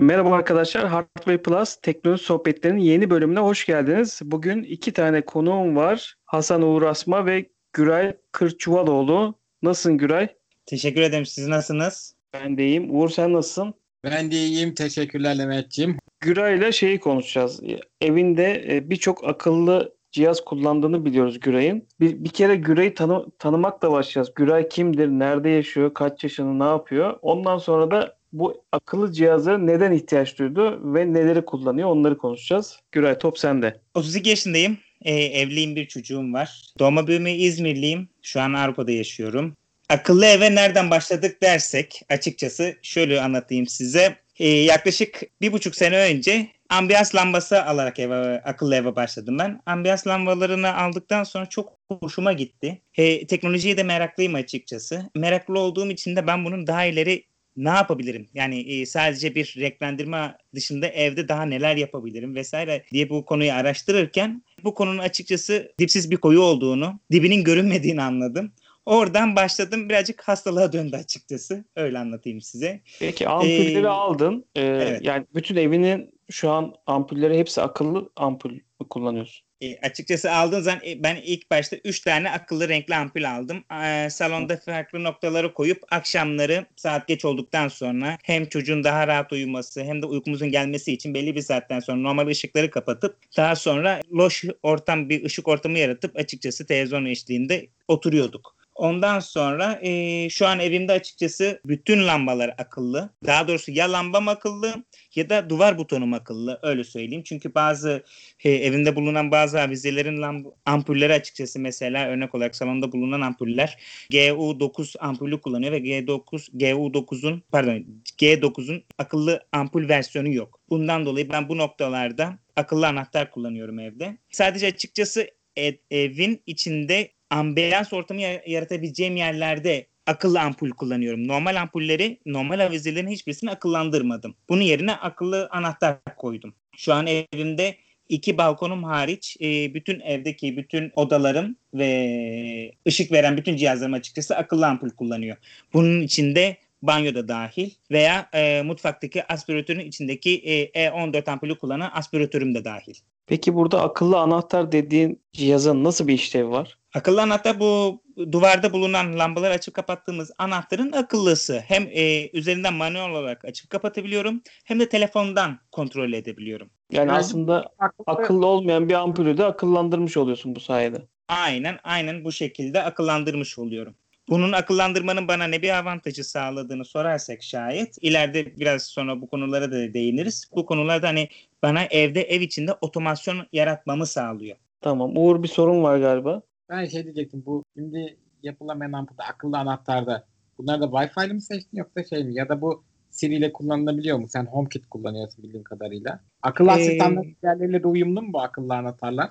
Merhaba 0.00 0.34
arkadaşlar, 0.34 0.86
Hardware 0.86 1.42
Plus 1.42 1.76
teknoloji 1.76 2.24
sohbetlerinin 2.24 2.80
yeni 2.80 3.10
bölümüne 3.10 3.38
hoş 3.40 3.66
geldiniz. 3.66 4.20
Bugün 4.24 4.62
iki 4.62 4.92
tane 4.92 5.24
konuğum 5.24 5.76
var. 5.76 6.14
Hasan 6.24 6.62
Uğur 6.62 6.82
Asma 6.82 7.26
ve 7.26 7.46
Güray 7.72 8.16
Kırçuvaloğlu. 8.32 9.34
Nasılsın 9.62 9.98
Güray? 9.98 10.28
Teşekkür 10.66 11.00
ederim. 11.00 11.26
Siz 11.26 11.48
nasılsınız? 11.48 12.14
Ben 12.34 12.58
de 12.58 12.66
iyiyim. 12.66 12.96
Uğur 12.96 13.08
sen 13.08 13.32
nasılsın? 13.32 13.74
Ben 14.04 14.30
de 14.30 14.36
iyiyim. 14.36 14.74
Teşekkürler 14.74 15.38
Levent'ciğim. 15.38 15.96
Güray 16.20 16.58
ile 16.58 16.72
şeyi 16.72 17.00
konuşacağız. 17.00 17.60
Evinde 18.00 18.64
e, 18.68 18.90
birçok 18.90 19.28
akıllı 19.28 19.96
cihaz 20.12 20.44
kullandığını 20.44 21.04
biliyoruz 21.04 21.40
Güray'ın. 21.40 21.88
Bir, 22.00 22.24
bir 22.24 22.28
kere 22.28 22.56
Güray'ı 22.56 22.94
tanı, 22.94 23.26
tanımakla 23.38 23.92
başlayacağız. 23.92 24.34
Güray 24.34 24.68
kimdir, 24.68 25.08
nerede 25.08 25.48
yaşıyor, 25.48 25.94
kaç 25.94 26.24
yaşında, 26.24 26.64
ne 26.64 26.70
yapıyor? 26.70 27.18
Ondan 27.22 27.58
sonra 27.58 27.90
da 27.90 28.15
bu 28.32 28.64
akıllı 28.72 29.12
cihazlara 29.12 29.58
neden 29.58 29.92
ihtiyaç 29.92 30.38
duydu 30.38 30.94
ve 30.94 31.12
neleri 31.12 31.44
kullanıyor 31.44 31.88
onları 31.88 32.18
konuşacağız. 32.18 32.80
Güray 32.92 33.18
top 33.18 33.38
sende. 33.38 33.80
32 33.94 34.30
yaşındayım. 34.30 34.78
E, 35.02 35.14
evliyim 35.14 35.76
bir 35.76 35.88
çocuğum 35.88 36.32
var. 36.32 36.72
Doğma 36.78 37.06
büyüme 37.06 37.34
İzmirliyim. 37.34 38.08
Şu 38.22 38.40
an 38.40 38.52
Avrupa'da 38.52 38.92
yaşıyorum. 38.92 39.56
Akıllı 39.88 40.26
eve 40.26 40.54
nereden 40.54 40.90
başladık 40.90 41.42
dersek 41.42 42.02
açıkçası 42.08 42.74
şöyle 42.82 43.20
anlatayım 43.20 43.66
size. 43.66 44.16
Ee, 44.38 44.48
yaklaşık 44.48 45.22
bir 45.40 45.52
buçuk 45.52 45.76
sene 45.76 45.98
önce 45.98 46.48
ambiyans 46.68 47.14
lambası 47.14 47.64
alarak 47.64 47.98
eve, 47.98 48.42
akıllı 48.42 48.74
eve 48.74 48.96
başladım 48.96 49.38
ben. 49.38 49.62
Ambiyans 49.66 50.06
lambalarını 50.06 50.76
aldıktan 50.76 51.24
sonra 51.24 51.46
çok 51.46 51.72
hoşuma 52.00 52.32
gitti. 52.32 52.82
Ee, 52.94 53.26
teknolojiye 53.26 53.76
de 53.76 53.82
meraklıyım 53.82 54.34
açıkçası. 54.34 55.10
Meraklı 55.16 55.58
olduğum 55.58 55.90
için 55.90 56.16
de 56.16 56.26
ben 56.26 56.44
bunun 56.44 56.66
daha 56.66 56.84
ileri 56.84 57.24
ne 57.56 57.68
yapabilirim? 57.68 58.28
Yani 58.34 58.60
e, 58.60 58.86
sadece 58.86 59.34
bir 59.34 59.54
renklendirme 59.58 60.36
dışında 60.54 60.86
evde 60.86 61.28
daha 61.28 61.42
neler 61.42 61.76
yapabilirim 61.76 62.34
vesaire 62.34 62.84
diye 62.92 63.10
bu 63.10 63.24
konuyu 63.24 63.52
araştırırken 63.52 64.42
bu 64.64 64.74
konunun 64.74 64.98
açıkçası 64.98 65.72
dipsiz 65.78 66.10
bir 66.10 66.16
koyu 66.16 66.40
olduğunu, 66.40 67.00
dibinin 67.12 67.44
görünmediğini 67.44 68.02
anladım. 68.02 68.52
Oradan 68.86 69.36
başladım 69.36 69.88
birazcık 69.88 70.22
hastalığa 70.28 70.72
döndü 70.72 70.96
açıkçası. 70.96 71.64
Öyle 71.76 71.98
anlatayım 71.98 72.40
size. 72.40 72.80
Peki 72.98 73.28
ampulleri 73.28 73.84
ee, 73.84 73.88
aldın. 73.88 74.44
Ee, 74.56 74.62
evet. 74.62 75.04
Yani 75.04 75.26
bütün 75.34 75.56
evinin 75.56 76.10
şu 76.30 76.50
an 76.50 76.74
ampulleri 76.86 77.38
hepsi 77.38 77.62
akıllı 77.62 78.10
ampul 78.16 78.58
kullanıyorsun? 78.90 79.45
E, 79.60 79.78
açıkçası 79.80 80.32
aldığın 80.32 80.60
zaman 80.60 80.80
e, 80.86 81.02
ben 81.02 81.16
ilk 81.16 81.50
başta 81.50 81.76
3 81.84 82.00
tane 82.00 82.30
akıllı 82.30 82.68
renkli 82.68 82.94
ampul 82.94 83.24
aldım. 83.24 83.64
E, 83.84 84.10
salonda 84.10 84.56
farklı 84.56 85.04
noktaları 85.04 85.54
koyup 85.54 85.82
akşamları 85.90 86.66
saat 86.76 87.08
geç 87.08 87.24
olduktan 87.24 87.68
sonra 87.68 88.18
hem 88.22 88.46
çocuğun 88.48 88.84
daha 88.84 89.06
rahat 89.06 89.32
uyuması 89.32 89.84
hem 89.84 90.02
de 90.02 90.06
uykumuzun 90.06 90.50
gelmesi 90.50 90.92
için 90.92 91.14
belli 91.14 91.34
bir 91.36 91.42
saatten 91.42 91.80
sonra 91.80 92.00
normal 92.00 92.26
ışıkları 92.26 92.70
kapatıp 92.70 93.16
daha 93.36 93.56
sonra 93.56 94.00
loş 94.12 94.44
ortam 94.62 95.08
bir 95.08 95.24
ışık 95.24 95.48
ortamı 95.48 95.78
yaratıp 95.78 96.16
açıkçası 96.16 96.66
televizyon 96.66 97.04
eşliğinde 97.04 97.68
oturuyorduk. 97.88 98.55
Ondan 98.76 99.20
sonra 99.20 99.78
e, 99.82 100.28
şu 100.30 100.46
an 100.46 100.60
evimde 100.60 100.92
açıkçası 100.92 101.60
bütün 101.64 102.06
lambalar 102.06 102.54
akıllı. 102.58 103.10
Daha 103.26 103.48
doğrusu 103.48 103.72
ya 103.72 103.92
lambam 103.92 104.28
akıllı 104.28 104.84
ya 105.14 105.30
da 105.30 105.50
duvar 105.50 105.78
butonum 105.78 106.12
akıllı 106.12 106.58
öyle 106.62 106.84
söyleyeyim. 106.84 107.22
Çünkü 107.26 107.54
bazı 107.54 108.02
e, 108.44 108.50
evinde 108.50 108.96
bulunan 108.96 109.30
bazı 109.30 109.60
avizelerin 109.60 110.16
lamb- 110.16 110.52
ampulleri 110.66 111.12
açıkçası 111.12 111.60
mesela 111.60 112.08
örnek 112.08 112.34
olarak 112.34 112.56
salonda 112.56 112.92
bulunan 112.92 113.20
ampuller 113.20 113.78
GU9 114.10 114.98
ampulü 114.98 115.40
kullanıyor 115.40 115.72
ve 115.72 115.78
G9 115.78 116.50
GU9'un 116.54 117.42
pardon 117.52 117.84
G9'un 118.18 118.84
akıllı 118.98 119.40
ampul 119.52 119.88
versiyonu 119.88 120.28
yok. 120.28 120.60
Bundan 120.70 121.06
dolayı 121.06 121.28
ben 121.32 121.48
bu 121.48 121.58
noktalarda 121.58 122.38
akıllı 122.56 122.86
anahtar 122.86 123.30
kullanıyorum 123.30 123.78
evde. 123.78 124.18
Sadece 124.30 124.66
açıkçası 124.66 125.30
ev, 125.56 125.74
evin 125.90 126.42
içinde 126.46 127.15
ambiyans 127.30 127.92
ortamı 127.92 128.20
yaratabileceğim 128.46 129.16
yerlerde 129.16 129.86
akıllı 130.06 130.40
ampul 130.40 130.70
kullanıyorum. 130.70 131.28
Normal 131.28 131.60
ampulleri, 131.60 132.18
normal 132.26 132.60
avizelerin 132.60 133.08
hiçbirisini 133.08 133.50
akıllandırmadım. 133.50 134.34
Bunun 134.48 134.62
yerine 134.62 134.92
akıllı 134.92 135.48
anahtar 135.50 135.98
koydum. 136.16 136.54
Şu 136.76 136.94
an 136.94 137.06
evimde 137.06 137.76
iki 138.08 138.38
balkonum 138.38 138.84
hariç 138.84 139.36
e, 139.40 139.74
bütün 139.74 140.00
evdeki 140.00 140.56
bütün 140.56 140.92
odalarım 140.96 141.56
ve 141.74 142.72
ışık 142.88 143.12
veren 143.12 143.36
bütün 143.36 143.56
cihazlarım 143.56 143.94
açıkçası 143.94 144.36
akıllı 144.36 144.66
ampul 144.66 144.90
kullanıyor. 144.90 145.36
Bunun 145.72 146.00
içinde 146.00 146.56
banyo 146.82 147.14
da 147.14 147.28
dahil 147.28 147.70
veya 147.90 148.28
e, 148.34 148.62
mutfaktaki 148.62 149.32
aspiratörün 149.32 149.80
içindeki 149.80 150.38
e, 150.38 150.86
E14 150.88 151.30
ampulü 151.30 151.58
kullanan 151.58 151.90
aspiratörüm 151.94 152.54
de 152.54 152.64
dahil. 152.64 152.94
Peki 153.26 153.54
burada 153.54 153.82
akıllı 153.82 154.18
anahtar 154.18 154.72
dediğin 154.72 155.22
cihazın 155.32 155.84
nasıl 155.84 156.08
bir 156.08 156.14
işlevi 156.14 156.50
var? 156.50 156.78
Akıllı 156.94 157.22
anahtar 157.22 157.60
bu 157.60 158.02
duvarda 158.32 158.72
bulunan 158.72 159.18
lambaları 159.18 159.54
açıp 159.54 159.74
kapattığımız 159.74 160.30
anahtarın 160.38 160.92
akıllısı. 160.92 161.62
Hem 161.66 161.88
e, 161.92 162.30
üzerinden 162.30 162.74
manuel 162.74 163.10
olarak 163.10 163.44
açıp 163.44 163.70
kapatabiliyorum 163.70 164.42
hem 164.64 164.80
de 164.80 164.88
telefondan 164.88 165.58
kontrol 165.72 166.12
edebiliyorum. 166.12 166.70
Yani, 166.90 167.08
yani 167.08 167.18
aslında 167.18 167.72
akıllı... 167.78 168.04
akıllı 168.06 168.46
olmayan 168.46 168.88
bir 168.88 168.94
ampulü 168.94 169.38
de 169.38 169.44
akıllandırmış 169.44 170.16
oluyorsun 170.16 170.56
bu 170.56 170.60
sayede. 170.60 171.02
Aynen 171.28 171.78
aynen 171.84 172.24
bu 172.24 172.32
şekilde 172.32 172.82
akıllandırmış 172.82 173.58
oluyorum. 173.58 173.94
Bunun 174.28 174.52
akıllandırmanın 174.52 175.28
bana 175.28 175.44
ne 175.44 175.62
bir 175.62 175.78
avantajı 175.78 176.24
sağladığını 176.24 176.84
sorarsak 176.84 177.42
şayet 177.42 177.98
ileride 178.00 178.58
biraz 178.58 178.82
sonra 178.82 179.20
bu 179.20 179.26
konulara 179.28 179.72
da 179.72 179.94
değiniriz. 179.94 180.50
Bu 180.56 180.66
konularda 180.66 181.08
hani 181.08 181.28
bana 181.62 181.84
evde 181.84 182.22
ev 182.22 182.40
içinde 182.40 182.72
otomasyon 182.80 183.46
yaratmamı 183.52 184.06
sağlıyor. 184.06 184.56
Tamam. 184.80 185.16
Uğur 185.16 185.42
bir 185.42 185.48
sorun 185.48 185.82
var 185.82 185.98
galiba. 185.98 186.42
Ben 186.68 186.86
şey 186.86 187.04
diyecektim 187.04 187.42
bu 187.46 187.64
şimdi 187.76 188.16
yapılamayan 188.42 188.92
ampulda 188.92 189.24
akıllı 189.24 189.58
anahtarda 189.58 190.26
bunlar 190.58 190.80
da 190.80 190.84
Wi-Fi'li 190.84 191.34
mi 191.34 191.42
seçtin 191.42 191.76
yoksa 191.76 192.04
şey 192.04 192.24
mi? 192.24 192.34
Ya 192.34 192.48
da 192.48 192.60
bu 192.60 192.84
Siri 193.10 193.34
ile 193.34 193.52
kullanılabiliyor 193.52 194.18
mu? 194.18 194.28
Sen 194.28 194.46
HomeKit 194.46 194.86
kullanıyorsun 194.86 195.44
bildiğim 195.44 195.64
kadarıyla. 195.64 196.20
Akıllı 196.42 196.70
ee, 196.70 196.72
asistanlar 196.72 197.24
diğerleriyle 197.42 197.82
de 197.82 197.86
uyumlu 197.86 198.22
mu 198.22 198.32
bu 198.32 198.40
akıllı 198.40 198.74
anahtarlar? 198.74 199.30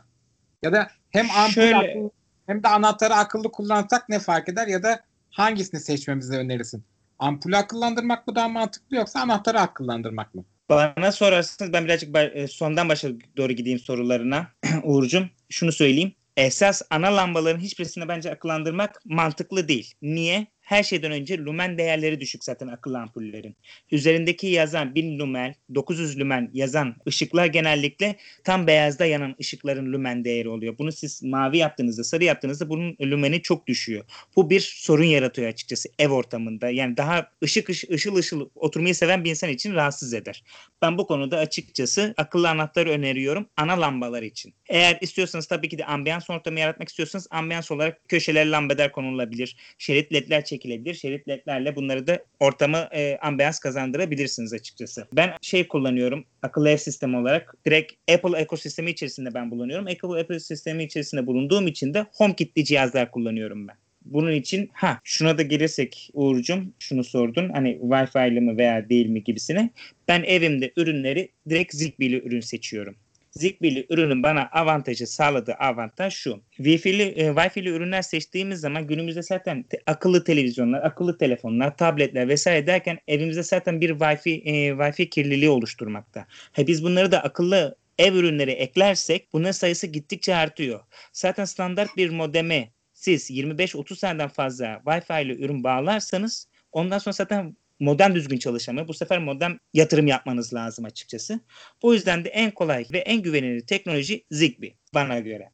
Ya 0.63 0.73
da 0.73 0.88
hem 1.09 1.25
ampul 1.31 1.51
şöyle, 1.53 1.75
akıllı, 1.75 2.12
hem 2.47 2.63
de 2.63 2.67
anahtarı 2.67 3.13
akıllı 3.16 3.51
kullansak 3.51 4.09
ne 4.09 4.19
fark 4.19 4.50
eder 4.50 4.67
ya 4.67 4.83
da 4.83 5.03
hangisini 5.31 5.79
seçmemizi 5.79 6.33
önerirsin? 6.33 6.83
Ampulü 7.19 7.57
akıllandırmak 7.57 8.28
mı 8.28 8.35
daha 8.35 8.47
mantıklı 8.47 8.95
yoksa 8.95 9.19
anahtarı 9.19 9.59
akıllandırmak 9.59 10.35
mı? 10.35 10.45
Bana 10.69 11.11
sorarsanız 11.11 11.73
ben 11.73 11.85
birazcık 11.85 12.16
e, 12.16 12.47
sondan 12.47 12.89
başa 12.89 13.09
doğru 13.38 13.53
gideyim 13.53 13.79
sorularına 13.79 14.47
Uğur'cum. 14.83 15.29
Şunu 15.50 15.72
söyleyeyim. 15.72 16.13
Esas 16.38 16.81
ana 16.89 17.16
lambaların 17.16 17.59
hiçbirisini 17.59 18.07
bence 18.07 18.31
akıllandırmak 18.31 19.01
mantıklı 19.06 19.67
değil. 19.67 19.94
Niye? 20.01 20.47
Her 20.66 20.84
şeyden 20.84 21.12
önce 21.12 21.38
lumen 21.38 21.78
değerleri 21.78 22.20
düşük 22.20 22.44
zaten 22.44 22.68
akıllı 22.68 23.00
ampullerin. 23.00 23.56
Üzerindeki 23.92 24.48
yazan 24.48 24.96
1000 24.96 25.20
lumen, 25.20 25.56
900 25.76 26.20
lumen 26.20 26.50
yazan 26.53 26.96
ışıklar 27.08 27.46
genellikle 27.46 28.16
tam 28.44 28.68
beyazda 28.68 29.06
yanan 29.06 29.36
ışıkların 29.40 29.94
lumen 29.94 30.25
değeri 30.25 30.50
oluyor. 30.50 30.78
Bunu 30.78 30.92
siz 30.92 31.24
mavi 31.24 31.58
yaptığınızda, 31.58 32.04
sarı 32.04 32.24
yaptığınızda 32.24 32.70
bunun 32.70 32.98
lumeni 33.02 33.42
çok 33.42 33.68
düşüyor. 33.68 34.06
Bu 34.36 34.50
bir 34.50 34.59
sorun 34.59 35.04
yaratıyor 35.04 35.48
açıkçası 35.48 35.90
ev 36.00 36.09
ortamında. 36.09 36.70
Yani 36.70 36.98
daha 36.98 37.31
ışık 37.44 37.70
ışıl 37.70 38.16
ışıl, 38.16 38.50
oturmayı 38.56 38.96
seven 38.96 39.24
bir 39.24 39.30
insan 39.30 39.50
için 39.50 39.74
rahatsız 39.74 40.14
eder. 40.14 40.44
Ben 40.81 40.98
bu 40.98 41.08
konuda 41.08 41.38
açıkçası 41.38 42.14
akıllı 42.18 42.50
anahtarı 42.50 42.90
öneriyorum 42.90 43.50
ana 43.58 43.81
lambalar 43.81 44.24
için. 44.24 44.54
Eğer 44.70 44.98
istiyorsanız 45.02 45.48
tabii 45.48 45.70
ki 45.70 45.78
de 45.78 45.86
ambiyans 45.86 46.30
ortamı 46.30 46.59
yaratmak 46.59 46.90
istiyorsanız 46.90 47.28
ambiyans 47.31 47.72
olarak 47.72 48.09
köşeler 48.09 48.46
lambader 48.46 48.92
konulabilir. 48.92 49.58
Şerit 49.78 50.14
ledler 50.14 50.46
çekilebilir. 50.46 50.55
Şerit 50.94 51.28
ledlerle 51.28 51.76
bunları 51.76 52.08
da 52.08 52.20
ortamı 52.40 52.78
e, 52.78 53.18
ambiyans 53.22 53.60
kazandırabilirsiniz 53.60 54.54
açıkçası. 54.54 55.08
Ben 55.14 55.34
şey 55.42 55.68
kullanıyorum 55.68 56.25
akıllı 56.42 56.69
ev 56.69 56.78
sistemi 56.78 57.18
olarak 57.18 57.56
direkt 57.66 57.94
Apple 58.12 58.38
ekosistemi 58.38 58.92
içerisinde 58.92 59.34
ben 59.34 59.52
bulunuyorum. 59.52 59.88
Apple 59.88 60.19
ekosistemi 60.19 60.84
içerisinde 60.84 61.28
bulunduğum 61.28 61.68
için 61.68 61.94
de 61.94 62.06
HomeKit'li 62.13 62.66
cihazlar 62.66 63.12
kullanıyorum 63.12 63.68
ben. 63.68 63.75
Bunun 64.06 64.31
için 64.31 64.69
ha 64.74 65.00
şuna 65.04 65.38
da 65.38 65.42
gelirsek 65.42 66.10
Uğur'cum 66.13 66.74
şunu 66.80 67.04
sordun 67.04 67.50
hani 67.50 67.80
Wi-Fi'li 67.81 68.42
mi 68.42 68.58
veya 68.58 68.90
değil 68.90 69.08
mi 69.08 69.24
gibisine. 69.24 69.69
Ben 70.08 70.24
evimde 70.24 70.72
ürünleri 70.78 71.30
direkt 71.50 71.74
Zigbee 71.74 72.22
ürün 72.22 72.40
seçiyorum. 72.40 72.96
Zigbee 73.38 73.86
ürünün 73.90 74.24
bana 74.24 74.50
avantajı 74.52 75.08
sağladığı 75.08 75.54
avantaj 75.54 76.14
şu. 76.14 76.42
Wi-Fi'li, 76.58 77.04
e, 77.04 77.28
Wi-Fi'li 77.28 77.70
ürünler 77.70 78.02
seçtiğimiz 78.02 78.60
zaman 78.60 78.88
günümüzde 78.88 79.22
zaten 79.22 79.64
te, 79.64 79.82
akıllı 79.88 80.24
televizyonlar, 80.24 80.84
akıllı 80.84 81.18
telefonlar, 81.18 81.78
tabletler 81.78 82.28
vesaire 82.28 82.68
derken 82.68 83.00
evimizde 83.08 83.44
zaten 83.44 83.82
bir 83.82 83.90
Wi-Fi 83.90 84.42
e, 84.46 84.70
Wi-Fi 84.70 85.10
kirliliği 85.10 85.50
oluşturmakta. 85.50 86.26
Ha, 86.52 86.68
biz 86.68 86.84
bunları 86.84 87.12
da 87.12 87.24
akıllı 87.24 87.78
ev 88.00 88.14
ürünleri 88.14 88.52
eklersek 88.52 89.34
bunların 89.34 89.52
sayısı 89.52 89.88
gittikçe 89.88 90.36
artıyor. 90.36 90.80
Zaten 91.14 91.46
standart 91.46 91.98
bir 91.98 92.10
modeme 92.10 92.72
siz 92.94 93.32
25-30 93.32 93.96
seneden 93.96 94.30
fazla 94.30 94.82
Wi-Fi 94.86 95.26
ile 95.26 95.36
ürün 95.36 95.64
bağlarsanız 95.64 96.48
ondan 96.72 96.98
sonra 96.98 97.14
zaten 97.14 97.58
modem 97.80 98.16
düzgün 98.16 98.38
çalışamıyor. 98.38 98.88
Bu 98.88 98.94
sefer 98.94 99.19
modem 99.19 99.60
yatırım 99.74 100.07
yapmanız 100.07 100.54
lazım 100.54 100.86
açıkçası. 100.86 101.39
Bu 101.83 101.94
yüzden 101.94 102.25
de 102.25 102.30
en 102.30 102.51
kolay 102.51 102.86
ve 102.94 102.98
en 102.98 103.22
güvenilir 103.22 103.62
teknoloji 103.62 104.25
Zigbee 104.31 104.75
bana 104.94 105.19
göre. 105.19 105.50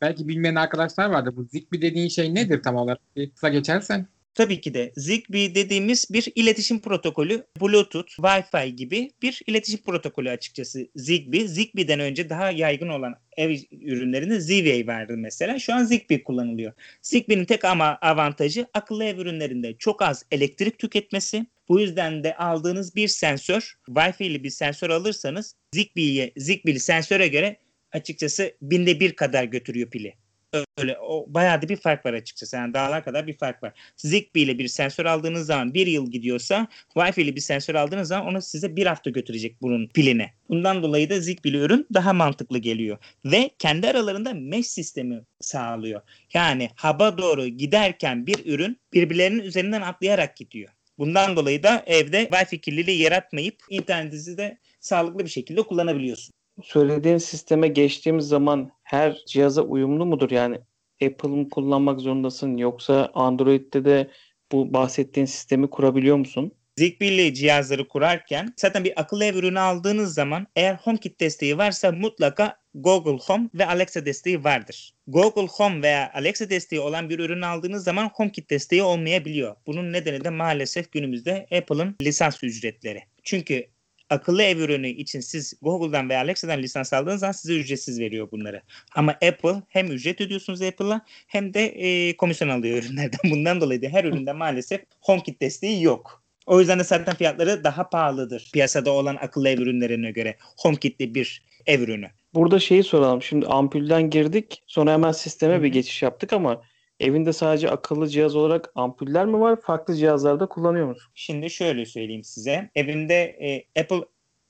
Belki 0.00 0.28
bilmeyen 0.28 0.54
arkadaşlar 0.54 1.10
vardır. 1.10 1.36
Bu 1.36 1.44
Zigbee 1.44 1.82
dediğin 1.82 2.08
şey 2.08 2.34
nedir 2.34 2.62
tam 2.62 2.76
olarak? 2.76 3.16
Bir 3.16 3.30
kısa 3.30 3.48
geçersen. 3.48 4.06
Tabii 4.34 4.60
ki 4.60 4.74
de 4.74 4.92
Zigbee 4.96 5.54
dediğimiz 5.54 6.06
bir 6.10 6.32
iletişim 6.34 6.80
protokolü, 6.80 7.46
Bluetooth, 7.60 8.08
Wi-Fi 8.08 8.68
gibi 8.68 9.10
bir 9.22 9.42
iletişim 9.46 9.82
protokolü 9.82 10.30
açıkçası 10.30 10.88
Zigbee. 10.96 11.48
Zigbee'den 11.48 12.00
önce 12.00 12.30
daha 12.30 12.50
yaygın 12.50 12.88
olan 12.88 13.14
ev 13.36 13.58
ürünlerinde 13.72 14.40
Z-Wave 14.40 14.86
vardı 14.86 15.14
mesela. 15.16 15.58
Şu 15.58 15.74
an 15.74 15.84
Zigbee 15.84 16.24
kullanılıyor. 16.24 16.72
Zigbee'nin 17.02 17.44
tek 17.44 17.64
ama 17.64 17.98
avantajı 18.02 18.66
akıllı 18.74 19.04
ev 19.04 19.18
ürünlerinde 19.18 19.76
çok 19.78 20.02
az 20.02 20.24
elektrik 20.30 20.78
tüketmesi. 20.78 21.46
Bu 21.68 21.80
yüzden 21.80 22.24
de 22.24 22.36
aldığınız 22.36 22.96
bir 22.96 23.08
sensör, 23.08 23.74
Wi-Fi'li 23.88 24.44
bir 24.44 24.50
sensör 24.50 24.90
alırsanız 24.90 25.54
Zigbee'ye, 25.74 26.32
Zigbee'li 26.36 26.80
sensöre 26.80 27.28
göre 27.28 27.56
açıkçası 27.92 28.56
binde 28.62 29.00
bir 29.00 29.12
kadar 29.12 29.44
götürüyor 29.44 29.90
pili. 29.90 30.14
Öyle 30.52 30.98
o 30.98 31.26
bayağı 31.28 31.62
da 31.62 31.68
bir 31.68 31.76
fark 31.76 32.06
var 32.06 32.14
açıkçası. 32.14 32.56
Yani 32.56 32.74
dağlar 32.74 33.04
kadar 33.04 33.26
bir 33.26 33.38
fark 33.38 33.62
var. 33.62 33.72
Zigbee 33.96 34.42
ile 34.42 34.58
bir 34.58 34.68
sensör 34.68 35.06
aldığınız 35.06 35.46
zaman 35.46 35.74
bir 35.74 35.86
yıl 35.86 36.10
gidiyorsa 36.10 36.66
Wi-Fi 36.94 37.20
ile 37.20 37.36
bir 37.36 37.40
sensör 37.40 37.74
aldığınız 37.74 38.08
zaman 38.08 38.26
onu 38.26 38.42
size 38.42 38.76
bir 38.76 38.86
hafta 38.86 39.10
götürecek 39.10 39.62
bunun 39.62 39.88
piline. 39.88 40.34
Bundan 40.48 40.82
dolayı 40.82 41.10
da 41.10 41.20
Zigbee'li 41.20 41.56
ürün 41.56 41.86
daha 41.94 42.12
mantıklı 42.12 42.58
geliyor. 42.58 42.98
Ve 43.24 43.50
kendi 43.58 43.88
aralarında 43.88 44.34
mesh 44.34 44.66
sistemi 44.66 45.22
sağlıyor. 45.40 46.00
Yani 46.34 46.70
haba 46.74 47.18
doğru 47.18 47.46
giderken 47.46 48.26
bir 48.26 48.46
ürün 48.54 48.80
birbirlerinin 48.92 49.42
üzerinden 49.42 49.82
atlayarak 49.82 50.36
gidiyor. 50.36 50.70
Bundan 50.98 51.36
dolayı 51.36 51.62
da 51.62 51.82
evde 51.86 52.24
Wi-Fi 52.24 52.60
kirliliği 52.60 52.98
yaratmayıp 52.98 53.56
internetinizi 53.68 54.38
de 54.38 54.58
sağlıklı 54.80 55.24
bir 55.24 55.30
şekilde 55.30 55.62
kullanabiliyorsun 55.62 56.39
söylediğin 56.64 57.18
sisteme 57.18 57.68
geçtiğimiz 57.68 58.28
zaman 58.28 58.70
her 58.82 59.24
cihaza 59.26 59.62
uyumlu 59.62 60.06
mudur? 60.06 60.30
Yani 60.30 60.58
Apple 61.04 61.28
mı 61.28 61.50
kullanmak 61.50 62.00
zorundasın 62.00 62.56
yoksa 62.56 63.10
Android'de 63.14 63.84
de 63.84 64.10
bu 64.52 64.72
bahsettiğin 64.72 65.26
sistemi 65.26 65.70
kurabiliyor 65.70 66.16
musun? 66.16 66.52
Zigbee'li 66.76 67.34
cihazları 67.34 67.88
kurarken 67.88 68.54
zaten 68.56 68.84
bir 68.84 69.00
akıllı 69.00 69.24
ev 69.24 69.34
ürünü 69.34 69.60
aldığınız 69.60 70.14
zaman 70.14 70.46
eğer 70.56 70.74
HomeKit 70.74 71.20
desteği 71.20 71.58
varsa 71.58 71.92
mutlaka 71.92 72.56
Google 72.74 73.24
Home 73.26 73.48
ve 73.54 73.66
Alexa 73.66 74.06
desteği 74.06 74.44
vardır. 74.44 74.94
Google 75.06 75.46
Home 75.46 75.82
veya 75.82 76.10
Alexa 76.14 76.50
desteği 76.50 76.80
olan 76.80 77.10
bir 77.10 77.18
ürünü 77.18 77.46
aldığınız 77.46 77.84
zaman 77.84 78.10
HomeKit 78.14 78.50
desteği 78.50 78.82
olmayabiliyor. 78.82 79.56
Bunun 79.66 79.92
nedeni 79.92 80.24
de 80.24 80.30
maalesef 80.30 80.92
günümüzde 80.92 81.46
Apple'ın 81.52 81.96
lisans 82.02 82.44
ücretleri. 82.44 83.02
Çünkü 83.22 83.66
akıllı 84.10 84.42
ev 84.42 84.58
ürünü 84.58 84.88
için 84.88 85.20
siz 85.20 85.54
Google'dan 85.62 86.08
veya 86.08 86.20
Alexa'dan 86.20 86.62
lisans 86.62 86.92
aldığınız 86.92 87.20
zaman 87.20 87.32
size 87.32 87.54
ücretsiz 87.54 88.00
veriyor 88.00 88.30
bunları. 88.30 88.62
Ama 88.94 89.12
Apple 89.12 89.62
hem 89.68 89.86
ücret 89.92 90.20
ödüyorsunuz 90.20 90.62
Apple'a 90.62 91.00
hem 91.26 91.54
de 91.54 91.66
e, 91.66 92.16
komisyon 92.16 92.48
alıyor 92.48 92.78
ürünlerden. 92.82 93.30
Bundan 93.30 93.60
dolayı 93.60 93.82
da 93.82 93.88
her 93.88 94.04
üründe 94.04 94.32
maalesef 94.32 94.80
HomeKit 95.00 95.40
desteği 95.40 95.82
yok. 95.82 96.22
O 96.46 96.60
yüzden 96.60 96.78
de 96.78 96.84
zaten 96.84 97.14
fiyatları 97.14 97.64
daha 97.64 97.88
pahalıdır 97.88 98.50
piyasada 98.52 98.90
olan 98.90 99.16
akıllı 99.16 99.48
ev 99.48 99.58
ürünlerine 99.58 100.10
göre. 100.10 100.36
HomeKit'li 100.56 101.14
bir 101.14 101.42
ev 101.66 101.80
ürünü. 101.80 102.10
Burada 102.34 102.58
şeyi 102.58 102.82
soralım. 102.82 103.22
Şimdi 103.22 103.46
ampulden 103.46 104.10
girdik 104.10 104.62
sonra 104.66 104.92
hemen 104.92 105.12
sisteme 105.12 105.54
Hı-hı. 105.54 105.62
bir 105.62 105.68
geçiş 105.68 106.02
yaptık 106.02 106.32
ama 106.32 106.62
Evinde 107.00 107.32
sadece 107.32 107.70
akıllı 107.70 108.08
cihaz 108.08 108.36
olarak 108.36 108.72
ampuller 108.74 109.26
mi 109.26 109.40
var? 109.40 109.60
Farklı 109.60 109.96
cihazlarda 109.96 110.46
kullanıyor 110.46 110.86
musun? 110.86 111.10
Şimdi 111.14 111.50
şöyle 111.50 111.86
söyleyeyim 111.86 112.24
size. 112.24 112.70
Evimde 112.74 113.14
e, 113.14 113.80
Apple 113.80 114.04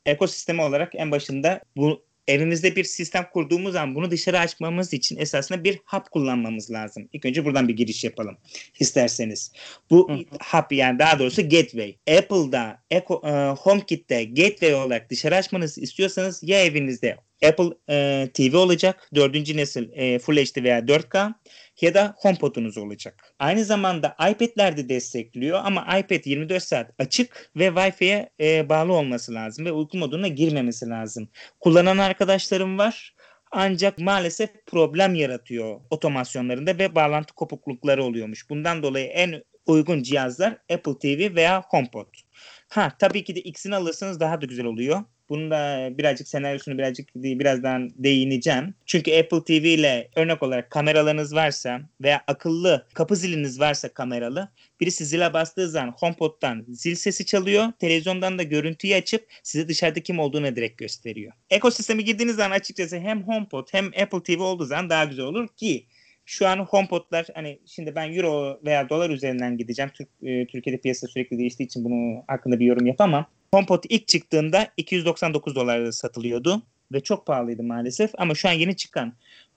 ekosistemi 0.07 0.63
olarak 0.63 0.95
en 0.95 1.11
başında 1.11 1.61
bu 1.77 2.03
evimizde 2.29 2.77
bir 2.77 2.85
sistem 2.85 3.27
kurduğumuz 3.33 3.73
zaman 3.73 3.95
bunu 3.95 4.11
dışarı 4.11 4.39
açmamız 4.39 4.93
için 4.93 5.17
esasında 5.17 5.65
bir 5.65 5.81
hub 5.85 6.07
kullanmamız 6.11 6.71
lazım. 6.71 7.09
İlk 7.13 7.25
önce 7.25 7.45
buradan 7.45 7.69
bir 7.69 7.77
giriş 7.77 8.05
yapalım 8.05 8.37
isterseniz. 8.81 9.53
Bu 9.91 10.11
hub 10.53 10.71
yani 10.71 10.99
daha 10.99 11.19
doğrusu 11.19 11.43
gateway. 11.43 11.97
Apple'da, 12.19 12.83
Eco, 12.91 13.23
e, 13.25 13.31
HomeKit'te 13.59 14.25
gateway 14.25 14.75
olarak 14.75 15.11
dışarı 15.11 15.37
açmanızı 15.37 15.81
istiyorsanız 15.81 16.43
ya 16.43 16.65
evinizde 16.65 17.17
Apple 17.49 17.71
e, 17.91 18.29
TV 18.35 18.57
olacak. 18.57 19.09
Dördüncü 19.15 19.57
nesil 19.57 19.89
e, 19.93 20.19
Full 20.19 20.37
HD 20.37 20.63
veya 20.63 20.79
4K 20.79 21.35
ya 21.81 21.95
da 21.95 22.15
HomePod'unuz 22.17 22.79
olacak. 22.79 23.35
Aynı 23.39 23.65
zamanda 23.65 24.17
iPad'ler 24.31 24.77
de 24.77 24.89
destekliyor 24.89 25.61
ama 25.65 25.99
iPad 25.99 26.25
24 26.25 26.63
saat 26.63 26.91
açık 26.99 27.51
ve 27.57 27.67
Wi-Fi'ye 27.67 28.31
e, 28.41 28.69
bağlı 28.69 28.93
olması 28.93 29.35
lazım 29.35 29.65
ve 29.65 29.73
uyku 29.73 29.99
moduna 29.99 30.29
girmemesi 30.29 30.89
lazım. 30.89 31.29
Kullanan 31.61 31.99
arkadaşlarım 31.99 32.79
var. 32.79 33.15
Ancak 33.53 33.99
maalesef 33.99 34.51
problem 34.67 35.15
yaratıyor 35.15 35.81
otomasyonlarında 35.91 36.79
ve 36.79 36.95
bağlantı 36.95 37.35
kopuklukları 37.35 38.05
oluyormuş. 38.05 38.51
Bundan 38.51 38.83
dolayı 38.83 39.07
en 39.07 39.43
uygun 39.67 40.03
cihazlar 40.03 40.59
Apple 40.73 40.99
TV 40.99 41.35
veya 41.35 41.63
HomePod. 41.69 42.07
Ha 42.69 42.93
tabii 42.99 43.25
ki 43.25 43.37
de 43.37 43.41
X'ini 43.41 43.77
alırsanız 43.77 44.21
daha 44.21 44.41
da 44.41 44.47
güzel 44.47 44.67
oluyor. 44.67 45.05
Bunun 45.31 45.51
da 45.51 45.89
birazcık 45.99 46.29
senaryosunu 46.29 46.79
birazcık 46.79 47.15
birazdan 47.15 47.91
değineceğim. 47.97 48.75
Çünkü 48.87 49.19
Apple 49.19 49.45
TV 49.45 49.65
ile 49.67 50.09
örnek 50.17 50.43
olarak 50.43 50.71
kameralarınız 50.71 51.35
varsa 51.35 51.81
veya 52.01 52.23
akıllı 52.27 52.87
kapı 52.95 53.17
ziliniz 53.17 53.61
varsa 53.61 53.89
kameralı 53.89 54.49
birisi 54.81 55.05
zile 55.05 55.33
bastığı 55.33 55.69
zaman 55.69 55.95
HomePod'dan 55.99 56.65
zil 56.69 56.95
sesi 56.95 57.27
çalıyor. 57.27 57.73
Televizyondan 57.79 58.39
da 58.39 58.43
görüntüyü 58.43 58.95
açıp 58.95 59.27
size 59.43 59.69
dışarıda 59.69 60.01
kim 60.01 60.19
olduğunu 60.19 60.57
direkt 60.57 60.79
gösteriyor. 60.79 61.33
Ekosisteme 61.51 62.03
girdiğiniz 62.03 62.37
zaman 62.37 62.57
açıkçası 62.57 62.99
hem 62.99 63.23
HomePod 63.23 63.69
hem 63.73 63.87
Apple 63.87 64.23
TV 64.23 64.41
olduğu 64.41 64.65
zaman 64.65 64.91
daha 64.91 65.05
güzel 65.05 65.25
olur 65.25 65.49
ki 65.57 65.87
şu 66.25 66.49
an 66.49 66.59
HomePod'lar 66.59 67.27
hani 67.35 67.59
şimdi 67.67 67.95
ben 67.95 68.13
euro 68.13 68.61
veya 68.65 68.89
dolar 68.89 69.11
üzerinden 69.11 69.57
gideceğim. 69.57 69.91
Türk, 69.95 70.09
e, 70.23 70.47
Türkiye'de 70.47 70.81
piyasa 70.81 71.07
sürekli 71.07 71.39
değiştiği 71.39 71.67
için 71.67 71.85
bunu 71.85 72.23
hakkında 72.27 72.61
bir 72.61 72.67
yorum 72.67 72.87
yapamam. 72.87 73.27
HomePod 73.55 73.85
ilk 73.89 74.09
çıktığında 74.09 74.69
299 74.77 75.55
dolarda 75.55 75.93
satılıyordu 75.93 76.63
ve 76.93 77.01
çok 77.01 77.27
pahalıydı 77.27 77.63
maalesef 77.63 78.11
ama 78.19 78.35
şu 78.35 78.49
an 78.49 78.53
yeni 78.53 78.77
çıkan 78.77 79.13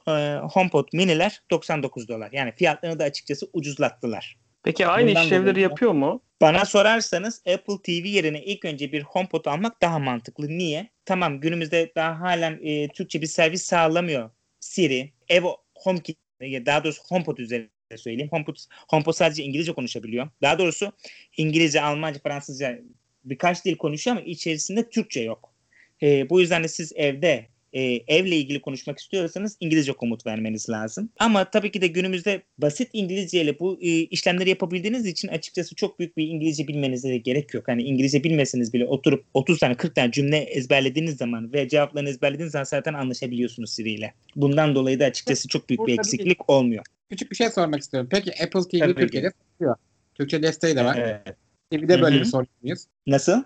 e, 0.08 0.12
HomePod 0.52 0.88
mini'ler 0.94 1.42
99 1.52 2.08
dolar. 2.08 2.30
Yani 2.32 2.52
fiyatlarını 2.52 3.00
da 3.00 3.04
açıkçası 3.04 3.50
ucuzlattılar. 3.54 4.38
Peki 4.64 4.88
aynı 4.88 5.10
Bundan 5.10 5.24
işlevleri 5.24 5.62
yapıyor 5.62 5.92
mu? 5.92 6.22
Bana 6.42 6.66
sorarsanız 6.66 7.42
Apple 7.54 7.82
TV 7.84 8.06
yerine 8.06 8.44
ilk 8.44 8.66
önce 8.66 8.92
bir 8.92 9.02
HomePod 9.02 9.46
almak 9.46 9.82
daha 9.82 10.00
mantıklı. 10.00 10.48
Niye? 10.48 10.90
Tamam 11.06 11.40
günümüzde 11.40 11.92
daha 11.96 12.20
halen 12.20 12.60
e, 12.64 12.88
Türkçe 12.88 13.22
bir 13.22 13.28
servis 13.28 13.64
sağlamıyor. 13.64 14.30
Siri, 14.60 15.12
Evo 15.30 15.58
HomeKit 15.76 16.18
daha 16.42 16.84
doğrusu 16.84 17.04
HomePod 17.04 17.38
üzerinde 17.38 17.98
söyleyeyim. 17.98 18.30
HomePod, 18.32 18.56
HomePod 18.88 19.14
sadece 19.14 19.44
İngilizce 19.44 19.74
konuşabiliyor. 19.74 20.30
Daha 20.42 20.60
doğrusu 20.60 20.92
İngilizce, 21.38 21.82
Almanca, 21.82 22.20
Fransızca 22.24 22.80
birkaç 23.26 23.66
dil 23.66 23.76
konuşuyor 23.76 24.18
ama 24.18 24.26
içerisinde 24.26 24.90
Türkçe 24.90 25.22
yok. 25.22 25.54
E, 26.02 26.30
bu 26.30 26.42
yüzden 26.42 26.64
de 26.64 26.68
siz 26.68 26.92
evde 26.96 27.48
e, 27.74 27.82
evle 28.08 28.36
ilgili 28.36 28.62
konuşmak 28.62 29.00
istiyorsanız 29.00 29.58
İngilizce 29.60 29.94
komut 29.94 30.26
vermeniz 30.26 30.70
lazım. 30.70 31.10
Ama 31.20 31.50
tabii 31.50 31.72
ki 31.72 31.82
de 31.82 31.88
günümüzde 31.88 32.42
basit 32.58 32.90
İngilizce 32.94 33.42
ile 33.42 33.60
bu 33.60 33.80
e, 33.82 33.88
işlemleri 33.88 34.50
yapabildiğiniz 34.50 35.06
için 35.06 35.28
açıkçası 35.28 35.76
çok 35.76 36.00
büyük 36.00 36.18
bir 36.18 36.28
İngilizce 36.28 36.68
bilmenize 36.68 37.10
de 37.10 37.18
gerek 37.18 37.54
yok. 37.54 37.68
Hani 37.68 37.84
İngilizce 37.84 38.24
bilmeseniz 38.24 38.74
bile 38.74 38.86
oturup 38.86 39.26
30 39.34 39.60
tane 39.60 39.76
40 39.76 39.96
tane 39.96 40.12
cümle 40.12 40.38
ezberlediğiniz 40.38 41.18
zaman 41.18 41.54
ve 41.54 41.70
cevaplarını 41.70 42.10
ezberlediğiniz 42.10 42.52
zaman 42.52 42.64
zaten 42.64 42.94
anlaşabiliyorsunuz 42.94 43.74
Siri 43.74 43.92
ile. 43.92 44.14
Bundan 44.36 44.76
dolayı 44.76 45.00
da 45.00 45.06
açıkçası 45.06 45.48
çok 45.48 45.70
büyük 45.70 45.88
bir 45.88 46.00
eksiklik 46.00 46.50
olmuyor. 46.50 46.84
Küçük 47.10 47.32
bir 47.32 47.36
şey 47.36 47.50
sormak 47.50 47.82
istiyorum. 47.82 48.10
Peki 48.12 48.32
Apple 48.44 48.62
TV 48.62 48.80
tabii 48.80 48.96
Türkiye'de 48.96 49.32
satıyor. 49.52 49.76
Türkçe 50.16 50.44
desteği 50.44 50.76
de 50.76 50.86
var. 50.86 50.98
Evet. 50.98 51.38
TV'de 51.78 52.02
böyle 52.02 52.20
bir 52.20 52.26
sorun 52.26 52.48
muyuz? 52.62 52.86
Nasıl? 53.08 53.44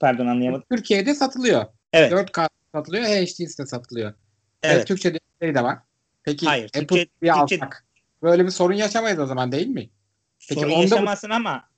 Pardon 0.00 0.26
anlayamadım. 0.26 0.64
Türkiye'de 0.70 1.14
satılıyor. 1.14 1.66
Evet. 1.92 2.12
4K 2.12 2.48
satılıyor, 2.74 3.04
HD'si 3.04 3.66
satılıyor. 3.66 4.14
Evet. 4.62 4.76
evet 4.76 4.86
Türkçe 4.86 5.14
desteği 5.14 5.54
de 5.54 5.62
var. 5.62 5.78
Peki 6.22 6.46
Hayır, 6.46 6.64
Apple 6.64 6.80
Türkçe, 6.80 7.06
TV'yi 7.06 7.32
Türkçe... 7.32 7.32
alsak 7.32 7.86
böyle 8.22 8.44
bir 8.44 8.50
sorun 8.50 8.74
yaşamayız 8.74 9.18
o 9.18 9.26
zaman 9.26 9.52
değil 9.52 9.66
mi? 9.66 9.90
Peki 10.48 10.60
sorun 10.60 10.72
yaşamazsın 10.72 11.30
bu... 11.30 11.34
ama 11.34 11.68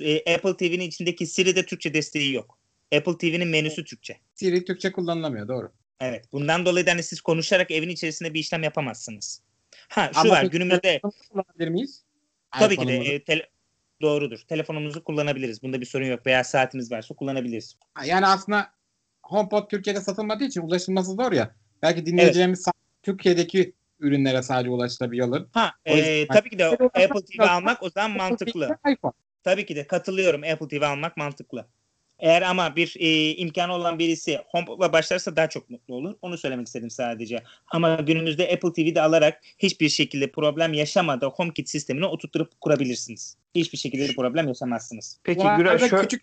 e, 0.00 0.34
Apple 0.34 0.56
TV'nin 0.56 0.88
içindeki 0.88 1.26
Siri'de 1.26 1.66
Türkçe 1.66 1.94
desteği 1.94 2.34
yok. 2.34 2.58
Apple 2.96 3.18
TV'nin 3.18 3.48
menüsü 3.48 3.84
Türkçe. 3.84 4.16
Siri 4.34 4.64
Türkçe 4.64 4.92
kullanılamıyor 4.92 5.48
doğru. 5.48 5.72
Evet. 6.00 6.24
Bundan 6.32 6.66
dolayı 6.66 6.86
da 6.86 6.90
hani 6.90 7.02
siz 7.02 7.20
konuşarak 7.20 7.70
evin 7.70 7.88
içerisinde 7.88 8.34
bir 8.34 8.40
işlem 8.40 8.62
yapamazsınız. 8.62 9.42
Ha 9.88 10.10
şu 10.14 10.20
Ama 10.20 10.30
var 10.30 10.44
günümüzde. 10.44 11.00
Kullanabilir 11.30 11.68
miyiz? 11.68 12.02
Tabii 12.58 12.76
ki 12.76 12.88
de 12.88 12.96
e, 12.96 13.24
tele, 13.24 13.48
Doğrudur. 14.02 14.38
Telefonumuzu 14.48 15.04
kullanabiliriz. 15.04 15.62
Bunda 15.62 15.80
bir 15.80 15.86
sorun 15.86 16.04
yok. 16.04 16.26
Veya 16.26 16.44
saatimiz 16.44 16.92
varsa 16.92 17.14
kullanabiliriz. 17.14 17.76
Yani 18.06 18.26
aslında 18.26 18.70
HomePod 19.22 19.70
Türkiye'de 19.70 20.00
satılmadığı 20.00 20.44
için 20.44 20.60
ulaşılması 20.60 21.12
zor 21.12 21.32
ya. 21.32 21.54
Belki 21.82 22.06
dinleyeceğimiz 22.06 22.64
evet. 22.66 22.74
Türkiye'deki 23.02 23.72
ürünlere 24.00 24.42
sadece 24.42 24.70
ulaşılabiliyor. 24.70 25.46
Ha, 25.52 25.72
e, 25.84 26.26
tabii 26.26 26.50
ki 26.50 26.58
de 26.58 26.66
Apple 26.66 27.24
TV 27.24 27.42
almak 27.42 27.82
o 27.82 27.90
zaman 27.90 28.10
mantıklı. 28.10 28.78
Tabii 29.44 29.66
ki 29.66 29.76
de 29.76 29.86
katılıyorum. 29.86 30.42
Apple 30.42 30.68
TV 30.68 30.82
almak 30.82 31.16
mantıklı. 31.16 31.66
Eğer 32.18 32.42
ama 32.42 32.76
bir 32.76 32.94
e, 32.98 33.34
imkanı 33.34 33.72
olan 33.74 33.98
birisi 33.98 34.38
HomePod'la 34.48 34.92
başlarsa 34.92 35.36
daha 35.36 35.48
çok 35.48 35.70
mutlu 35.70 35.94
olur. 35.94 36.14
Onu 36.22 36.38
söylemek 36.38 36.66
istedim 36.66 36.90
sadece. 36.90 37.42
Ama 37.68 37.94
günümüzde 37.94 38.52
Apple 38.52 38.72
TV'de 38.72 39.02
alarak 39.02 39.40
hiçbir 39.58 39.88
şekilde 39.88 40.30
problem 40.30 40.72
yaşamadan 40.72 41.30
HomeKit 41.30 41.68
sistemini 41.68 42.06
oturtturup 42.06 42.60
kurabilirsiniz. 42.60 43.36
Hiçbir 43.60 43.78
şekilde 43.78 44.08
bir 44.08 44.16
problem 44.16 44.48
yaşamazsınız. 44.48 45.20
Peki 45.24 45.38
Bu 45.38 45.56
Güray 45.56 45.72
arada 45.72 45.86
şö- 45.86 46.00
küçük 46.02 46.22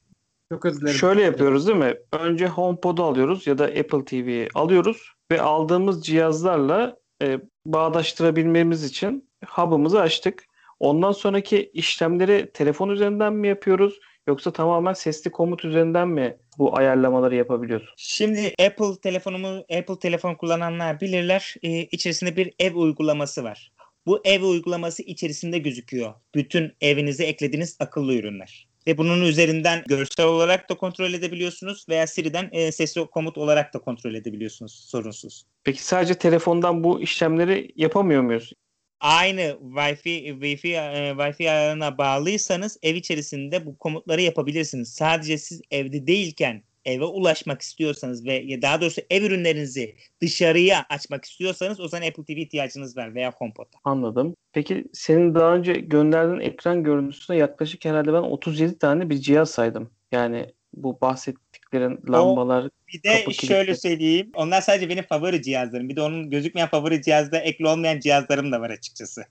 çok 0.52 0.66
özür 0.66 0.82
dilerim. 0.82 0.98
şöyle 0.98 1.22
yapıyoruz 1.24 1.68
değil 1.68 1.78
mi? 1.80 1.94
Önce 2.12 2.48
HomePod'u 2.48 3.04
alıyoruz 3.04 3.48
ya 3.48 3.58
da 3.58 3.64
Apple 3.66 4.06
TV'yi 4.06 4.48
alıyoruz 4.56 5.12
ve 5.32 5.42
aldığımız 5.42 6.06
cihazlarla 6.06 6.98
e, 7.24 7.40
bağdaştırabilmemiz 7.66 8.84
için 8.84 9.30
hub'ımızı 9.48 10.02
açtık. 10.02 10.46
Ondan 10.80 11.12
sonraki 11.12 11.72
işlemleri 11.74 12.52
telefon 12.54 12.90
üzerinden 12.90 13.34
mi 13.34 13.48
yapıyoruz 13.48 14.00
yoksa 14.28 14.52
tamamen 14.54 14.94
sesli 14.94 15.32
komut 15.32 15.66
üzerinden 15.66 16.08
mi 16.08 16.38
bu 16.58 16.78
ayarlamaları 16.78 17.36
yapabiliyoruz? 17.36 17.94
Şimdi 17.98 18.54
Apple 18.68 19.02
telefonumu 19.04 19.48
Apple 19.80 20.00
telefon 20.00 20.36
kullananlar 20.36 21.02
bilirler. 21.02 21.56
Ee, 21.64 21.70
içerisinde 21.70 22.36
bir 22.36 22.54
ev 22.60 22.76
uygulaması 22.76 23.44
var. 23.44 23.72
Bu 24.06 24.22
ev 24.26 24.44
uygulaması 24.44 25.04
içerisinde 25.04 25.58
gözüküyor. 25.58 26.14
Bütün 26.36 26.74
evinize 26.82 27.26
eklediğiniz 27.26 27.78
akıllı 27.80 28.16
ürünler. 28.16 28.68
Ve 28.88 28.98
bunun 28.98 29.22
üzerinden 29.22 29.84
görsel 29.88 30.26
olarak 30.26 30.70
da 30.70 30.78
kontrol 30.78 31.14
edebiliyorsunuz 31.14 31.86
veya 31.90 32.08
Siri'den 32.08 32.50
e, 32.52 32.72
sesli 32.72 33.06
komut 33.06 33.38
olarak 33.38 33.74
da 33.74 33.80
kontrol 33.80 34.14
edebiliyorsunuz 34.14 34.86
sorunsuz. 34.90 35.46
Peki 35.64 35.84
sadece 35.84 36.14
telefondan 36.14 36.84
bu 36.84 37.02
işlemleri 37.02 37.72
yapamıyor 37.76 38.22
muyuz? 38.22 38.54
Aynı 39.00 39.42
Wi-Fi 39.62 40.40
Wi-Fi 40.40 40.68
e, 40.68 41.12
Wi-Fi 41.12 41.52
ayarına 41.52 41.98
bağlıysanız 41.98 42.78
ev 42.84 42.96
içerisinde 42.96 43.66
bu 43.66 43.78
komutları 43.78 44.22
yapabilirsiniz. 44.22 44.94
Sadece 44.94 45.38
siz 45.38 45.62
evde 45.72 46.08
değilken 46.08 46.64
eve 46.86 47.06
ulaşmak 47.06 47.62
istiyorsanız 47.62 48.26
ve 48.26 48.34
ya 48.34 48.62
daha 48.62 48.82
doğrusu 48.82 49.02
ev 49.10 49.24
ürünlerinizi 49.24 49.96
dışarıya 50.22 50.86
açmak 50.90 51.26
istiyorsanız 51.26 51.80
o 51.80 51.88
zaman 51.88 52.08
Apple 52.08 52.24
TV 52.24 52.32
ihtiyacınız 52.38 52.98
var 52.98 53.16
veya 53.16 53.32
HomePod'a. 53.32 53.78
Anladım. 53.84 54.36
Peki 54.54 54.86
senin 54.94 55.36
daha 55.36 55.56
önce 55.56 55.74
gönderdiğin 55.74 56.40
ekran 56.40 56.84
görüntüsüne 56.84 57.38
yaklaşık 57.38 57.86
herhalde 57.86 58.14
ben 58.14 58.22
37 58.22 58.78
tane 58.78 59.10
bir 59.10 59.18
cihaz 59.18 59.50
saydım. 59.50 59.90
Yani 60.12 60.46
bu 60.74 61.02
bahsettiklerin 61.02 62.00
lambalar, 62.10 62.70
Bir 62.94 63.04
de 63.04 63.24
Kapı 63.24 63.34
şöyle 63.34 63.66
kilitli. 63.66 63.82
söyleyeyim. 63.82 64.32
Onlar 64.36 64.62
sadece 64.62 64.90
benim 64.90 65.04
favori 65.04 65.42
cihazlarım. 65.42 65.90
Bir 65.90 65.96
de 65.96 66.02
onun 66.02 66.30
gözükmeyen 66.30 66.70
favori 66.70 67.02
cihazda 67.02 67.40
ekli 67.40 67.68
olmayan 67.68 68.00
cihazlarım 68.00 68.52
da 68.52 68.62
var 68.62 68.70
açıkçası. 68.70 69.24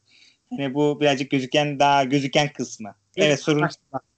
Yani 0.59 0.75
bu 0.75 1.01
birazcık 1.01 1.31
gözüken 1.31 1.79
daha 1.79 2.05
gözüken 2.05 2.49
kısmı. 2.53 2.95
Evet 3.17 3.41
sorun. 3.41 3.69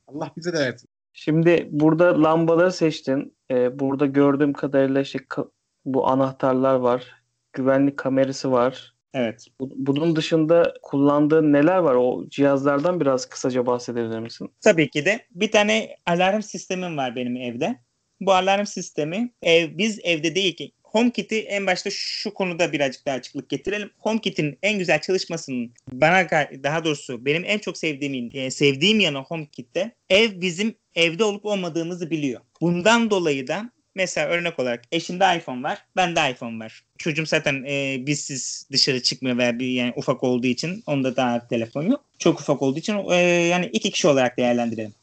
Allah 0.09 0.33
bize 0.37 0.53
de 0.53 0.59
versin. 0.59 0.89
Şimdi 1.17 1.69
burada 1.71 2.23
lambaları 2.23 2.73
seçtin. 2.73 3.37
Ee, 3.51 3.79
burada 3.79 4.07
gördüğüm 4.07 4.53
kadarıyla 4.53 5.01
işte 5.01 5.19
ka- 5.19 5.51
bu 5.85 6.07
anahtarlar 6.09 6.75
var. 6.75 7.05
Güvenlik 7.53 7.97
kamerası 7.97 8.53
var. 8.53 8.95
Evet. 9.15 9.47
Bu- 9.61 9.73
Bunun 9.77 10.17
dışında 10.17 10.75
kullandığın 10.83 11.53
neler 11.53 11.77
var? 11.79 11.95
O 11.95 12.29
cihazlardan 12.29 13.01
biraz 13.01 13.27
kısaca 13.29 13.67
bahsedebilir 13.67 14.19
misin? 14.19 14.51
Tabii 14.61 14.91
ki 14.91 15.05
de 15.05 15.27
bir 15.31 15.51
tane 15.51 15.97
alarm 16.07 16.43
sistemim 16.43 16.97
var 16.97 17.17
benim 17.17 17.37
evde. 17.37 17.77
Bu 18.21 18.33
alarm 18.33 18.65
sistemi 18.67 19.33
ev, 19.43 19.79
biz 19.79 20.01
evde 20.05 20.35
değil 20.35 20.57
ki 20.57 20.73
HomeKit'i 20.83 21.39
en 21.41 21.67
başta 21.67 21.91
şu 21.93 22.35
konuda 22.35 22.73
birazcık 22.73 23.07
daha 23.07 23.17
açıklık 23.17 23.49
getirelim. 23.49 23.91
HomeKit'in 23.99 24.59
en 24.63 24.79
güzel 24.79 25.01
çalışmasının 25.01 25.75
bana 25.93 26.31
daha 26.63 26.85
doğrusu 26.85 27.25
benim 27.27 27.45
en 27.47 27.59
çok 27.59 27.79
sevdiğim 27.79 28.31
e, 28.35 28.51
sevdiğim 28.51 29.01
yanı 29.01 29.19
HomeKit'te 29.19 29.95
ev 30.11 30.41
bizim 30.41 30.75
evde 30.95 31.25
olup 31.25 31.45
olmadığımızı 31.45 32.11
biliyor. 32.11 32.41
Bundan 32.61 33.11
dolayı 33.11 33.49
da 33.49 33.71
mesela 33.95 34.29
örnek 34.29 34.59
olarak 34.59 34.85
eşimde 34.93 35.37
iPhone 35.37 35.63
var, 35.63 35.79
bende 35.97 36.31
iPhone 36.31 36.65
var. 36.65 36.85
Çocuğum 36.99 37.27
zaten 37.27 37.65
e, 37.69 38.07
bizsiz 38.07 38.69
dışarı 38.73 39.03
çıkmıyor 39.03 39.39
veya 39.39 39.59
bir 39.59 39.69
yani 39.69 39.93
ufak 39.97 40.25
olduğu 40.25 40.47
için 40.47 40.83
onda 40.87 41.17
daha 41.17 41.49
telefon 41.49 41.83
yok. 41.83 42.05
Çok 42.19 42.41
ufak 42.41 42.63
olduğu 42.63 42.79
için 42.79 43.11
e, 43.11 43.17
yani 43.25 43.67
iki 43.67 43.91
kişi 43.91 44.09
olarak 44.09 44.39
değerlendirelim. 44.39 44.95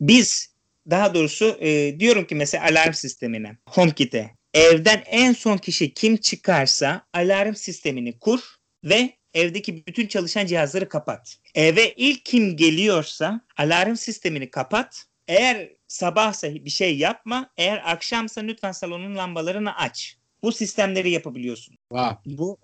Biz 0.00 0.50
daha 0.90 1.14
doğrusu 1.14 1.56
e, 1.60 2.00
diyorum 2.00 2.24
ki 2.24 2.34
mesela 2.34 2.64
alarm 2.64 2.92
sistemine, 2.92 3.56
HomeKit'e 3.66 4.30
evden 4.54 5.02
en 5.06 5.32
son 5.32 5.56
kişi 5.56 5.94
kim 5.94 6.16
çıkarsa 6.16 7.06
alarm 7.14 7.54
sistemini 7.54 8.18
kur 8.18 8.40
ve 8.84 9.10
evdeki 9.34 9.86
bütün 9.86 10.06
çalışan 10.06 10.46
cihazları 10.46 10.88
kapat. 10.88 11.36
Eve 11.54 11.94
ilk 11.94 12.24
kim 12.24 12.56
geliyorsa 12.56 13.40
alarm 13.56 13.96
sistemini 13.96 14.50
kapat. 14.50 15.04
Eğer 15.30 15.70
sabahsa 15.88 16.54
bir 16.54 16.70
şey 16.70 16.98
yapma. 16.98 17.50
Eğer 17.56 17.82
akşamsa 17.92 18.40
lütfen 18.40 18.72
salonun 18.72 19.16
lambalarını 19.16 19.76
aç. 19.76 20.16
Bu 20.42 20.52
sistemleri 20.52 21.10
yapabiliyorsun. 21.10 21.76
Wow. 21.88 22.36
Bu 22.38 22.58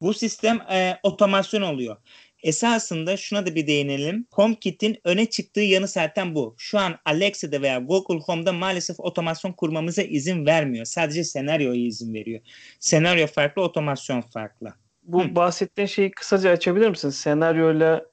bu 0.00 0.14
sistem 0.14 0.60
e, 0.60 0.98
otomasyon 1.02 1.62
oluyor. 1.62 1.96
Esasında 2.42 3.16
şuna 3.16 3.46
da 3.46 3.54
bir 3.54 3.66
değinelim. 3.66 4.26
HomeKit'in 4.32 4.98
öne 5.04 5.26
çıktığı 5.26 5.60
yanı 5.60 5.88
zaten 5.88 6.34
bu. 6.34 6.54
Şu 6.58 6.78
an 6.78 6.98
Alexa'da 7.04 7.62
veya 7.62 7.78
Google 7.78 8.18
Home'da 8.18 8.52
maalesef 8.52 9.00
otomasyon 9.00 9.52
kurmamıza 9.52 10.02
izin 10.02 10.46
vermiyor. 10.46 10.84
Sadece 10.84 11.24
senaryoya 11.24 11.86
izin 11.86 12.14
veriyor. 12.14 12.40
Senaryo 12.80 13.26
farklı, 13.26 13.62
otomasyon 13.62 14.20
farklı. 14.20 14.74
Bu 15.02 15.24
Hı. 15.24 15.36
bahsettiğin 15.36 15.86
şeyi 15.86 16.10
kısaca 16.10 16.50
açabilir 16.50 16.88
misin? 16.88 17.10
Senaryoyla 17.10 18.06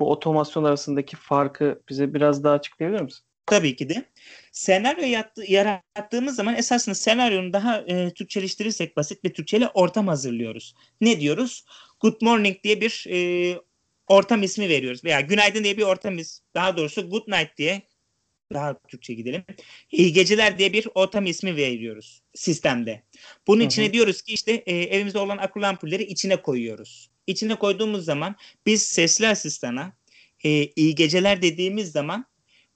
bu 0.00 0.10
otomasyon 0.10 0.64
arasındaki 0.64 1.16
farkı 1.16 1.82
bize 1.88 2.14
biraz 2.14 2.44
daha 2.44 2.54
açıklayabilir 2.54 3.00
misin? 3.00 3.24
Tabii 3.46 3.76
ki 3.76 3.88
de. 3.88 4.04
Senaryo 4.52 5.04
yattı, 5.04 5.44
yarattığımız 5.48 6.36
zaman 6.36 6.56
esasında 6.56 6.94
senaryonun 6.94 7.52
daha 7.52 7.78
e, 7.80 8.10
Türkçeleştirirsek 8.14 8.96
basit 8.96 9.24
bir 9.24 9.34
Türkçeyle 9.34 9.68
ortam 9.68 10.08
hazırlıyoruz. 10.08 10.74
Ne 11.00 11.20
diyoruz? 11.20 11.64
Good 12.00 12.22
morning 12.22 12.56
diye 12.64 12.80
bir 12.80 13.06
e, 13.10 13.58
ortam 14.08 14.42
ismi 14.42 14.68
veriyoruz. 14.68 15.04
Veya 15.04 15.20
günaydın 15.20 15.64
diye 15.64 15.76
bir 15.76 15.82
ortam 15.82 16.18
ismi. 16.18 16.44
Daha 16.54 16.76
doğrusu 16.76 17.10
good 17.10 17.28
night 17.28 17.58
diye 17.58 17.82
daha 18.52 18.78
Türkçe 18.88 19.14
gidelim. 19.14 19.44
İyi 19.92 20.12
geceler 20.12 20.58
diye 20.58 20.72
bir 20.72 20.88
ortam 20.94 21.26
ismi 21.26 21.56
veriyoruz 21.56 22.22
sistemde. 22.34 23.02
Bunun 23.46 23.60
Hı 23.60 23.64
hı. 23.64 23.66
içine 23.66 23.92
diyoruz 23.92 24.22
ki 24.22 24.34
işte 24.34 24.52
e, 24.52 24.76
evimizde 24.76 25.18
olan 25.18 25.38
akıllı 25.38 25.68
ampulleri 25.68 26.02
içine 26.02 26.42
koyuyoruz. 26.42 27.10
İçine 27.26 27.54
koyduğumuz 27.54 28.04
zaman 28.04 28.36
biz 28.66 28.82
sesli 28.82 29.28
asistana 29.28 29.92
e, 30.44 30.66
iyi 30.76 30.94
geceler 30.94 31.42
dediğimiz 31.42 31.92
zaman 31.92 32.26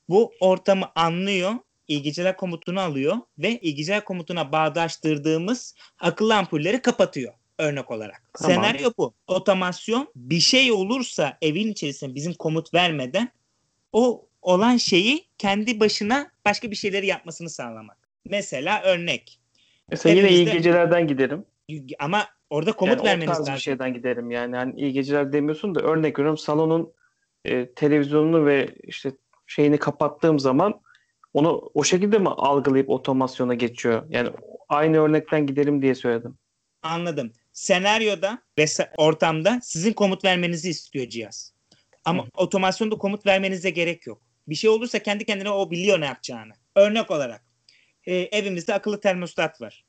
bu 0.09 0.33
ortamı 0.41 0.87
anlıyor, 0.95 1.53
iyi 1.89 2.03
geceler 2.03 2.37
komutunu 2.37 2.81
alıyor 2.81 3.17
ve 3.39 3.59
iyi 3.61 3.75
geceler 3.75 4.05
komutuna 4.05 4.53
bağdaştırdığımız 4.53 5.75
akıllı 6.01 6.37
ampulleri 6.37 6.83
kapatıyor 6.83 7.35
örnek 7.59 7.91
olarak. 7.91 8.23
Tamam. 8.33 8.57
Senaryo 8.57 8.91
bu. 8.99 9.15
Otomasyon 9.27 10.09
bir 10.17 10.41
şey 10.41 10.73
olursa 10.73 11.39
evin 11.43 11.73
içerisinde 11.73 12.15
bizim 12.15 12.35
komut 12.35 12.75
vermeden 12.75 13.29
o 13.93 14.27
olan 14.43 14.77
şeyi 14.77 15.27
kendi 15.39 15.81
başına 15.81 16.31
başka 16.45 16.71
bir 16.71 16.77
şeyleri 16.77 17.07
yapmasını 17.07 17.51
sağlamak. 17.51 17.97
Mesela 18.25 18.83
örnek. 18.83 19.41
Mesela 19.91 20.15
yine 20.15 20.31
iyi 20.31 20.45
gecelerden 20.45 21.07
giderim. 21.07 21.45
Ama 21.99 22.27
orada 22.51 22.73
komut 22.73 22.97
yani 22.97 23.05
vermeniz 23.05 23.29
lazım. 23.29 23.55
bir 23.55 23.61
şeyden 23.61 23.95
giderim 23.95 24.31
yani. 24.31 24.57
Hani 24.57 24.81
iyi 24.81 24.93
geceler 24.93 25.33
demiyorsun 25.33 25.75
da 25.75 25.81
örnek 25.81 26.19
veriyorum 26.19 26.39
salonun 26.39 26.93
e, 27.45 27.71
televizyonunu 27.71 28.47
ve 28.47 28.75
işte 28.83 29.13
şeyini 29.49 29.79
kapattığım 29.79 30.39
zaman 30.39 30.81
onu 31.35 31.71
o 31.75 31.85
şekilde 31.85 32.19
mi 32.19 32.29
algılayıp 32.29 32.91
otomasyona 32.91 33.55
geçiyor? 33.55 34.07
Yani 34.09 34.31
aynı 34.69 34.99
örnekten 34.99 35.47
gidelim 35.47 35.83
diye 35.83 35.95
söyledim. 35.95 36.39
Anladım. 36.83 37.33
Senaryoda 37.53 38.43
ve 38.59 38.67
ortamda 38.97 39.61
sizin 39.63 39.93
komut 39.93 40.25
vermenizi 40.25 40.71
istiyor 40.71 41.09
cihaz. 41.09 41.55
Ama 42.05 42.27
otomasyonda 42.37 42.99
komut 42.99 43.27
vermenize 43.27 43.71
gerek 43.71 44.07
yok. 44.07 44.23
Bir 44.49 44.55
şey 44.55 44.71
olursa 44.71 44.99
kendi 44.99 45.25
kendine 45.25 45.51
o 45.51 45.71
biliyor 45.71 46.01
ne 46.01 46.07
yapacağını. 46.07 46.53
Örnek 46.75 47.11
olarak 47.11 47.45
e, 48.07 48.15
evimizde 48.17 48.75
akıllı 48.75 49.01
termostat 49.01 49.61
var. 49.61 49.85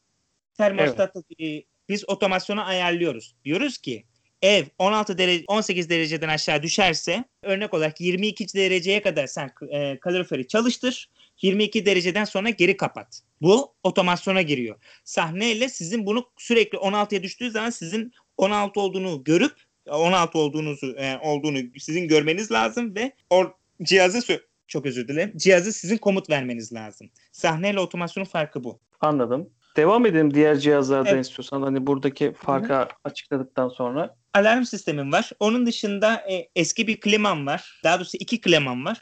Termostatı 0.58 1.24
e, 1.42 1.64
biz 1.90 2.10
otomasyona 2.10 2.66
ayarlıyoruz. 2.66 3.36
Diyoruz 3.46 3.78
ki 3.78 4.06
ev 4.42 4.66
16 4.78 5.18
derece 5.18 5.44
18 5.48 5.90
dereceden 5.90 6.30
aşağı 6.30 6.64
düşerse 6.64 7.24
örnek 7.44 7.74
olarak 7.74 8.02
22 8.02 8.54
dereceye 8.54 9.02
kadar 9.02 9.28
sen 9.28 9.52
e, 9.70 10.00
kaloriferi 10.00 10.48
çalıştır. 10.48 11.10
22 11.42 11.86
dereceden 11.86 12.26
sonra 12.26 12.50
geri 12.50 12.78
kapat. 12.78 13.22
Bu 13.42 13.74
otomasyona 13.84 14.42
giriyor. 14.42 14.76
Sahneyle 15.04 15.70
sizin 15.70 16.06
bunu 16.06 16.26
sürekli 16.38 16.78
16'ya 16.78 17.24
düştüğü 17.24 17.52
zaman 17.52 17.70
sizin 17.70 18.14
16 18.38 18.80
olduğunu 18.82 19.24
görüp 19.24 19.54
16 19.90 20.38
olduğunuzu 20.38 20.96
e, 20.98 21.18
olduğunu 21.18 21.58
sizin 21.80 22.08
görmeniz 22.08 22.52
lazım 22.52 22.96
ve 22.96 23.12
o 23.30 23.54
cihazı 23.84 24.40
çok 24.68 24.86
özür 24.86 25.08
dilerim. 25.08 25.38
Cihazı 25.38 25.74
sizin 25.74 25.98
komut 25.98 26.30
vermeniz 26.30 26.74
lazım. 26.74 27.10
Sahneyle 27.32 27.80
otomasyonun 27.80 28.26
farkı 28.26 28.64
bu. 28.64 28.80
Anladım. 29.02 29.50
Devam 29.78 30.06
edelim 30.06 30.34
diğer 30.34 30.60
cihazlardan 30.60 31.14
Evet. 31.14 31.26
istiyorsan. 31.26 31.62
Hani 31.62 31.88
buradaki 31.88 32.34
farkı 32.34 32.88
açıkladıktan 33.04 33.70
sonra. 33.70 34.16
Alarm 34.34 34.64
sistemim 34.64 35.12
var. 35.12 35.32
Onun 35.40 35.66
dışında 35.66 36.16
e, 36.32 36.50
eski 36.56 36.88
bir 36.88 37.00
klimam 37.00 37.46
var. 37.46 37.82
Daha 37.84 37.98
doğrusu 38.00 38.18
iki 38.20 38.42
klimam 38.42 38.86
var. 38.86 39.00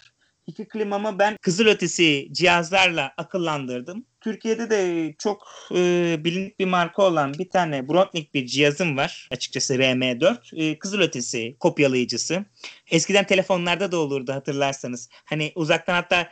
İki 0.48 0.68
klimamı 0.68 1.20
ben 1.20 1.38
kızılötesi 1.42 2.28
cihazlarla 2.32 3.14
akıllandırdım. 3.18 4.06
Türkiye'de 4.22 4.70
de 4.70 5.14
çok 5.20 5.48
e, 5.76 6.16
bilindik 6.20 6.60
bir 6.60 6.66
marka 6.66 7.04
olan 7.04 7.34
bir 7.34 7.50
tane 7.50 7.88
Broadnik 7.88 8.34
bir 8.34 8.46
cihazım 8.46 8.98
var. 8.98 9.28
Açıkçası 9.32 9.76
RM4. 9.76 10.54
E, 10.54 10.80
kızılötesi 10.80 11.56
kopyalayıcısı. 11.60 12.46
Eskiden 12.92 13.28
telefonlarda 13.28 13.92
da 13.92 13.98
olurdu 13.98 14.34
hatırlarsanız. 14.34 15.10
Hani 15.26 15.52
uzaktan 15.56 15.94
hatta 15.94 16.30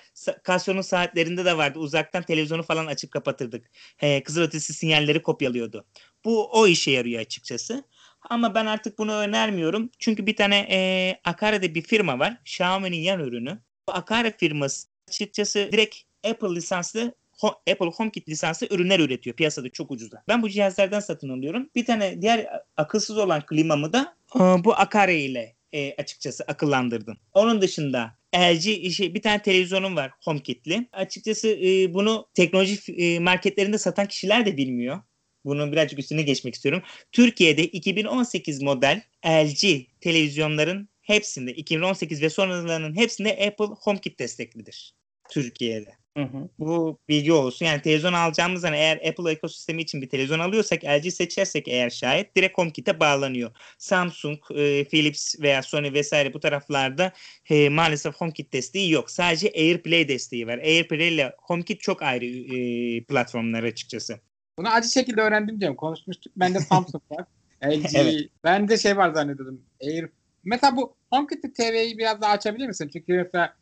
Casio'nun 0.47 0.81
saatlerinde 0.81 1.45
de 1.45 1.57
vardı. 1.57 1.79
Uzaktan 1.79 2.23
televizyonu 2.23 2.63
falan 2.63 2.85
açıp 2.85 3.11
kapatırdık. 3.11 3.65
E, 3.99 4.23
kızılötesi 4.23 4.73
sinyalleri 4.73 5.21
kopyalıyordu. 5.21 5.85
Bu 6.25 6.51
o 6.51 6.67
işe 6.67 6.91
yarıyor 6.91 7.21
açıkçası. 7.21 7.83
Ama 8.29 8.55
ben 8.55 8.65
artık 8.65 8.97
bunu 8.97 9.13
önermiyorum. 9.13 9.89
Çünkü 9.99 10.25
bir 10.25 10.35
tane 10.35 10.67
e, 10.69 11.19
Akare'de 11.23 11.75
bir 11.75 11.81
firma 11.81 12.19
var. 12.19 12.37
Xiaomi'nin 12.41 12.97
yan 12.97 13.19
ürünü. 13.19 13.59
Bu 13.89 13.93
Akare 13.93 14.31
firması 14.37 14.87
açıkçası 15.09 15.69
direkt 15.71 15.95
Apple 16.23 16.55
lisanslı 16.55 17.15
Apple 17.43 17.85
HomeKit 17.85 18.29
lisanslı 18.29 18.67
ürünler 18.71 18.99
üretiyor 18.99 19.35
piyasada 19.35 19.69
çok 19.69 19.91
ucuza. 19.91 20.23
Ben 20.27 20.41
bu 20.41 20.49
cihazlardan 20.49 20.99
satın 20.99 21.29
alıyorum. 21.29 21.69
Bir 21.75 21.85
tane 21.85 22.21
diğer 22.21 22.47
akılsız 22.77 23.17
olan 23.17 23.45
klimamı 23.45 23.93
da 23.93 24.15
e, 24.35 24.39
bu 24.39 24.73
Akare 24.73 25.19
ile 25.19 25.55
e, 25.73 25.95
açıkçası 25.95 26.43
akıllandırdım. 26.47 27.17
Onun 27.33 27.61
dışında 27.61 28.17
LG 28.35 28.67
işi 28.67 29.15
bir 29.15 29.21
tane 29.21 29.41
televizyonum 29.41 29.95
var 29.95 30.11
HomeKit'li. 30.23 30.87
Açıkçası 30.93 31.47
e, 31.47 31.93
bunu 31.93 32.27
teknoloji 32.33 32.93
e, 32.93 33.19
marketlerinde 33.19 33.77
satan 33.77 34.05
kişiler 34.05 34.45
de 34.45 34.57
bilmiyor. 34.57 35.01
Bunun 35.45 35.71
birazcık 35.71 35.99
üstüne 35.99 36.21
geçmek 36.21 36.55
istiyorum. 36.55 36.83
Türkiye'de 37.11 37.63
2018 37.63 38.61
model 38.61 39.01
LG 39.25 39.85
televizyonların 40.01 40.89
hepsinde 41.01 41.53
2018 41.53 42.21
ve 42.21 42.29
sonralarının 42.29 42.95
hepsinde 42.95 43.47
Apple 43.47 43.75
HomeKit 43.79 44.19
desteklidir. 44.19 44.93
Türkiye'de. 45.29 45.95
Hı 46.17 46.23
hı. 46.23 46.49
Bu 46.59 46.99
bilgi 47.09 47.33
olsun. 47.33 47.65
Yani 47.65 47.81
televizyon 47.81 48.13
alacağımız 48.13 48.61
zaman 48.61 48.77
eğer 48.77 48.97
Apple 48.97 49.31
ekosistemi 49.31 49.81
için 49.81 50.01
bir 50.01 50.09
televizyon 50.09 50.39
alıyorsak 50.39 50.85
LG 50.85 51.11
seçersek 51.11 51.67
eğer 51.67 51.89
şayet 51.89 52.35
direkt 52.35 52.57
HomeKit'e 52.57 52.99
bağlanıyor. 52.99 53.51
Samsung, 53.77 54.39
e, 54.55 54.85
Philips 54.85 55.39
veya 55.41 55.63
Sony 55.63 55.93
vesaire 55.93 56.33
bu 56.33 56.39
taraflarda 56.39 57.13
e, 57.49 57.69
maalesef 57.69 58.15
HomeKit 58.15 58.53
desteği 58.53 58.91
yok. 58.91 59.11
Sadece 59.11 59.51
AirPlay 59.55 60.07
desteği 60.07 60.47
var. 60.47 60.57
AirPlay 60.57 61.07
ile 61.07 61.35
HomeKit 61.37 61.81
çok 61.81 62.01
ayrı 62.01 62.25
e, 62.25 63.03
platformlar 63.03 63.63
açıkçası. 63.63 64.19
Bunu 64.57 64.69
acı 64.69 64.89
şekilde 64.89 65.21
öğrendim 65.21 65.59
diyorum. 65.59 65.77
Konuşmuştuk. 65.77 66.33
Bende 66.35 66.59
Samsung 66.59 67.03
var. 67.11 67.25
LG. 67.65 67.95
evet. 67.95 68.29
Bende 68.43 68.77
şey 68.77 68.97
var 68.97 69.13
zannediyordum. 69.13 69.61
Air. 69.83 70.09
Mesela 70.43 70.77
bu 70.77 70.95
HomeKit 71.11 71.55
TV'yi 71.55 71.97
biraz 71.97 72.21
daha 72.21 72.31
açabilir 72.31 72.67
misin? 72.67 72.89
Çünkü 72.93 73.13
mesela 73.13 73.53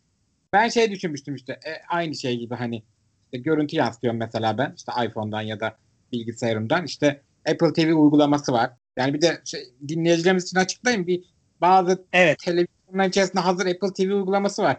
ben 0.54 0.70
şey 0.70 0.92
düşünmüştüm 0.92 1.36
işte 1.36 1.54
e, 1.54 1.72
aynı 1.90 2.16
şey 2.16 2.38
gibi 2.38 2.56
hani 2.56 2.84
işte 3.26 3.38
görüntü 3.38 3.76
yansıtıyorum 3.76 4.20
mesela 4.20 4.58
ben 4.58 4.74
işte 4.78 4.92
iPhone'dan 5.06 5.42
ya 5.42 5.60
da 5.60 5.78
bilgisayarımdan 6.12 6.86
işte 6.86 7.22
Apple 7.50 7.74
TV 7.74 7.94
uygulaması 7.94 8.54
var. 8.54 8.72
Yani 8.98 9.14
bir 9.14 9.22
de 9.22 9.42
şey, 9.46 9.62
dinleyicilerimiz 9.88 10.44
için 10.44 10.58
açıklayayım 10.58 11.08
bir 11.08 11.24
bazı 11.62 12.06
evet. 12.14 12.40
televizyonların 12.40 13.10
içerisinde 13.10 13.42
hazır 13.42 13.66
Apple 13.66 13.94
TV 13.94 14.14
uygulaması 14.14 14.64
var. 14.64 14.78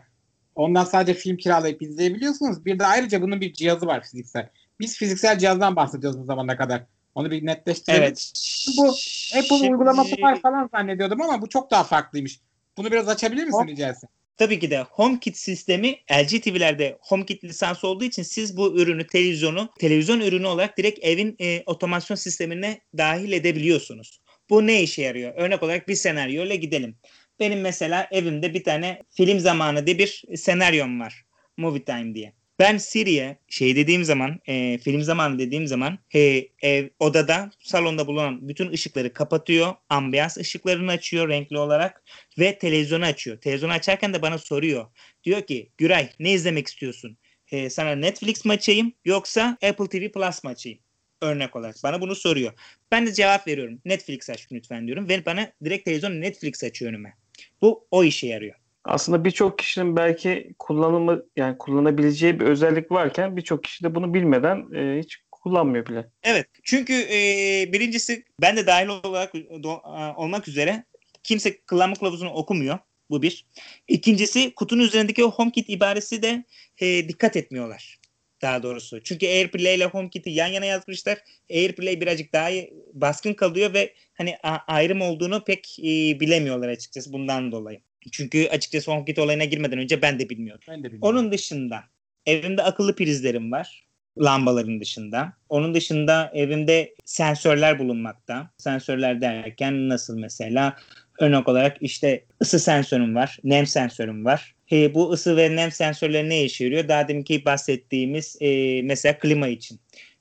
Ondan 0.55 0.85
sadece 0.85 1.15
film 1.15 1.37
kiralayıp 1.37 1.83
izleyebiliyorsunuz. 1.83 2.65
Bir 2.65 2.79
de 2.79 2.87
ayrıca 2.87 3.23
bunun 3.23 3.41
bir 3.41 3.53
cihazı 3.53 3.87
var 3.87 4.03
fiziksel. 4.03 4.49
Biz 4.81 4.97
fiziksel 4.97 5.39
cihazdan 5.39 5.77
bahsediyoruz 5.77 6.21
bu 6.21 6.25
zamana 6.25 6.57
kadar. 6.57 6.83
Onu 7.15 7.31
bir 7.31 7.47
netleştirelim. 7.47 8.03
Evet. 8.03 8.33
Bu 8.77 8.89
Apple 9.39 9.59
Şimdi... 9.59 9.71
uygulaması 9.71 10.23
var 10.23 10.41
falan 10.41 10.69
zannediyordum 10.75 11.23
ama 11.23 11.43
bu 11.43 11.49
çok 11.49 11.71
daha 11.71 11.85
farklıymış. 11.85 12.41
Bunu 12.77 12.91
biraz 12.91 13.09
açabilir 13.09 13.45
misin 13.45 13.67
rica 13.67 13.89
etsem? 13.89 14.11
Tabii 14.37 14.59
ki 14.59 14.71
de 14.71 14.81
HomeKit 14.81 15.37
sistemi 15.37 15.97
LG 16.13 16.43
TV'lerde 16.43 16.99
HomeKit 17.01 17.45
lisansı 17.45 17.89
olduğu 17.89 18.05
için 18.05 18.23
siz 18.23 18.57
bu 18.57 18.81
ürünü 18.81 19.07
televizyonu 19.07 19.69
televizyon 19.79 20.21
ürünü 20.21 20.47
olarak 20.47 20.79
direkt 20.79 21.05
evin 21.05 21.37
e, 21.41 21.63
otomasyon 21.67 22.17
sistemine 22.17 22.81
dahil 22.99 23.33
edebiliyorsunuz. 23.33 24.21
Bu 24.51 24.67
ne 24.67 24.83
işe 24.83 25.03
yarıyor? 25.03 25.33
Örnek 25.37 25.63
olarak 25.63 25.89
bir 25.89 25.95
senaryo 25.95 26.45
ile 26.45 26.57
gidelim. 26.57 26.97
Benim 27.41 27.61
mesela 27.61 28.09
evimde 28.11 28.55
bir 28.55 28.65
tane 28.65 29.03
film 29.11 29.41
zamanı 29.41 29.87
diye 29.87 29.99
bir 29.99 30.25
senaryom 30.37 31.01
var. 31.01 31.25
Movie 31.57 31.85
Time 31.85 32.15
diye. 32.15 32.33
Ben 32.59 32.77
Siri'ye 32.77 33.39
şey 33.49 33.77
dediğim 33.77 34.05
zaman 34.05 34.41
e, 34.47 34.79
film 34.79 35.03
zamanı 35.03 35.39
dediğim 35.39 35.67
zaman 35.67 35.99
e, 36.15 36.49
ev, 36.63 36.89
odada 36.99 37.51
salonda 37.59 38.07
bulunan 38.07 38.49
bütün 38.49 38.71
ışıkları 38.71 39.13
kapatıyor. 39.13 39.75
Ambiyans 39.89 40.37
ışıklarını 40.37 40.91
açıyor 40.91 41.29
renkli 41.29 41.59
olarak 41.59 42.03
ve 42.39 42.59
televizyonu 42.59 43.05
açıyor. 43.05 43.41
Televizyonu 43.41 43.73
açarken 43.73 44.15
de 44.15 44.23
bana 44.23 44.39
soruyor. 44.39 44.87
Diyor 45.25 45.43
ki 45.43 45.71
Güray 45.79 46.11
ne 46.19 46.33
izlemek 46.33 46.67
istiyorsun? 46.67 47.17
E, 47.51 47.71
sana 47.71 47.95
Netflix 47.95 48.45
mi 48.45 48.53
açayım 48.53 48.93
yoksa 49.05 49.59
Apple 49.63 49.89
TV 49.89 50.13
Plus 50.13 50.45
mı 50.45 50.51
açayım? 50.51 50.79
Örnek 51.23 51.57
olarak 51.57 51.77
bana 51.85 52.01
bunu 52.01 52.15
soruyor. 52.15 52.53
Ben 52.93 53.07
de 53.07 53.13
cevap 53.13 53.47
veriyorum. 53.49 53.81
Netflix 53.85 54.31
aç 54.31 54.47
lütfen 54.53 54.87
diyorum 54.87 55.09
ve 55.09 55.27
bana 55.27 55.53
direkt 55.65 55.85
televizyon 55.85 56.21
Netflix 56.21 56.65
açıyor 56.65 56.91
önüme. 56.93 57.15
Bu 57.63 57.87
o 57.91 58.05
işe 58.05 58.27
yarıyor 58.27 58.64
aslında 58.85 59.25
birçok 59.25 59.59
kişinin 59.59 59.97
belki 59.97 60.55
kullanımı 60.59 61.23
yani 61.37 61.59
kullanabileceği 61.59 62.41
bir 62.41 62.45
özellik 62.45 62.93
varken 62.93 63.37
birçok 63.37 63.65
kişi 63.65 63.85
de 63.85 63.95
bunu 63.95 64.15
bilmeden 64.15 64.75
e, 64.75 65.01
hiç 65.01 65.19
kullanmıyor 65.33 65.87
bile. 65.87 66.11
Evet. 66.23 66.47
Çünkü 66.63 66.93
e, 66.93 67.19
birincisi 67.73 68.25
ben 68.41 68.57
de 68.57 68.67
dahil 68.67 68.89
olarak 68.89 69.35
do, 69.35 69.83
olmak 70.17 70.49
üzere 70.49 70.85
kimse 71.23 71.61
kullanma 71.61 71.95
kılavuzunu 71.95 72.31
okumuyor. 72.31 72.79
Bu 73.11 73.23
bir. 73.23 73.47
İkincisi 73.89 74.55
kutunun 74.55 74.83
üzerindeki 74.83 75.25
o 75.25 75.31
HomeKit 75.31 75.69
ibaresi 75.69 76.23
de 76.23 76.45
e, 76.79 77.09
dikkat 77.09 77.37
etmiyorlar 77.37 77.99
daha 78.45 78.63
doğrusu. 78.63 79.03
Çünkü 79.03 79.27
AirPlay 79.27 79.75
ile 79.75 79.85
HomeKit'i 79.85 80.31
yan 80.31 80.47
yana 80.47 80.65
yazmışlar. 80.65 81.19
AirPlay 81.51 82.01
birazcık 82.01 82.33
daha 82.33 82.51
baskın 82.93 83.35
kalıyor 83.35 83.75
ve 83.75 83.95
hani 84.15 84.37
ayrım 84.67 85.01
olduğunu 85.01 85.45
pek 85.45 85.79
e, 85.79 86.21
bilemiyorlar 86.21 86.69
açıkçası 86.69 87.13
bundan 87.13 87.53
dolayı. 87.53 87.81
Çünkü 88.13 88.49
açıkçası 88.49 88.91
HomeKit 88.91 89.19
olayına 89.19 89.45
girmeden 89.45 89.79
önce 89.79 90.03
ben 90.03 90.19
de 90.19 90.29
bilmiyordum. 90.29 90.65
Ben 90.69 90.79
de 90.79 90.85
bilmiyorum. 90.85 91.09
Onun 91.09 91.33
dışında 91.33 91.85
evimde 92.27 92.63
akıllı 92.63 92.97
prizlerim 92.97 93.53
var. 93.53 93.85
Lambaların 94.19 94.81
dışında. 94.81 95.33
Onun 95.49 95.75
dışında 95.75 96.31
evimde 96.35 96.95
sensörler 97.05 97.79
bulunmakta. 97.79 98.51
Sensörler 98.59 99.21
derken 99.21 99.89
nasıl 99.89 100.19
mesela? 100.19 100.77
Örnek 101.21 101.49
olarak 101.49 101.77
işte 101.81 102.25
ısı 102.43 102.59
sensörüm 102.59 103.15
var, 103.15 103.39
nem 103.45 103.67
sensörüm 103.67 104.25
var. 104.25 104.55
E, 104.73 104.95
bu 104.95 105.13
ısı 105.13 105.37
ve 105.37 105.57
nem 105.57 105.73
sensörleri 105.73 106.29
ne 106.29 106.45
işe 106.45 106.65
yarıyor? 106.65 106.89
Daha 106.89 107.09
deminki 107.09 107.45
bahsettiğimiz 107.45 108.37
e, 108.41 108.83
mesela 108.83 109.19
klima 109.19 109.49
için 109.49 109.81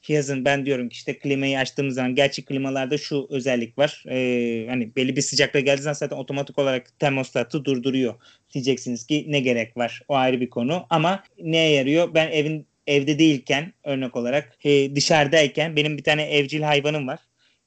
yazın 0.09 0.45
ben 0.45 0.65
diyorum 0.65 0.89
ki 0.89 0.93
işte 0.93 1.17
klimayı 1.17 1.59
açtığımız 1.59 1.95
zaman 1.95 2.15
gerçek 2.15 2.47
klimalarda 2.47 2.97
şu 2.97 3.27
özellik 3.29 3.77
var. 3.77 4.03
Ee, 4.09 4.65
hani 4.69 4.95
belli 4.95 5.15
bir 5.15 5.21
sıcaklığa 5.21 5.61
geldiği 5.61 5.81
zaman 5.81 5.93
zaten 5.93 6.17
otomatik 6.17 6.59
olarak 6.59 6.99
termostatı 6.99 7.65
durduruyor. 7.65 8.13
Diyeceksiniz 8.53 9.07
ki 9.07 9.25
ne 9.27 9.39
gerek 9.39 9.77
var? 9.77 10.01
O 10.07 10.15
ayrı 10.15 10.41
bir 10.41 10.49
konu 10.49 10.85
ama 10.89 11.23
neye 11.39 11.71
yarıyor? 11.71 12.13
Ben 12.13 12.31
evin 12.31 12.67
evde 12.87 13.19
değilken 13.19 13.73
örnek 13.83 14.15
olarak 14.15 14.57
e, 14.63 14.95
dışarıdayken 14.95 15.75
benim 15.75 15.97
bir 15.97 16.03
tane 16.03 16.23
evcil 16.23 16.61
hayvanım 16.61 17.07
var. 17.07 17.19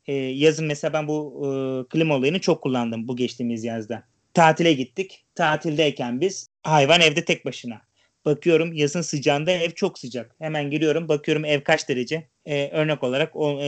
E, 0.06 0.12
yazın 0.14 0.66
mesela 0.66 0.92
ben 0.92 1.08
bu 1.08 1.42
e, 1.42 1.48
klima 1.88 2.14
olayını 2.14 2.40
çok 2.40 2.62
kullandım 2.62 3.08
bu 3.08 3.16
geçtiğimiz 3.16 3.64
yazda. 3.64 4.02
Tatile 4.34 4.72
gittik. 4.72 5.24
Tatildeyken 5.34 6.20
biz 6.20 6.48
hayvan 6.62 7.00
evde 7.00 7.24
tek 7.24 7.44
başına. 7.44 7.82
Bakıyorum 8.26 8.72
yazın 8.72 9.00
sıcağında 9.02 9.50
ev 9.50 9.70
çok 9.70 9.98
sıcak. 9.98 10.34
Hemen 10.38 10.70
giriyorum 10.70 11.08
bakıyorum 11.08 11.44
ev 11.44 11.60
kaç 11.60 11.88
derece. 11.88 12.28
Ee, 12.46 12.68
örnek 12.72 13.02
olarak 13.04 13.36
o, 13.36 13.60
e, 13.60 13.66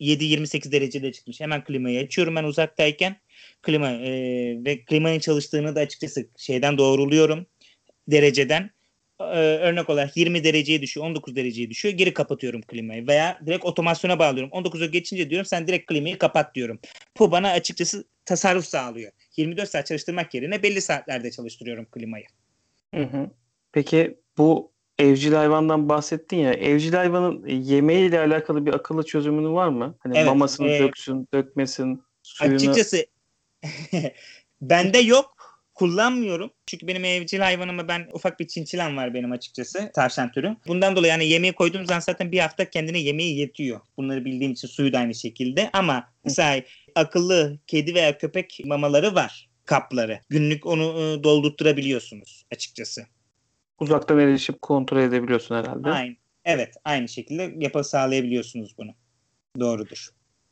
27-28 0.00 0.72
derecede 0.72 1.12
çıkmış. 1.12 1.40
Hemen 1.40 1.64
klimayı 1.64 2.00
açıyorum 2.00 2.36
ben 2.36 2.44
uzaktayken. 2.44 3.16
Klima 3.62 3.90
e, 3.90 4.10
ve 4.64 4.84
klimanın 4.84 5.18
çalıştığını 5.18 5.76
da 5.76 5.80
açıkçası 5.80 6.28
şeyden 6.36 6.78
doğruluyorum 6.78 7.46
dereceden. 8.08 8.70
Ee, 9.20 9.24
örnek 9.24 9.90
olarak 9.90 10.16
20 10.16 10.44
dereceye 10.44 10.82
düşüyor, 10.82 11.06
19 11.06 11.36
dereceye 11.36 11.70
düşüyor. 11.70 11.94
Geri 11.94 12.14
kapatıyorum 12.14 12.62
klimayı 12.62 13.06
veya 13.06 13.40
direkt 13.46 13.64
otomasyona 13.64 14.18
bağlıyorum. 14.18 14.50
19'a 14.52 14.86
geçince 14.86 15.30
diyorum 15.30 15.46
sen 15.46 15.68
direkt 15.68 15.86
klimayı 15.86 16.18
kapat 16.18 16.54
diyorum. 16.54 16.78
Bu 17.18 17.30
bana 17.30 17.50
açıkçası 17.50 18.04
tasarruf 18.24 18.64
sağlıyor. 18.64 19.12
24 19.36 19.70
saat 19.70 19.86
çalıştırmak 19.86 20.34
yerine 20.34 20.62
belli 20.62 20.80
saatlerde 20.80 21.30
çalıştırıyorum 21.30 21.84
klimayı. 21.84 22.24
Hı 22.96 23.02
hı. 23.02 23.30
Peki 23.72 24.20
bu 24.38 24.72
evcil 24.98 25.32
hayvandan 25.32 25.88
bahsettin 25.88 26.36
ya. 26.36 26.52
Evcil 26.52 26.92
hayvanın 26.92 27.46
yemeği 27.46 28.08
ile 28.08 28.20
alakalı 28.20 28.66
bir 28.66 28.74
akıllı 28.74 29.04
çözümünü 29.04 29.48
var 29.48 29.68
mı? 29.68 29.96
Hani 30.00 30.18
evet, 30.18 30.26
mamasını 30.26 30.68
e, 30.68 30.78
döksün, 30.78 31.28
dökmesin, 31.34 32.02
suyunu. 32.22 32.56
Açıkçası 32.56 33.06
bende 34.60 34.98
yok. 34.98 35.36
Kullanmıyorum. 35.74 36.50
Çünkü 36.66 36.86
benim 36.86 37.04
evcil 37.04 37.38
hayvanıma 37.38 37.88
ben 37.88 38.08
ufak 38.12 38.40
bir 38.40 38.46
çinçilen 38.46 38.96
var 38.96 39.14
benim 39.14 39.32
açıkçası. 39.32 39.90
Tavşan 39.94 40.32
türü. 40.32 40.56
Bundan 40.66 40.96
dolayı 40.96 41.10
yani 41.10 41.26
yemeği 41.26 41.52
koyduğum 41.52 41.86
zaman 41.86 42.00
zaten 42.00 42.32
bir 42.32 42.38
hafta 42.38 42.70
kendine 42.70 42.98
yemeği 42.98 43.38
yetiyor. 43.38 43.80
Bunları 43.96 44.24
bildiğim 44.24 44.52
için 44.52 44.68
suyu 44.68 44.92
da 44.92 44.98
aynı 44.98 45.14
şekilde. 45.14 45.70
Ama 45.72 46.12
mesela 46.24 46.62
akıllı 46.94 47.58
kedi 47.66 47.94
veya 47.94 48.18
köpek 48.18 48.60
mamaları 48.64 49.14
var 49.14 49.48
kapları. 49.66 50.20
Günlük 50.28 50.66
onu 50.66 50.82
e, 50.82 51.22
doldurtturabiliyorsunuz 51.24 52.44
açıkçası. 52.52 53.06
Uzaktan 53.80 54.18
erişip 54.18 54.62
kontrol 54.62 55.00
edebiliyorsun 55.00 55.54
herhalde. 55.54 55.88
Aynı. 55.90 56.16
Evet, 56.44 56.74
aynı 56.84 57.08
şekilde 57.08 57.54
yapı 57.58 57.84
sağlayabiliyorsunuz 57.84 58.74
bunu. 58.78 58.90
Doğrudur. 59.60 60.08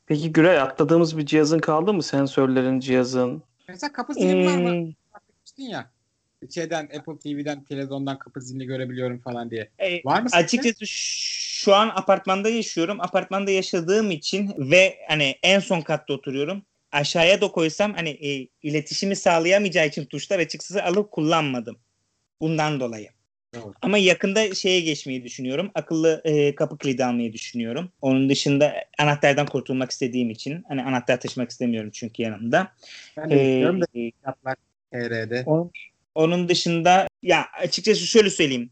Peki 0.06 0.32
Güray 0.32 0.58
atladığımız 0.60 1.18
bir 1.18 1.26
cihazın 1.26 1.58
kaldı 1.58 1.92
mı? 1.92 2.02
Sensörlerin, 2.02 2.80
cihazın. 2.80 3.42
Mesela 3.68 3.92
kapı 3.92 4.14
zili 4.14 4.46
var 4.46 4.58
mı? 4.58 4.70
Hmm, 5.58 5.66
ya. 5.68 5.90
Şeyden 6.54 6.84
Apple 6.84 7.18
TV'den 7.18 7.64
televizyondan 7.64 8.18
kapı 8.18 8.40
zilini 8.40 8.66
görebiliyorum 8.66 9.18
falan 9.18 9.50
diye. 9.50 9.70
e, 9.78 10.04
Var 10.04 10.22
mı? 10.22 10.28
Açıkçası 10.32 10.86
şu 10.86 11.74
an 11.74 11.88
apartmanda 11.88 12.48
yaşıyorum. 12.48 13.00
Apartmanda 13.00 13.50
yaşadığım 13.50 14.10
için 14.10 14.54
ve 14.58 14.98
hani 15.08 15.34
en 15.42 15.58
son 15.60 15.80
katta 15.80 16.12
oturuyorum. 16.14 16.62
Aşağıya 16.94 17.40
da 17.40 17.48
koysam 17.48 17.94
hani 17.94 18.10
e, 18.10 18.48
iletişimi 18.62 19.16
sağlayamayacağı 19.16 19.86
için 19.86 20.04
tuşlar 20.04 20.38
açıkçası 20.38 20.84
alıp 20.84 21.10
kullanmadım. 21.10 21.78
Bundan 22.40 22.80
dolayı. 22.80 23.08
Doğru. 23.54 23.72
Ama 23.82 23.98
yakında 23.98 24.54
şeye 24.54 24.80
geçmeyi 24.80 25.24
düşünüyorum. 25.24 25.70
Akıllı 25.74 26.20
e, 26.24 26.54
kapı 26.54 26.78
kilidi 26.78 27.04
almayı 27.04 27.32
düşünüyorum. 27.32 27.92
Onun 28.00 28.28
dışında 28.28 28.74
anahtardan 28.98 29.46
kurtulmak 29.46 29.90
istediğim 29.90 30.30
için. 30.30 30.64
Hani 30.68 30.82
anahtar 30.82 31.20
taşımak 31.20 31.50
istemiyorum 31.50 31.90
çünkü 31.92 32.22
yanımda. 32.22 32.72
Ben 33.16 33.30
de 33.30 33.34
Ee, 33.34 33.50
istiyorum 33.50 33.80
da 33.80 33.86
kitaplar 33.92 34.56
TR'de. 34.92 35.42
onun, 35.46 35.70
onun 36.14 36.48
dışında 36.48 37.08
ya 37.22 37.46
açıkçası 37.62 38.06
şöyle 38.06 38.30
söyleyeyim. 38.30 38.70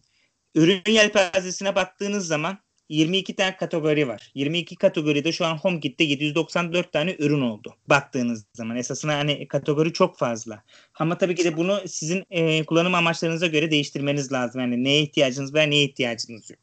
Ürün 0.55 0.83
yelpazesine 0.87 1.75
baktığınız 1.75 2.27
zaman 2.27 2.59
22 2.93 3.37
tane 3.37 3.57
kategori 3.57 4.09
var. 4.09 4.33
22 4.35 4.77
kategoride 4.77 5.33
şu 5.33 5.47
an 5.47 5.57
HomeKit'te 5.57 6.05
794 6.05 6.93
tane 6.93 7.17
ürün 7.19 7.41
oldu. 7.41 7.77
Baktığınız 7.89 8.45
zaman 8.55 8.77
esasında 8.77 9.15
hani 9.15 9.49
kategori 9.49 9.93
çok 9.93 10.19
fazla. 10.19 10.63
Ama 10.99 11.19
tabii 11.19 11.35
ki 11.35 11.45
de 11.45 11.57
bunu 11.57 11.81
sizin 11.87 12.25
e, 12.31 12.65
kullanım 12.65 12.95
amaçlarınıza 12.95 13.47
göre 13.47 13.71
değiştirmeniz 13.71 14.33
lazım. 14.33 14.61
Yani 14.61 14.85
neye 14.85 15.03
ihtiyacınız 15.03 15.55
var, 15.55 15.71
neye 15.71 15.85
ihtiyacınız 15.85 16.51
yok. 16.51 16.61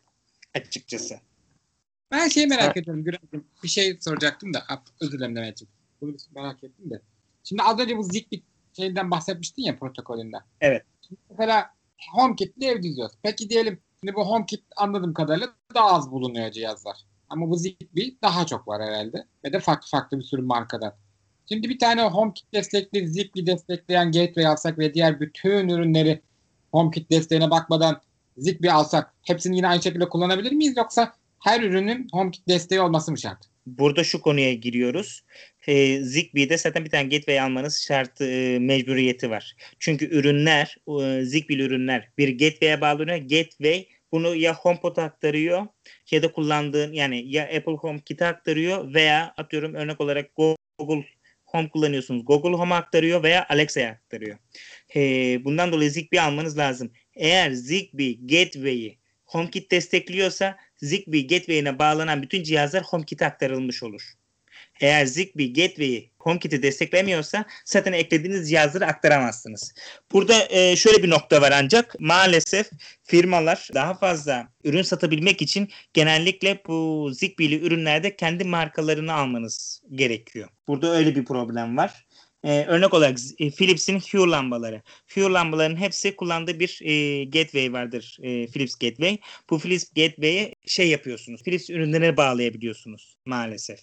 Açıkçası. 0.54 1.20
Ben 2.12 2.28
şeyi 2.28 2.48
merak 2.48 2.78
ediyorum 2.78 3.04
Güray'cığım. 3.04 3.46
Bir 3.64 3.68
şey 3.68 3.98
soracaktım 4.00 4.54
da. 4.54 4.64
Ah, 4.70 4.82
Özür 5.02 5.18
dilerim 5.18 5.36
Demet'ciğim. 5.36 5.72
Bunu 6.02 6.16
merak 6.36 6.64
ettim 6.64 6.90
de. 6.90 7.02
Şimdi 7.44 7.62
az 7.64 7.80
önce 7.80 7.98
bu 7.98 8.04
Zigbee 8.04 8.42
şeyinden 8.76 9.12
bahsetmiştin 9.12 9.64
ya 9.64 9.80
protokolünden. 9.80 10.42
Evet. 10.62 10.84
Şimdi 11.08 11.22
mesela 11.30 11.70
HomeKit'li 12.12 12.66
ev 12.66 12.84
diziyoruz. 12.84 13.16
Peki 13.24 13.50
diyelim 13.50 13.80
şimdi 14.04 14.16
bu 14.16 14.30
HomeKit 14.30 14.64
anladığım 14.78 15.14
kadarıyla 15.14 15.48
daha 15.76 15.94
az 15.94 16.12
bulunuyor 16.12 16.52
cihazlar. 16.52 16.98
Ama 17.30 17.50
bu 17.50 17.58
Zigbee 17.58 18.16
daha 18.22 18.46
çok 18.46 18.68
var 18.68 18.82
herhalde. 18.82 19.26
Ve 19.46 19.54
de 19.54 19.60
farklı 19.60 19.88
farklı 19.88 20.20
bir 20.20 20.24
sürü 20.24 20.42
markadan. 20.42 20.94
Şimdi 21.50 21.70
bir 21.70 21.80
tane 21.80 22.04
HomeKit 22.04 22.54
destekli, 22.54 23.08
Zigbee 23.08 23.46
destekleyen 23.46 24.12
gateway 24.12 24.48
alsak 24.48 24.80
ve 24.80 24.94
diğer 24.94 25.20
bütün 25.20 25.70
ürünleri 25.70 26.22
HomeKit 26.72 27.12
desteğine 27.12 27.50
bakmadan 27.50 28.02
Zigbee 28.38 28.72
alsak 28.72 29.14
hepsini 29.24 29.56
yine 29.56 29.68
aynı 29.68 29.82
şekilde 29.82 30.10
kullanabilir 30.10 30.52
miyiz? 30.52 30.78
Yoksa 30.78 31.14
her 31.40 31.62
ürünün 31.62 32.08
HomeKit 32.12 32.48
desteği 32.48 32.82
olması 32.82 33.12
mı 33.12 33.18
şart? 33.18 33.40
Burada 33.66 34.04
şu 34.04 34.22
konuya 34.22 34.54
giriyoruz. 34.54 35.24
E, 35.70 36.04
Zigbee'de 36.04 36.58
zaten 36.58 36.86
bir 36.86 36.90
tane 36.90 37.04
gateway 37.04 37.40
almanız 37.40 37.82
şart 37.88 38.22
e, 38.22 38.58
mecburiyeti 38.62 39.30
var. 39.30 39.56
Çünkü 39.80 40.06
ürünler, 40.06 40.78
e, 41.02 41.24
Zigbee 41.26 41.56
ürünler 41.56 42.10
bir 42.18 42.30
gateway'e 42.40 42.82
bağlanıyor. 42.82 43.18
Gateway 43.18 43.86
bunu 44.12 44.36
ya 44.36 44.56
HomePod'a 44.56 45.04
aktarıyor 45.04 45.68
ya 46.12 46.24
da 46.24 46.32
kullandığın 46.32 46.94
yani 46.94 47.32
ya 47.32 47.44
Apple 47.44 47.74
HomeKit'e 47.74 48.26
aktarıyor 48.26 48.94
veya 48.94 49.34
atıyorum 49.38 49.74
örnek 49.74 50.02
olarak 50.02 50.36
Google 50.36 51.06
Home 51.46 51.70
kullanıyorsunuz. 51.70 52.26
Google 52.26 52.58
Home'a 52.58 52.78
aktarıyor 52.78 53.24
veya 53.24 53.46
Alexa'ya 53.50 53.90
aktarıyor. 53.92 54.38
E, 54.96 55.02
bundan 55.46 55.72
dolayı 55.72 55.92
Zigbee 55.92 56.22
almanız 56.22 56.58
lazım. 56.58 56.92
Eğer 57.16 57.52
Zigbee 57.52 58.14
Gateway'i 58.14 58.98
HomeKit 59.26 59.72
destekliyorsa 59.72 60.58
Zigbee 60.78 61.22
Gateway'ine 61.22 61.80
bağlanan 61.80 62.22
bütün 62.22 62.44
cihazlar 62.44 62.84
HomeKit'e 62.84 63.26
aktarılmış 63.26 63.84
olur. 63.84 64.19
Eğer 64.80 65.06
Zigbee 65.06 65.48
Gateway'i 65.48 66.10
HomeKit'i 66.20 66.64
desteklemiyorsa 66.64 67.46
zaten 67.66 67.94
eklediğiniz 67.94 68.50
cihazları 68.50 68.86
aktaramazsınız. 68.86 69.74
Burada 70.12 70.48
e, 70.50 70.76
şöyle 70.76 71.04
bir 71.04 71.10
nokta 71.10 71.42
var 71.42 71.52
ancak 71.56 72.00
maalesef 72.00 72.70
firmalar 73.04 73.70
daha 73.74 73.94
fazla 73.94 74.48
ürün 74.64 74.82
satabilmek 74.82 75.42
için 75.42 75.70
genellikle 75.94 76.62
bu 76.68 77.10
Zigbee'li 77.14 77.60
ürünlerde 77.62 78.16
kendi 78.16 78.44
markalarını 78.44 79.14
almanız 79.14 79.82
gerekiyor. 79.92 80.50
Burada 80.68 80.96
öyle 80.96 81.16
bir 81.16 81.26
problem 81.26 81.78
var. 81.78 82.06
Ee, 82.44 82.66
örnek 82.68 82.94
olarak 82.94 83.18
e, 83.40 83.52
Philips'in 83.52 84.00
Hue 84.00 84.30
lambaları. 84.30 84.82
Hue 85.16 85.24
lambaların 85.24 85.76
hepsi 85.76 86.16
kullandığı 86.16 86.60
bir 86.60 86.80
e, 86.84 87.24
gateway 87.24 87.74
vardır. 87.74 88.18
E, 88.22 88.48
Philips 88.48 88.76
Gateway. 88.76 89.18
Bu 89.50 89.60
Philips 89.60 89.86
Gateway'e 89.96 90.56
şey 90.66 90.90
yapıyorsunuz. 90.90 91.44
Philips 91.44 91.70
ürünlerine 91.70 92.18
bağlayabiliyorsunuz 92.18 93.16
maalesef. 93.26 93.80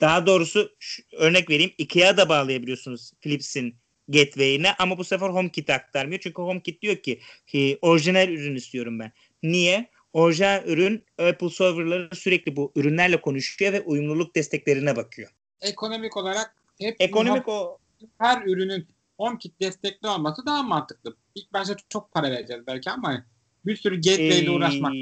Daha 0.00 0.26
doğrusu 0.26 0.76
örnek 1.12 1.50
vereyim. 1.50 1.72
IKEA 1.78 2.16
da 2.16 2.28
bağlayabiliyorsunuz 2.28 3.12
Philips'in 3.20 3.76
Gateway'ine 4.08 4.74
ama 4.78 4.98
bu 4.98 5.04
sefer 5.04 5.28
HomeKit'e 5.28 5.74
aktarmıyor. 5.74 6.20
Çünkü 6.20 6.42
HomeKit 6.42 6.82
diyor 6.82 6.96
ki 6.96 7.20
e, 7.54 7.76
orijinal 7.76 8.28
ürün 8.28 8.56
istiyorum 8.56 8.98
ben. 8.98 9.12
Niye? 9.42 9.90
Orijinal 10.12 10.62
ürün 10.66 11.04
Apple 11.18 11.50
serverları 11.50 12.16
sürekli 12.16 12.56
bu 12.56 12.72
ürünlerle 12.76 13.20
konuşuyor 13.20 13.72
ve 13.72 13.80
uyumluluk 13.80 14.34
desteklerine 14.34 14.96
bakıyor. 14.96 15.30
Ekonomik 15.60 16.16
olarak 16.16 16.54
hep 16.80 16.96
Ekonomik 17.00 17.48
o 17.48 17.78
her 18.18 18.42
ürünün 18.42 18.88
HomeKit 19.16 19.60
destekli 19.60 20.08
olması 20.08 20.46
daha 20.46 20.62
mantıklı. 20.62 21.16
İlk 21.34 21.52
başta 21.52 21.76
çok 21.88 22.12
para 22.12 22.30
vereceğiz 22.30 22.62
belki 22.66 22.90
ama 22.90 23.26
bir 23.66 23.76
sürü 23.76 23.96
gateway 23.96 24.38
ile 24.38 24.46
Ee, 24.46 24.50
uğraşmak. 24.50 24.92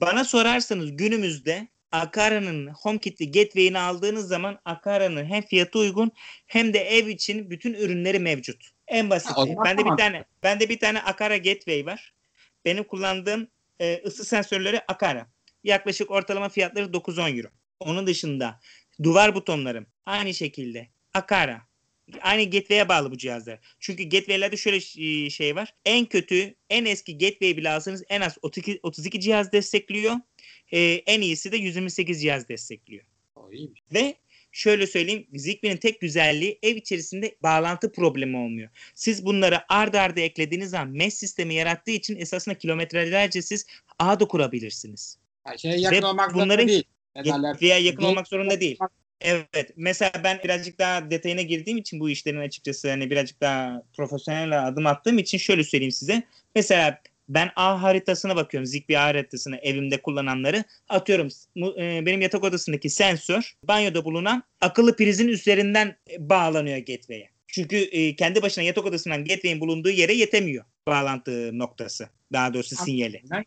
Bana 0.00 0.24
sorarsanız 0.24 0.96
günümüzde 0.96 1.68
Akara'nın 1.94 2.66
HomeKit'li 2.66 3.30
gateway'ini 3.32 3.78
aldığınız 3.78 4.28
zaman 4.28 4.58
Akara'nın 4.64 5.24
hem 5.24 5.42
fiyatı 5.42 5.78
uygun 5.78 6.12
hem 6.46 6.74
de 6.74 6.78
ev 6.78 7.06
için 7.06 7.50
bütün 7.50 7.74
ürünleri 7.74 8.18
mevcut. 8.18 8.70
En 8.88 9.10
basit. 9.10 9.36
Ha, 9.36 9.46
bende 9.64 9.78
bir 9.78 9.84
tamam. 9.84 9.96
tane 9.96 10.24
bende 10.42 10.68
bir 10.68 10.78
tane 10.78 11.02
Akara 11.02 11.36
gateway 11.36 11.86
var. 11.86 12.14
Benim 12.64 12.84
kullandığım 12.84 13.48
e, 13.80 14.02
ısı 14.06 14.24
sensörleri 14.24 14.80
Akara. 14.88 15.26
Yaklaşık 15.64 16.10
ortalama 16.10 16.48
fiyatları 16.48 16.86
9-10 16.86 17.36
euro. 17.36 17.48
Onun 17.80 18.06
dışında 18.06 18.60
duvar 19.02 19.34
butonlarım 19.34 19.86
aynı 20.06 20.34
şekilde 20.34 20.88
Akara. 21.14 21.62
Aynı 22.20 22.44
gateway'e 22.50 22.88
bağlı 22.88 23.10
bu 23.10 23.18
cihazlar. 23.18 23.58
Çünkü 23.80 24.04
gateway'lerde 24.04 24.56
şöyle 24.56 24.80
ş- 24.80 25.30
şey 25.30 25.56
var. 25.56 25.74
En 25.84 26.06
kötü, 26.06 26.54
en 26.70 26.84
eski 26.84 27.18
gateway 27.18 27.56
bile 27.56 27.70
alsanız 27.70 28.04
en 28.08 28.20
az 28.20 28.38
32, 28.42 28.80
32 28.82 29.20
cihaz 29.20 29.52
destekliyor. 29.52 30.14
Ee, 30.74 31.02
en 31.06 31.20
iyisi 31.20 31.52
de 31.52 31.56
128 31.56 32.22
cihaz 32.22 32.48
destekliyor. 32.48 33.04
O 33.36 33.52
iyiymiş. 33.52 33.82
Ve 33.94 34.14
şöyle 34.52 34.86
söyleyeyim 34.86 35.26
Zigbee'nin 35.34 35.76
tek 35.76 36.00
güzelliği 36.00 36.58
ev 36.62 36.76
içerisinde 36.76 37.36
bağlantı 37.42 37.92
problemi 37.92 38.36
olmuyor. 38.36 38.70
Siz 38.94 39.24
bunları 39.24 39.60
ard 39.68 39.94
arda 39.94 40.20
eklediğiniz 40.20 40.70
zaman 40.70 40.88
mesh 40.88 41.14
sistemi 41.14 41.54
yarattığı 41.54 41.90
için 41.90 42.16
esasında 42.16 42.58
kilometrelerce 42.58 43.42
siz 43.42 43.66
ağ 43.98 44.20
da 44.20 44.24
kurabilirsiniz. 44.28 45.18
Yani 45.46 45.58
şeye 45.58 45.78
yakın 45.78 46.02
Ve 46.02 46.06
olmak 46.06 46.34
bunların 46.34 46.68
değil. 46.68 46.84
Gateway'e 47.14 47.82
yakın 47.82 48.02
olmak 48.02 48.28
zorunda 48.28 48.60
değil. 48.60 48.78
Evet. 49.20 49.72
Mesela 49.76 50.12
ben 50.24 50.40
birazcık 50.44 50.78
daha 50.78 51.10
detayına 51.10 51.42
girdiğim 51.42 51.78
için 51.78 52.00
bu 52.00 52.10
işlerin 52.10 52.40
açıkçası 52.40 52.90
hani 52.90 53.10
birazcık 53.10 53.40
daha 53.40 53.82
profesyonel 53.96 54.66
adım 54.68 54.86
attığım 54.86 55.18
için 55.18 55.38
şöyle 55.38 55.64
söyleyeyim 55.64 55.92
size. 55.92 56.22
Mesela 56.54 57.00
ben 57.28 57.50
A 57.56 57.82
haritasına 57.82 58.36
bakıyorum. 58.36 58.66
Zigbee 58.66 58.98
A 58.98 59.02
haritasını 59.04 59.56
evimde 59.56 60.02
kullananları 60.02 60.64
atıyorum. 60.88 61.28
e, 61.78 62.06
Benim 62.06 62.20
yatak 62.20 62.44
odasındaki 62.44 62.90
sensör 62.90 63.52
banyoda 63.62 64.04
bulunan 64.04 64.42
akıllı 64.60 64.96
prizin 64.96 65.28
üzerinden 65.28 65.96
e, 66.10 66.28
bağlanıyor 66.28 66.78
gateway'e. 66.78 67.28
Çünkü 67.46 67.76
e, 67.76 68.16
kendi 68.16 68.42
başına 68.42 68.64
yatak 68.64 68.86
odasından 68.86 69.24
gateway'in 69.24 69.60
bulunduğu 69.60 69.90
yere 69.90 70.12
yetemiyor 70.14 70.64
bağlantı 70.88 71.58
noktası. 71.58 72.08
Daha 72.32 72.54
doğrusu 72.54 72.76
sinyali. 72.76 73.20
Güzel. 73.20 73.44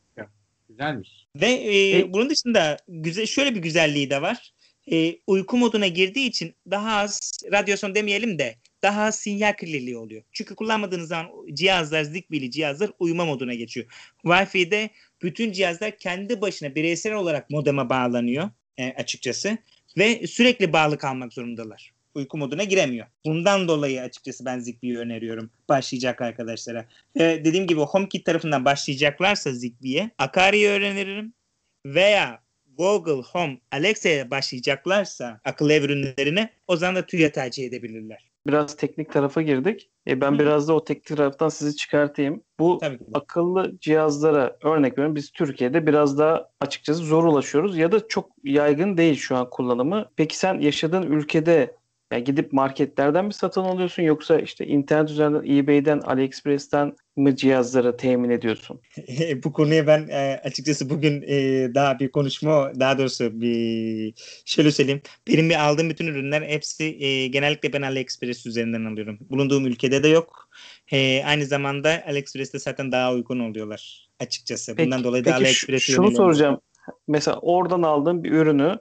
Güzelmiş. 0.70 1.10
Ve 1.36 1.48
e, 1.48 1.98
E- 2.00 2.13
bunun 2.13 2.30
dışında 2.30 2.78
güzel 2.88 3.26
şöyle 3.26 3.56
bir 3.56 3.60
güzelliği 3.60 4.10
de 4.10 4.22
var. 4.22 4.54
E, 4.92 5.16
uyku 5.28 5.58
moduna 5.58 5.88
girdiği 5.88 6.28
için 6.28 6.56
daha 6.72 6.98
az 6.98 7.32
radyasyon 7.52 7.96
demeyelim 7.96 8.40
de 8.40 8.56
daha 8.84 9.12
sinyal 9.12 9.54
kirliliği 9.54 9.98
oluyor. 9.98 10.24
Çünkü 10.32 10.56
kullanmadığınız 10.56 11.08
zaman 11.08 11.32
cihazlar, 11.54 12.04
Zigbee'li 12.04 12.52
cihazlar 12.52 12.92
uyuma 13.00 13.26
moduna 13.26 13.54
geçiyor. 13.54 13.88
Wi-Fi'de 14.24 14.90
bütün 15.22 15.52
cihazlar 15.52 15.98
kendi 15.98 16.42
başına 16.42 16.76
bireysel 16.76 17.13
olarak 17.13 17.50
modeme 17.50 17.90
bağlanıyor 17.90 18.50
e, 18.78 18.94
açıkçası 18.94 19.58
ve 19.98 20.28
sürekli 20.28 20.74
bağlı 20.74 20.98
kalmak 20.98 21.34
zorundalar. 21.34 21.94
Uyku 22.16 22.38
moduna 22.38 22.63
giremiyor. 22.63 23.08
Bundan 23.26 23.68
dolayı 23.68 24.02
açıkçası 24.02 24.46
ben 24.46 24.60
Zigbee'yi 24.60 24.98
öneriyorum 24.98 25.50
başlayacak 25.70 26.22
arkadaşlara. 26.22 26.86
Ve 27.18 27.46
dediğim 27.46 27.68
gibi 27.68 27.82
HomeKit 27.82 28.26
tarafından 28.26 28.66
başlayacaklarsa 28.66 29.52
Zigbee'ye 29.52 30.12
Akari'yi 30.18 30.68
öğrenirim 30.68 31.34
veya 31.86 32.42
Google 32.78 33.22
Home 33.22 33.58
Alexa'ya 33.72 34.32
başlayacaklarsa 34.32 35.42
akıllı 35.44 35.74
ev 35.74 35.84
ürünlerine 35.84 36.50
o 36.68 36.78
zaman 36.78 36.96
da 36.96 37.06
TÜYA 37.06 37.32
tercih 37.32 37.66
edebilirler. 37.66 38.27
Biraz 38.48 38.76
teknik 38.76 39.12
tarafa 39.12 39.42
girdik. 39.42 39.90
E, 40.08 40.22
ben 40.22 40.32
Hı. 40.32 40.40
biraz 40.40 40.68
da 40.68 40.74
o 40.74 40.84
teknik 40.84 41.06
taraftan 41.06 41.50
sizi 41.50 41.76
çıkartayım. 41.76 42.44
Bu 42.60 42.80
akıllı 43.14 43.80
cihazlara 43.80 44.58
örnek 44.64 44.94
veriyorum. 44.94 45.16
Biz 45.16 45.32
Türkiye'de 45.32 45.88
biraz 45.88 46.18
daha 46.18 46.50
açıkçası 46.62 47.04
zor 47.04 47.24
ulaşıyoruz 47.24 47.78
ya 47.78 47.92
da 47.92 48.08
çok 48.08 48.30
yaygın 48.44 48.98
değil 48.98 49.16
şu 49.16 49.36
an 49.36 49.50
kullanımı. 49.50 50.06
Peki 50.16 50.38
sen 50.38 50.60
yaşadığın 50.60 51.04
ülkede 51.04 51.77
yani 52.12 52.24
gidip 52.24 52.54
marketlerden 52.54 53.26
mi 53.26 53.34
satın 53.34 53.62
alıyorsun 53.62 54.04
yoksa 54.04 54.39
işte 54.39 54.67
internet 54.67 55.10
üzerinden 55.10 55.56
eBay'den, 55.58 56.00
AliExpress'ten 56.00 56.96
mi 57.15 57.36
cihazları 57.36 57.98
temin 57.98 58.30
ediyorsun? 58.30 58.82
bu 59.43 59.54
konuya 59.54 59.88
ben 59.88 60.08
e, 60.08 60.41
açıkçası 60.43 60.89
bugün 60.89 61.22
e, 61.28 61.36
daha 61.76 62.00
bir 62.00 62.12
konuşma 62.12 62.72
daha 62.80 62.98
doğrusu 62.98 63.41
bir 63.41 64.13
şöyle 64.46 64.72
söyleyeyim. 64.72 65.02
Benim 65.28 65.50
bir 65.50 65.67
aldığım 65.67 65.89
bütün 65.89 66.08
ürünler 66.08 66.41
hepsi 66.41 66.84
e, 66.84 67.28
genellikle 67.28 67.74
ben 67.74 67.82
AliExpress 67.82 68.46
üzerinden 68.46 68.86
alıyorum. 68.86 69.20
Bulunduğum 69.30 69.65
ülkede 69.65 70.04
de 70.04 70.08
yok. 70.08 70.50
E, 70.91 71.24
aynı 71.26 71.46
zamanda 71.46 72.04
AliExpress'te 72.08 72.60
zaten 72.60 72.91
daha 72.91 73.13
uygun 73.13 73.39
oluyorlar 73.39 74.10
açıkçası. 74.20 74.76
Peki- 74.76 74.86
Bundan 74.86 75.04
dolayı 75.04 75.26
da 75.26 75.30
Peki 75.30 75.38
şu- 75.38 75.43
AliExpress'e 75.43 75.91
şunu 75.93 76.12
soracağım. 76.12 76.60
Mesela 77.08 77.38
oradan 77.41 77.82
aldığın 77.82 78.24
bir 78.24 78.32
ürünü 78.32 78.78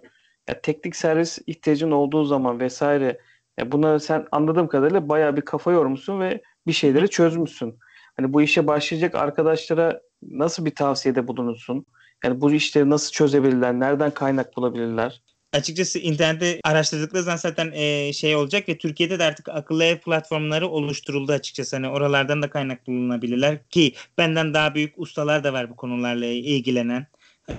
ya 0.48 0.60
teknik 0.60 0.96
servis 0.96 1.38
ihtiyacın 1.46 1.90
olduğu 1.90 2.24
zaman 2.24 2.60
vesaire 2.60 3.20
ya 3.58 3.72
buna 3.72 3.98
sen 3.98 4.26
anladığım 4.32 4.68
kadarıyla 4.68 5.08
bayağı 5.08 5.36
bir 5.36 5.42
kafa 5.42 5.72
yormuşsun 5.72 6.20
ve 6.20 6.42
bir 6.66 6.72
şeyleri 6.72 7.08
çözmüşsün. 7.08 7.78
Hani 8.16 8.32
bu 8.32 8.42
işe 8.42 8.66
başlayacak 8.66 9.14
arkadaşlara 9.14 10.00
nasıl 10.22 10.64
bir 10.64 10.74
tavsiyede 10.74 11.28
bulunursun? 11.28 11.86
Yani 12.24 12.40
bu 12.40 12.52
işleri 12.52 12.90
nasıl 12.90 13.12
çözebilirler? 13.12 13.80
Nereden 13.80 14.10
kaynak 14.10 14.56
bulabilirler? 14.56 15.22
Açıkçası 15.52 15.98
internette 15.98 16.60
araştırdıkları 16.64 17.22
zaman 17.22 17.36
zaten 17.36 17.72
e, 17.74 18.12
şey 18.12 18.36
olacak 18.36 18.68
ve 18.68 18.78
Türkiye'de 18.78 19.18
de 19.18 19.24
artık 19.24 19.48
akıllı 19.48 19.84
ev 19.84 19.98
platformları 19.98 20.68
oluşturuldu 20.68 21.32
açıkçası. 21.32 21.76
Hani 21.76 21.88
oralardan 21.88 22.42
da 22.42 22.50
kaynak 22.50 22.86
bulunabilirler 22.86 23.68
ki 23.68 23.94
benden 24.18 24.54
daha 24.54 24.74
büyük 24.74 24.98
ustalar 24.98 25.44
da 25.44 25.52
var 25.52 25.70
bu 25.70 25.76
konularla 25.76 26.26
ilgilenen 26.26 27.06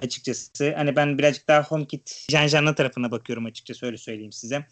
açıkçası. 0.02 0.74
Hani 0.76 0.96
ben 0.96 1.18
birazcık 1.18 1.48
daha 1.48 1.64
HomeKit 1.64 2.26
janjanlı 2.32 2.76
tarafına 2.76 3.12
bakıyorum 3.12 3.46
açıkçası 3.46 3.86
öyle 3.86 3.98
söyleyeyim 3.98 4.32
size. 4.32 4.66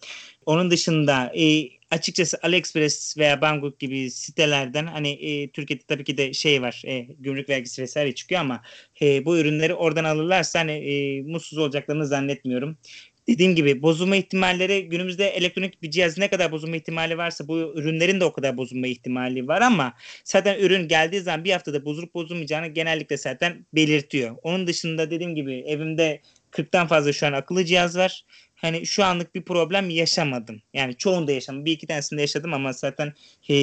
Onun 0.45 0.71
dışında 0.71 1.31
e, 1.35 1.69
açıkçası 1.91 2.37
AliExpress 2.43 3.17
veya 3.17 3.41
Banggood 3.41 3.79
gibi 3.79 4.11
sitelerden 4.11 4.87
hani 4.87 5.09
e, 5.09 5.51
Türkiye'de 5.51 5.83
tabii 5.87 6.03
ki 6.03 6.17
de 6.17 6.33
şey 6.33 6.61
var 6.61 6.81
e, 6.85 6.99
gümrük 6.99 7.49
vergisi 7.49 7.81
vesaire 7.81 8.15
çıkıyor 8.15 8.41
ama 8.41 8.61
e, 9.01 9.25
bu 9.25 9.37
ürünleri 9.37 9.73
oradan 9.73 10.03
alırlarsa 10.03 10.59
hani 10.59 10.71
e, 10.71 11.21
mutsuz 11.21 11.57
olacaklarını 11.57 12.07
zannetmiyorum. 12.07 12.77
Dediğim 13.27 13.55
gibi 13.55 13.81
bozulma 13.81 14.15
ihtimalleri 14.15 14.89
günümüzde 14.89 15.27
elektronik 15.27 15.81
bir 15.81 15.91
cihaz 15.91 16.17
ne 16.17 16.27
kadar 16.27 16.51
bozulma 16.51 16.75
ihtimali 16.75 17.17
varsa 17.17 17.47
bu 17.47 17.57
ürünlerin 17.57 18.19
de 18.19 18.25
o 18.25 18.33
kadar 18.33 18.57
bozulma 18.57 18.87
ihtimali 18.87 19.47
var 19.47 19.61
ama 19.61 19.93
zaten 20.23 20.59
ürün 20.59 20.87
geldiği 20.87 21.21
zaman 21.21 21.43
bir 21.43 21.51
haftada 21.51 21.85
bozulup 21.85 22.13
bozulmayacağını 22.13 22.67
genellikle 22.67 23.17
zaten 23.17 23.65
belirtiyor. 23.73 24.35
Onun 24.43 24.67
dışında 24.67 25.11
dediğim 25.11 25.35
gibi 25.35 25.63
evimde 25.67 26.21
40'tan 26.51 26.87
fazla 26.87 27.13
şu 27.13 27.27
an 27.27 27.33
akıllı 27.33 27.65
cihaz 27.65 27.97
var. 27.97 28.25
Hani 28.55 28.85
şu 28.85 29.03
anlık 29.03 29.35
bir 29.35 29.41
problem 29.41 29.89
yaşamadım. 29.89 30.61
Yani 30.73 30.97
çoğunda 30.97 31.31
yaşamadım. 31.31 31.65
Bir 31.65 31.71
iki 31.71 31.87
tanesinde 31.87 32.21
yaşadım 32.21 32.53
ama 32.53 32.73
zaten 32.73 33.13
e, 33.49 33.53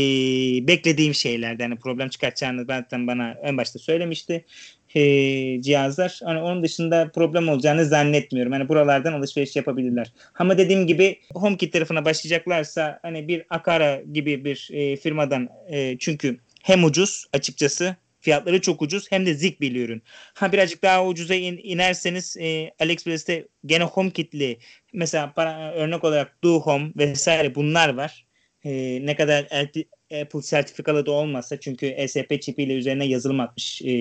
beklediğim 0.68 1.14
şeylerden 1.14 1.70
hani 1.70 1.78
problem 1.78 2.08
çıkartacağını 2.08 2.64
zaten 2.64 3.06
bana 3.06 3.36
en 3.42 3.56
başta 3.56 3.78
söylemişti 3.78 4.44
e, 4.94 5.62
cihazlar. 5.62 6.20
Hani 6.24 6.40
onun 6.40 6.62
dışında 6.62 7.10
problem 7.14 7.48
olacağını 7.48 7.84
zannetmiyorum. 7.84 8.52
Hani 8.52 8.68
buralardan 8.68 9.12
alışveriş 9.12 9.56
yapabilirler. 9.56 10.12
Ama 10.38 10.58
dediğim 10.58 10.86
gibi 10.86 11.18
HomeKit 11.34 11.72
tarafına 11.72 12.04
başlayacaklarsa 12.04 12.98
hani 13.02 13.28
bir 13.28 13.44
Akara 13.50 14.02
gibi 14.12 14.44
bir 14.44 14.68
e, 14.72 14.96
firmadan 14.96 15.48
e, 15.70 15.98
çünkü 15.98 16.38
hem 16.62 16.84
ucuz 16.84 17.26
açıkçası 17.32 17.96
fiyatları 18.20 18.60
çok 18.60 18.82
ucuz 18.82 19.10
hem 19.10 19.26
de 19.26 19.34
Zigbee 19.34 19.84
ürün. 19.84 20.02
Ha 20.34 20.52
birazcık 20.52 20.82
daha 20.82 21.06
ucuza 21.06 21.34
in, 21.34 21.60
inerseniz 21.62 22.36
e, 22.36 22.70
AliExpress'te 22.80 23.48
gene 23.66 23.84
HomeKit'li 23.84 24.58
mesela 24.92 25.32
para, 25.32 25.72
örnek 25.72 26.04
olarak 26.04 26.44
Do 26.44 26.60
Home 26.60 26.92
vesaire 26.96 27.54
bunlar 27.54 27.88
var. 27.88 28.26
E, 28.64 28.70
ne 29.06 29.16
kadar 29.16 29.46
Apple 30.20 30.42
sertifikalı 30.42 31.06
da 31.06 31.10
olmasa 31.10 31.60
çünkü 31.60 31.86
ESP 31.86 32.42
çipiyle 32.42 32.74
üzerine 32.74 33.06
yazılım 33.06 33.40
atmış 33.40 33.82
e, 33.82 33.94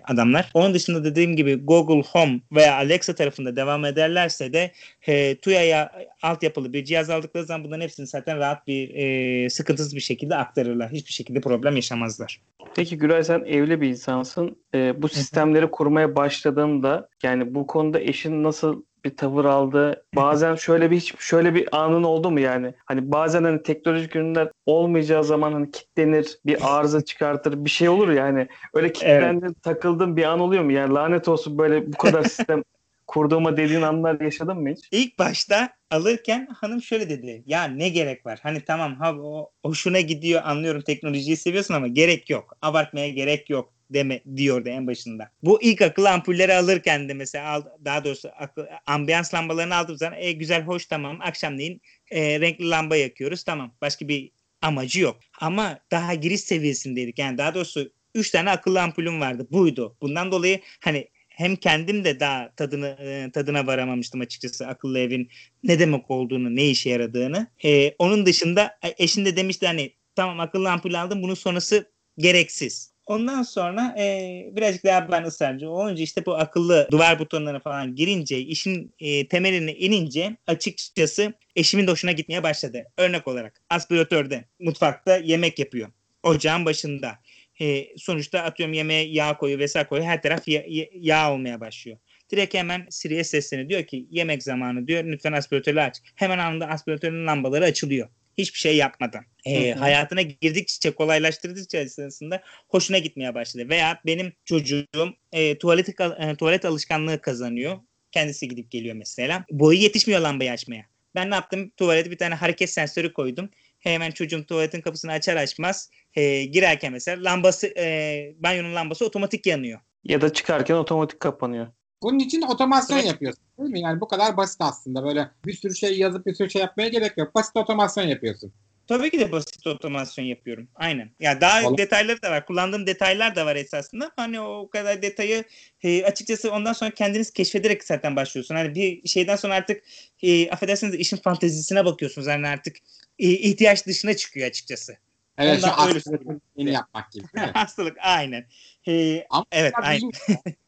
adamlar. 0.00 0.50
Onun 0.54 0.74
dışında 0.74 1.04
dediğim 1.04 1.36
gibi 1.36 1.54
Google 1.54 2.08
Home 2.08 2.40
veya 2.52 2.74
Alexa 2.74 3.14
tarafında 3.14 3.56
devam 3.56 3.84
ederlerse 3.84 4.52
de 4.52 4.70
e, 5.06 5.36
TUYA'ya 5.36 5.92
altyapılı 6.22 6.72
bir 6.72 6.84
cihaz 6.84 7.10
aldıkları 7.10 7.44
zaman 7.44 7.64
bunların 7.64 7.82
hepsini 7.82 8.06
zaten 8.06 8.38
rahat 8.38 8.66
bir 8.66 8.94
e, 8.94 9.50
sıkıntısız 9.50 9.94
bir 9.94 10.00
şekilde 10.00 10.36
aktarırlar. 10.36 10.92
Hiçbir 10.92 11.12
şekilde 11.12 11.40
problem 11.40 11.76
yaşamazlar. 11.76 12.40
Peki 12.74 12.98
Güray 12.98 13.24
sen 13.24 13.44
evli 13.46 13.80
bir 13.80 13.88
insansın. 13.88 14.56
Ee, 14.74 15.02
bu 15.02 15.08
sistemleri 15.08 15.70
kurmaya 15.70 16.16
başladığında 16.16 17.08
yani 17.22 17.54
bu 17.54 17.66
konuda 17.66 18.00
eşin 18.00 18.42
nasıl 18.42 18.82
bir 19.04 19.16
tavır 19.16 19.44
aldı. 19.44 20.04
Bazen 20.16 20.54
şöyle 20.54 20.90
bir 20.90 20.96
hiç 20.96 21.14
şöyle 21.18 21.54
bir 21.54 21.76
anın 21.76 22.02
oldu 22.02 22.30
mu 22.30 22.40
yani? 22.40 22.74
Hani 22.86 23.12
bazen 23.12 23.44
hani 23.44 23.62
teknolojik 23.62 24.16
ürünler 24.16 24.48
olmayacağı 24.66 25.24
zaman 25.24 25.52
hani 25.52 25.70
kitlenir, 25.70 26.38
bir 26.46 26.58
arıza 26.62 27.04
çıkartır, 27.04 27.64
bir 27.64 27.70
şey 27.70 27.88
olur 27.88 28.08
yani. 28.08 28.48
Öyle 28.74 28.92
kilitlendi, 28.92 29.44
evet. 29.44 29.62
takıldığın 29.62 30.16
bir 30.16 30.24
an 30.24 30.40
oluyor 30.40 30.64
mu? 30.64 30.72
Yani 30.72 30.94
lanet 30.94 31.28
olsun 31.28 31.58
böyle 31.58 31.92
bu 31.92 31.96
kadar 31.96 32.22
sistem 32.22 32.62
kurduğuma 33.06 33.56
dediğin 33.56 33.82
anlar 33.82 34.20
yaşadın 34.20 34.58
mı 34.58 34.70
hiç? 34.70 34.88
İlk 34.92 35.18
başta 35.18 35.68
alırken 35.90 36.48
hanım 36.60 36.82
şöyle 36.82 37.08
dedi. 37.08 37.42
Ya 37.46 37.64
ne 37.64 37.88
gerek 37.88 38.26
var? 38.26 38.38
Hani 38.42 38.60
tamam 38.60 38.94
ha 38.94 39.14
o 39.14 39.50
hoşuna 39.66 40.00
gidiyor 40.00 40.42
anlıyorum 40.44 40.80
teknolojiyi 40.80 41.36
seviyorsun 41.36 41.74
ama 41.74 41.86
gerek 41.86 42.30
yok. 42.30 42.56
Abartmaya 42.62 43.08
gerek 43.08 43.50
yok 43.50 43.77
deme 43.90 44.20
diyordu 44.36 44.68
en 44.68 44.86
başında. 44.86 45.30
Bu 45.42 45.62
ilk 45.62 45.82
akıllı 45.82 46.10
ampulleri 46.10 46.54
alırken 46.54 47.08
de 47.08 47.14
mesela 47.14 47.78
daha 47.84 48.04
doğrusu 48.04 48.28
akıl, 48.38 48.64
ambiyans 48.86 49.34
lambalarını 49.34 49.74
aldığım 49.76 49.96
zaman 49.96 50.18
e, 50.20 50.32
güzel 50.32 50.62
hoş 50.62 50.86
tamam 50.86 51.18
akşamleyin 51.20 51.80
e, 52.10 52.40
renkli 52.40 52.70
lamba 52.70 52.96
yakıyoruz 52.96 53.42
tamam 53.44 53.74
başka 53.80 54.08
bir 54.08 54.30
amacı 54.62 55.00
yok. 55.00 55.20
Ama 55.40 55.78
daha 55.90 56.14
giriş 56.14 56.40
seviyesindeydik 56.40 57.18
yani 57.18 57.38
daha 57.38 57.54
doğrusu 57.54 57.92
3 58.14 58.30
tane 58.30 58.50
akıllı 58.50 58.82
ampulüm 58.82 59.20
vardı 59.20 59.46
buydu. 59.50 59.96
Bundan 60.00 60.32
dolayı 60.32 60.60
hani 60.80 61.08
hem 61.28 61.56
kendim 61.56 62.04
de 62.04 62.20
daha 62.20 62.52
tadını 62.56 63.30
tadına 63.34 63.66
varamamıştım 63.66 64.20
açıkçası 64.20 64.66
akıllı 64.66 64.98
evin 64.98 65.28
ne 65.62 65.78
demek 65.78 66.10
olduğunu, 66.10 66.56
ne 66.56 66.68
işe 66.68 66.90
yaradığını. 66.90 67.46
Ee, 67.64 67.94
onun 67.98 68.26
dışında 68.26 68.78
eşin 68.98 69.24
de 69.24 69.36
demişti 69.36 69.66
hani 69.66 69.92
tamam 70.16 70.40
akıllı 70.40 70.70
ampul 70.70 70.94
aldım 70.94 71.22
bunun 71.22 71.34
sonrası 71.34 71.90
gereksiz. 72.18 72.92
Ondan 73.08 73.42
sonra 73.42 73.94
e, 73.98 74.50
birazcık 74.52 74.84
daha 74.84 75.12
ben 75.12 75.24
ısrarcı 75.24 75.70
olunca 75.70 76.02
işte 76.02 76.26
bu 76.26 76.34
akıllı 76.34 76.88
duvar 76.90 77.18
butonları 77.18 77.60
falan 77.60 77.94
girince 77.94 78.38
işin 78.38 78.94
e, 79.00 79.28
temeline 79.28 79.74
inince 79.74 80.36
açıkçası 80.46 81.32
eşimin 81.56 81.86
de 81.86 81.90
hoşuna 81.90 82.12
gitmeye 82.12 82.42
başladı. 82.42 82.84
Örnek 82.96 83.28
olarak 83.28 83.62
aspiratörde 83.70 84.44
mutfakta 84.60 85.16
yemek 85.16 85.58
yapıyor. 85.58 85.88
Ocağın 86.22 86.64
başında. 86.64 87.18
E, 87.60 87.96
sonuçta 87.96 88.40
atıyorum 88.40 88.72
yemeğe 88.74 89.08
yağ 89.08 89.36
koyuyor 89.36 89.60
vesaire 89.60 89.88
koyuyor. 89.88 90.10
Her 90.10 90.22
taraf 90.22 90.48
ya, 90.48 90.64
yağ 90.92 91.32
olmaya 91.32 91.60
başlıyor. 91.60 91.98
Direkt 92.30 92.54
hemen 92.54 92.86
Siri'ye 92.90 93.24
sesleniyor. 93.24 93.68
Diyor 93.68 93.84
ki 93.84 94.06
yemek 94.10 94.42
zamanı 94.42 94.86
diyor. 94.86 95.04
Lütfen 95.04 95.32
aspiratörü 95.32 95.80
aç. 95.80 95.96
Hemen 96.14 96.38
anında 96.38 96.68
aspiratörün 96.68 97.26
lambaları 97.26 97.64
açılıyor. 97.64 98.08
Hiçbir 98.38 98.58
şey 98.58 98.76
yapmadan. 98.76 99.24
E, 99.44 99.72
hayatına 99.72 100.22
girdikçe 100.22 100.90
kolaylaştırdıkça 100.90 101.78
aslında 102.06 102.42
hoşuna 102.68 102.98
gitmeye 102.98 103.34
başladı. 103.34 103.68
Veya 103.68 104.00
benim 104.06 104.32
çocuğum 104.44 105.14
e, 105.32 105.58
tuvalet, 105.58 105.88
e, 106.00 106.34
tuvalet 106.38 106.64
alışkanlığı 106.64 107.20
kazanıyor. 107.20 107.78
Kendisi 108.12 108.48
gidip 108.48 108.70
geliyor 108.70 108.96
mesela. 108.96 109.44
Boyu 109.50 109.78
yetişmiyor 109.78 110.20
lambayı 110.20 110.52
açmaya. 110.52 110.84
Ben 111.14 111.30
ne 111.30 111.34
yaptım? 111.34 111.70
Tuvalete 111.76 112.10
bir 112.10 112.18
tane 112.18 112.34
hareket 112.34 112.70
sensörü 112.70 113.12
koydum. 113.12 113.50
Hemen 113.78 114.10
çocuğum 114.10 114.44
tuvaletin 114.46 114.80
kapısını 114.80 115.12
açar 115.12 115.36
açmaz 115.36 115.90
e, 116.14 116.44
girerken 116.44 116.92
mesela 116.92 117.24
lambası 117.24 117.66
e, 117.66 118.34
banyonun 118.38 118.74
lambası 118.74 119.06
otomatik 119.06 119.46
yanıyor. 119.46 119.80
Ya 120.04 120.20
da 120.20 120.32
çıkarken 120.32 120.74
otomatik 120.74 121.20
kapanıyor. 121.20 121.66
Bunun 122.02 122.18
için 122.18 122.42
otomasyon 122.42 122.98
evet. 122.98 123.08
yapıyorsun 123.08 123.42
değil 123.58 123.70
mi? 123.70 123.80
Yani 123.80 124.00
bu 124.00 124.08
kadar 124.08 124.36
basit 124.36 124.60
aslında. 124.60 125.04
Böyle 125.04 125.30
bir 125.46 125.52
sürü 125.52 125.74
şey 125.74 125.98
yazıp 125.98 126.26
bir 126.26 126.34
sürü 126.34 126.50
şey 126.50 126.62
yapmaya 126.62 126.88
gerek 126.88 127.18
yok. 127.18 127.34
Basit 127.34 127.56
otomasyon 127.56 128.04
yapıyorsun. 128.04 128.52
Tabii 128.88 129.10
ki 129.10 129.20
de 129.20 129.32
basit 129.32 129.66
otomasyon 129.66 130.24
yapıyorum. 130.24 130.68
Aynen. 130.74 131.04
Ya 131.04 131.10
yani 131.20 131.40
daha 131.40 131.64
Vallahi. 131.64 131.78
detayları 131.78 132.22
da 132.22 132.30
var. 132.30 132.46
Kullandığım 132.46 132.86
detaylar 132.86 133.36
da 133.36 133.46
var 133.46 133.56
esasında. 133.56 134.12
Hani 134.16 134.40
o 134.40 134.70
kadar 134.70 135.02
detayı 135.02 135.44
e, 135.82 136.04
açıkçası 136.04 136.52
ondan 136.52 136.72
sonra 136.72 136.90
kendiniz 136.90 137.30
keşfederek 137.30 137.84
zaten 137.84 138.16
başlıyorsun. 138.16 138.54
Hani 138.54 138.74
bir 138.74 139.08
şeyden 139.08 139.36
sonra 139.36 139.54
artık 139.54 139.82
e, 140.22 140.50
affedersiniz 140.50 140.94
işin 140.94 141.16
fantezisine 141.16 141.84
bakıyorsunuz. 141.84 142.26
Yani 142.26 142.48
artık 142.48 142.76
e, 143.18 143.28
ihtiyaç 143.28 143.86
dışına 143.86 144.16
çıkıyor 144.16 144.48
açıkçası. 144.48 144.96
Evet 145.38 145.64
Ondan 145.64 145.98
şu 145.98 146.40
öyle 146.58 146.70
yapmak 146.70 147.12
gibi. 147.12 147.26
Hastalık 147.54 147.96
aynen. 148.00 148.46
Ee, 148.88 149.24
Ama 149.30 149.44
evet 149.52 149.72
aynen. 149.76 150.10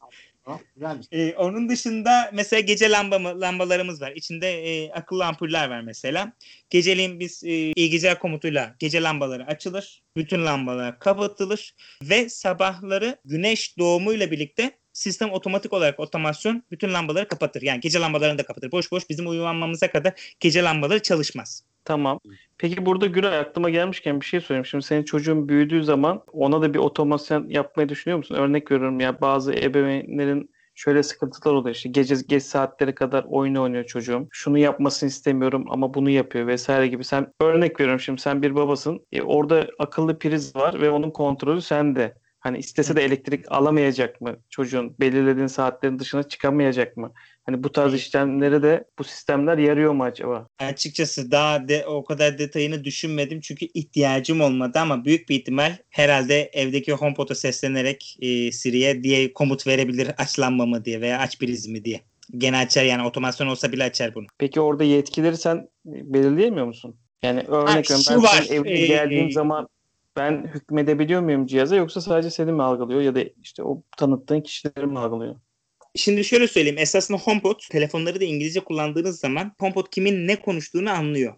Ee, 1.11 1.35
onun 1.37 1.69
dışında 1.69 2.29
mesela 2.33 2.59
gece 2.59 2.91
lamba 2.91 3.41
lambalarımız 3.41 4.01
var. 4.01 4.11
İçinde 4.15 4.63
e, 4.63 4.91
akıllı 4.91 5.25
ampuller 5.25 5.69
var 5.69 5.81
mesela. 5.81 6.33
Geceliğin 6.69 7.19
biz 7.19 7.43
e, 7.43 7.49
iyi 7.49 7.89
geceler 7.89 8.19
komutuyla 8.19 8.75
gece 8.79 9.01
lambaları 9.01 9.45
açılır. 9.45 10.01
Bütün 10.17 10.45
lambalar 10.45 10.99
kapatılır 10.99 11.75
ve 12.03 12.29
sabahları 12.29 13.17
güneş 13.25 13.77
doğumuyla 13.77 14.31
birlikte 14.31 14.80
sistem 14.93 15.31
otomatik 15.31 15.73
olarak 15.73 15.99
otomasyon 15.99 16.63
bütün 16.71 16.93
lambaları 16.93 17.27
kapatır. 17.27 17.61
Yani 17.61 17.79
gece 17.79 17.99
lambalarını 17.99 18.37
da 18.37 18.43
kapatır. 18.43 18.71
Boş 18.71 18.91
boş 18.91 19.09
bizim 19.09 19.27
uyanmamıza 19.27 19.91
kadar 19.91 20.13
gece 20.39 20.63
lambaları 20.63 21.01
çalışmaz. 21.01 21.63
Tamam. 21.85 22.19
Peki 22.57 22.85
burada 22.85 23.05
Güray 23.05 23.37
aklıma 23.37 23.69
gelmişken 23.69 24.21
bir 24.21 24.25
şey 24.25 24.41
söyleyeyim. 24.41 24.65
Şimdi 24.65 24.83
senin 24.83 25.03
çocuğun 25.03 25.49
büyüdüğü 25.49 25.83
zaman 25.83 26.23
ona 26.33 26.61
da 26.61 26.73
bir 26.73 26.79
otomasyon 26.79 27.49
yapmayı 27.49 27.89
düşünüyor 27.89 28.17
musun? 28.17 28.35
Örnek 28.35 28.71
veriyorum 28.71 28.99
ya 28.99 29.21
bazı 29.21 29.53
ebeveynlerin 29.53 30.49
şöyle 30.75 31.03
sıkıntılar 31.03 31.53
oluyor 31.53 31.75
işte 31.75 31.89
gece 31.89 32.15
geç 32.27 32.43
saatlere 32.43 32.95
kadar 32.95 33.25
oyun 33.29 33.55
oynuyor 33.55 33.83
çocuğum. 33.83 34.27
Şunu 34.31 34.57
yapmasını 34.57 35.09
istemiyorum 35.09 35.65
ama 35.69 35.93
bunu 35.93 36.09
yapıyor 36.09 36.47
vesaire 36.47 36.87
gibi. 36.87 37.03
Sen 37.03 37.33
örnek 37.41 37.79
veriyorum 37.79 37.99
şimdi 37.99 38.21
sen 38.21 38.41
bir 38.41 38.55
babasın. 38.55 39.05
E, 39.11 39.21
orada 39.21 39.67
akıllı 39.79 40.19
priz 40.19 40.55
var 40.55 40.81
ve 40.81 40.89
onun 40.89 41.11
kontrolü 41.11 41.61
sende. 41.61 42.20
Hani 42.41 42.57
istese 42.57 42.95
de 42.95 43.03
elektrik 43.03 43.51
alamayacak 43.51 44.21
mı 44.21 44.37
çocuğun? 44.49 44.95
Belirlediğin 44.99 45.47
saatlerin 45.47 45.99
dışına 45.99 46.23
çıkamayacak 46.23 46.97
mı? 46.97 47.13
Hani 47.45 47.63
bu 47.63 47.71
tarz 47.71 47.93
işlemlere 47.93 48.63
de 48.63 48.83
bu 48.99 49.03
sistemler 49.03 49.57
yarıyor 49.57 49.93
mu 49.93 50.03
acaba? 50.03 50.47
Açıkçası 50.59 51.31
daha 51.31 51.67
de, 51.67 51.85
o 51.87 52.03
kadar 52.03 52.37
detayını 52.37 52.83
düşünmedim 52.83 53.41
çünkü 53.41 53.65
ihtiyacım 53.65 54.41
olmadı 54.41 54.79
ama 54.79 55.05
büyük 55.05 55.29
bir 55.29 55.35
ihtimal 55.35 55.77
herhalde 55.89 56.49
evdeki 56.53 56.93
HomePod'a 56.93 57.35
seslenerek 57.35 58.17
e, 58.21 58.51
Siri'ye 58.51 59.03
diye 59.03 59.33
komut 59.33 59.67
verebilir 59.67 60.11
aç 60.17 60.39
lambamı 60.39 60.85
diye 60.85 61.01
veya 61.01 61.19
aç 61.19 61.39
prizmi 61.39 61.85
diye. 61.85 62.01
Gene 62.37 62.57
açar 62.57 62.83
yani 62.83 63.03
otomasyon 63.03 63.47
olsa 63.47 63.71
bile 63.71 63.83
açar 63.83 64.15
bunu. 64.15 64.25
Peki 64.37 64.61
orada 64.61 64.83
yetkileri 64.83 65.37
sen 65.37 65.69
belirleyemiyor 65.85 66.65
musun? 66.65 66.95
Yani 67.23 67.39
örnek 67.39 67.91
veriyorum 67.91 68.05
ben 68.09 68.23
var, 68.23 68.43
senin 68.47 68.59
evine 68.59 68.79
e, 68.79 68.87
geldiğim 68.87 69.27
e, 69.27 69.31
zaman 69.31 69.67
ben 70.17 70.51
hükmedebiliyor 70.53 71.21
muyum 71.21 71.45
cihaza 71.45 71.75
yoksa 71.75 72.01
sadece 72.01 72.29
seni 72.29 72.51
mi 72.51 72.63
algılıyor 72.63 73.01
ya 73.01 73.15
da 73.15 73.23
işte 73.43 73.63
o 73.63 73.83
tanıttığın 73.97 74.41
kişileri 74.41 74.87
mi 74.87 74.99
algılıyor? 74.99 75.35
Şimdi 75.95 76.23
şöyle 76.23 76.47
söyleyeyim. 76.47 76.77
Esasında 76.77 77.17
HomePod 77.17 77.59
telefonları 77.69 78.21
da 78.21 78.25
İngilizce 78.25 78.59
kullandığınız 78.59 79.19
zaman 79.19 79.55
HomePod 79.59 79.85
kimin 79.91 80.27
ne 80.27 80.35
konuştuğunu 80.35 80.89
anlıyor. 80.89 81.33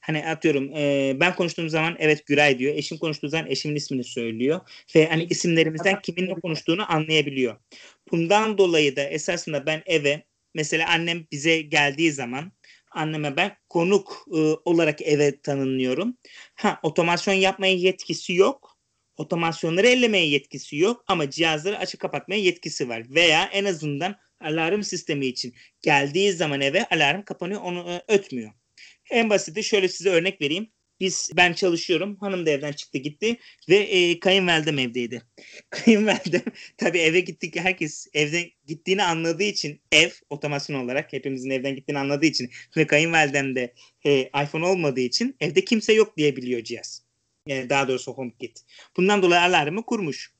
Hani 0.00 0.26
atıyorum 0.26 0.72
e, 0.76 1.16
ben 1.20 1.34
konuştuğum 1.34 1.68
zaman 1.68 1.96
evet 1.98 2.26
Güray 2.26 2.58
diyor. 2.58 2.74
Eşim 2.74 2.98
konuştuğu 2.98 3.28
zaman 3.28 3.50
eşimin 3.50 3.76
ismini 3.76 4.04
söylüyor. 4.04 4.60
Ve 4.94 5.08
hani 5.08 5.24
isimlerimizden 5.24 6.00
kimin 6.02 6.28
ne 6.28 6.34
konuştuğunu 6.34 6.92
anlayabiliyor. 6.92 7.56
Bundan 8.12 8.58
dolayı 8.58 8.96
da 8.96 9.02
esasında 9.02 9.66
ben 9.66 9.82
eve 9.86 10.22
mesela 10.54 10.88
annem 10.88 11.26
bize 11.32 11.60
geldiği 11.62 12.12
zaman 12.12 12.52
anneme 12.98 13.36
ben 13.36 13.56
konuk 13.68 14.26
e, 14.34 14.38
olarak 14.64 15.02
eve 15.02 15.40
tanınıyorum. 15.40 16.16
Ha 16.54 16.80
otomasyon 16.82 17.34
yapmaya 17.34 17.74
yetkisi 17.74 18.34
yok. 18.34 18.78
Otomasyonları 19.16 19.86
ellemeye 19.86 20.28
yetkisi 20.28 20.76
yok 20.76 21.04
ama 21.06 21.30
cihazları 21.30 21.78
açıp 21.78 22.00
kapatmaya 22.00 22.40
yetkisi 22.40 22.88
var. 22.88 23.02
Veya 23.10 23.44
en 23.44 23.64
azından 23.64 24.16
alarm 24.40 24.82
sistemi 24.82 25.26
için 25.26 25.54
geldiği 25.82 26.32
zaman 26.32 26.60
eve 26.60 26.84
alarm 26.84 27.22
kapanıyor 27.22 27.60
onu 27.60 27.90
e, 27.90 28.02
ötmüyor. 28.08 28.52
En 29.10 29.30
basiti 29.30 29.64
şöyle 29.64 29.88
size 29.88 30.10
örnek 30.10 30.40
vereyim. 30.40 30.70
Biz 31.00 31.30
ben 31.36 31.52
çalışıyorum. 31.52 32.16
Hanım 32.20 32.46
da 32.46 32.50
evden 32.50 32.72
çıktı 32.72 32.98
gitti 32.98 33.36
ve 33.68 33.76
e, 33.76 34.20
kayınvalidem 34.20 34.78
evdeydi. 34.78 35.22
Kayınvalidem 35.70 36.42
tabii 36.76 36.98
eve 36.98 37.20
gittik 37.20 37.56
herkes 37.56 38.06
evden 38.14 38.44
gittiğini 38.66 39.02
anladığı 39.02 39.42
için 39.42 39.80
ev 39.92 40.10
otomasyon 40.30 40.84
olarak 40.84 41.12
hepimizin 41.12 41.50
evden 41.50 41.74
gittiğini 41.76 41.98
anladığı 41.98 42.26
için 42.26 42.50
ve 42.76 42.86
kayınvalidem 42.86 43.54
de 43.56 43.74
e, 44.04 44.20
iPhone 44.22 44.66
olmadığı 44.66 45.00
için 45.00 45.36
evde 45.40 45.64
kimse 45.64 45.92
yok 45.92 46.16
diyebiliyor 46.16 46.64
cihaz. 46.64 47.02
Yani 47.46 47.70
daha 47.70 47.88
doğrusu 47.88 48.12
HomeKit. 48.12 48.64
Bundan 48.96 49.22
dolayı 49.22 49.40
alarmı 49.40 49.86
kurmuş. 49.86 50.37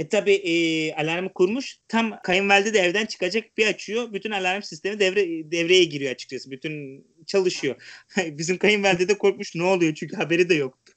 E 0.00 0.08
tabi 0.08 0.32
e, 0.32 0.94
alarmı 0.94 1.32
kurmuş. 1.32 1.76
Tam 1.88 2.18
kayınvalide 2.22 2.74
de 2.74 2.78
evden 2.78 3.06
çıkacak 3.06 3.58
bir 3.58 3.66
açıyor. 3.66 4.12
Bütün 4.12 4.30
alarm 4.30 4.62
sistemi 4.62 5.00
devre, 5.00 5.50
devreye 5.52 5.84
giriyor 5.84 6.12
açıkçası. 6.12 6.50
Bütün 6.50 7.04
çalışıyor. 7.26 7.76
Bizim 8.26 8.58
kayınvalide 8.58 9.08
de 9.08 9.18
korkmuş 9.18 9.54
ne 9.54 9.62
oluyor 9.62 9.94
çünkü 9.94 10.16
haberi 10.16 10.48
de 10.48 10.54
yoktu. 10.54 10.92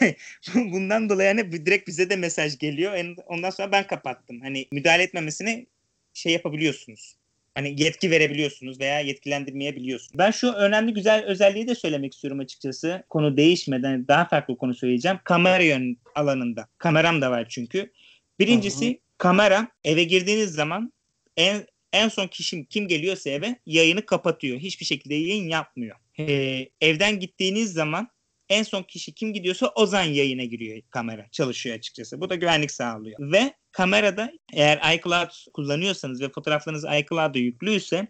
Bundan 0.54 1.08
dolayı 1.08 1.28
hani 1.28 1.66
direkt 1.66 1.88
bize 1.88 2.10
de 2.10 2.16
mesaj 2.16 2.58
geliyor. 2.58 2.94
En- 2.94 3.16
Ondan 3.26 3.50
sonra 3.50 3.72
ben 3.72 3.86
kapattım. 3.86 4.40
Hani 4.40 4.66
müdahale 4.72 5.02
etmemesini 5.02 5.66
şey 6.14 6.32
yapabiliyorsunuz. 6.32 7.16
Hani 7.54 7.82
yetki 7.82 8.10
verebiliyorsunuz 8.10 8.80
veya 8.80 9.00
yetkilendirmeyebiliyorsunuz. 9.00 10.18
Ben 10.18 10.30
şu 10.30 10.52
önemli 10.52 10.94
güzel 10.94 11.24
özelliği 11.24 11.68
de 11.68 11.74
söylemek 11.74 12.14
istiyorum 12.14 12.40
açıkçası. 12.40 13.02
Konu 13.10 13.36
değişmeden 13.36 14.08
daha 14.08 14.28
farklı 14.28 14.56
konu 14.56 14.74
söyleyeceğim. 14.74 15.18
Kamera 15.24 15.62
yön 15.62 15.96
alanında. 16.14 16.68
Kameram 16.78 17.22
da 17.22 17.30
var 17.30 17.46
çünkü. 17.48 17.92
Birincisi 18.38 19.00
kamera 19.18 19.68
eve 19.84 20.04
girdiğiniz 20.04 20.54
zaman 20.54 20.92
en 21.36 21.66
en 21.92 22.08
son 22.08 22.26
kişi 22.26 22.66
kim 22.66 22.88
geliyorsa 22.88 23.30
eve 23.30 23.56
yayını 23.66 24.06
kapatıyor. 24.06 24.58
Hiçbir 24.58 24.86
şekilde 24.86 25.14
yayın 25.14 25.48
yapmıyor. 25.48 25.96
Ee, 26.18 26.68
evden 26.80 27.20
gittiğiniz 27.20 27.72
zaman 27.72 28.08
en 28.48 28.62
son 28.62 28.82
kişi 28.82 29.12
kim 29.12 29.32
gidiyorsa 29.32 29.72
o 29.74 29.86
zaman 29.86 30.04
yayına 30.04 30.44
giriyor 30.44 30.82
kamera. 30.90 31.26
Çalışıyor 31.32 31.76
açıkçası. 31.76 32.20
Bu 32.20 32.30
da 32.30 32.34
güvenlik 32.34 32.70
sağlıyor. 32.70 33.32
Ve 33.32 33.54
kamerada 33.72 34.32
eğer 34.52 34.94
iCloud 34.94 35.52
kullanıyorsanız 35.52 36.20
ve 36.20 36.28
fotoğraflarınız 36.28 36.84
iCloud'a 36.84 37.38
yüklüyse 37.38 38.08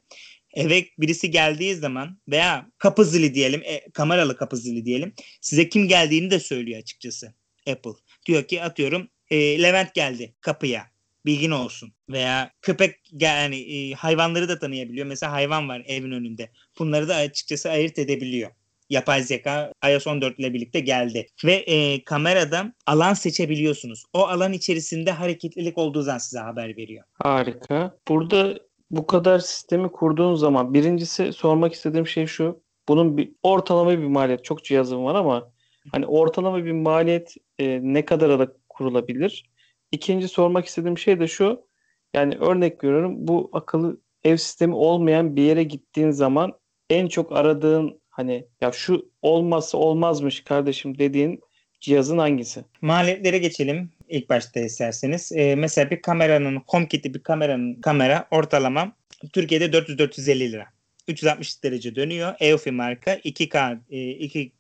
eve 0.55 0.87
birisi 0.99 1.31
geldiği 1.31 1.75
zaman 1.75 2.19
veya 2.29 2.71
kapı 2.79 3.05
zili 3.05 3.35
diyelim, 3.35 3.63
e, 3.65 3.91
kameralı 3.91 4.37
kapı 4.37 4.57
zili 4.57 4.85
diyelim. 4.85 5.13
Size 5.41 5.69
kim 5.69 5.89
geldiğini 5.89 6.31
de 6.31 6.41
söylüyor 6.41 6.81
açıkçası 6.81 7.35
Apple. 7.69 7.91
Diyor 8.27 8.45
ki 8.45 8.63
atıyorum 8.63 9.09
e, 9.31 9.63
Levent 9.63 9.95
geldi 9.95 10.35
kapıya. 10.41 10.87
Bilgin 11.27 11.51
olsun. 11.51 11.93
Veya 12.11 12.51
köpek 12.63 12.97
yani 13.13 13.57
e, 13.57 13.93
hayvanları 13.93 14.49
da 14.49 14.59
tanıyabiliyor. 14.59 15.07
Mesela 15.07 15.33
hayvan 15.33 15.69
var 15.69 15.83
evin 15.87 16.11
önünde. 16.11 16.51
Bunları 16.79 17.09
da 17.09 17.15
açıkçası 17.15 17.71
ayırt 17.71 17.99
edebiliyor. 17.99 18.51
Yapay 18.91 19.23
zeka 19.23 19.73
iOS 19.91 20.07
14 20.07 20.39
ile 20.39 20.55
birlikte 20.55 20.81
geldi. 20.81 21.27
Ve 21.45 21.55
e, 21.55 22.05
kamerada 22.05 22.73
alan 22.87 23.15
seçebiliyorsunuz. 23.15 24.05
O 24.13 24.27
alan 24.27 24.53
içerisinde 24.53 25.11
hareketlilik 25.11 25.79
olduğu 25.79 26.03
zaman 26.03 26.19
size 26.19 26.39
haber 26.39 26.77
veriyor. 26.77 27.05
Harika. 27.13 27.97
Burada 28.09 28.59
bu 28.91 29.07
kadar 29.07 29.39
sistemi 29.39 29.89
kurduğun 29.89 30.35
zaman 30.35 30.75
birincisi 30.75 31.33
sormak 31.33 31.73
istediğim 31.73 32.07
şey 32.07 32.27
şu. 32.27 32.61
Bunun 32.89 33.17
bir 33.17 33.33
ortalama 33.43 33.91
bir 33.91 34.07
maliyet. 34.07 34.45
Çok 34.45 34.65
cihazım 34.65 35.05
var 35.05 35.15
ama 35.15 35.51
hani 35.93 36.07
ortalama 36.07 36.65
bir 36.65 36.73
maliyet 36.73 37.35
e, 37.59 37.81
ne 37.83 38.05
kadara 38.05 38.39
da 38.39 38.53
kurulabilir. 38.77 39.51
İkinci 39.93 40.29
sormak 40.29 40.67
istediğim 40.67 40.99
şey 40.99 41.21
de 41.21 41.29
şu. 41.29 41.67
Yani 42.15 42.37
örnek 42.37 42.85
veriyorum 42.85 43.15
bu 43.19 43.51
akıllı 43.53 44.01
ev 44.25 44.37
sistemi 44.37 44.75
olmayan 44.75 45.37
bir 45.37 45.43
yere 45.43 45.63
gittiğin 45.63 46.11
zaman 46.11 46.53
en 46.91 47.09
çok 47.09 47.33
aradığın 47.33 48.01
hani 48.11 48.47
ya 48.61 48.73
şu 48.73 49.11
olmazsa 49.23 49.79
olmazmış 49.79 50.45
kardeşim 50.45 50.99
dediğin 50.99 51.41
cihazın 51.81 52.19
hangisi? 52.19 52.65
Maliyetlere 52.81 53.39
geçelim 53.39 53.91
ilk 54.09 54.31
başta 54.31 54.61
isterseniz. 54.61 55.33
Ee, 55.33 55.55
mesela 55.55 55.91
bir 55.91 56.03
kameranın 56.03 56.63
HomeKit'i 56.67 57.15
bir 57.15 57.23
kameranın 57.23 57.81
kamera 57.81 58.29
ortalama 58.31 58.93
Türkiye'de 59.33 59.65
400-450 59.65 60.53
lira. 60.53 60.67
360 61.09 61.65
derece 61.65 61.95
dönüyor. 61.95 62.35
EOFI 62.41 62.71
marka 62.71 63.15
2K 63.15 63.79
2 63.91 64.41
e, 64.41 64.51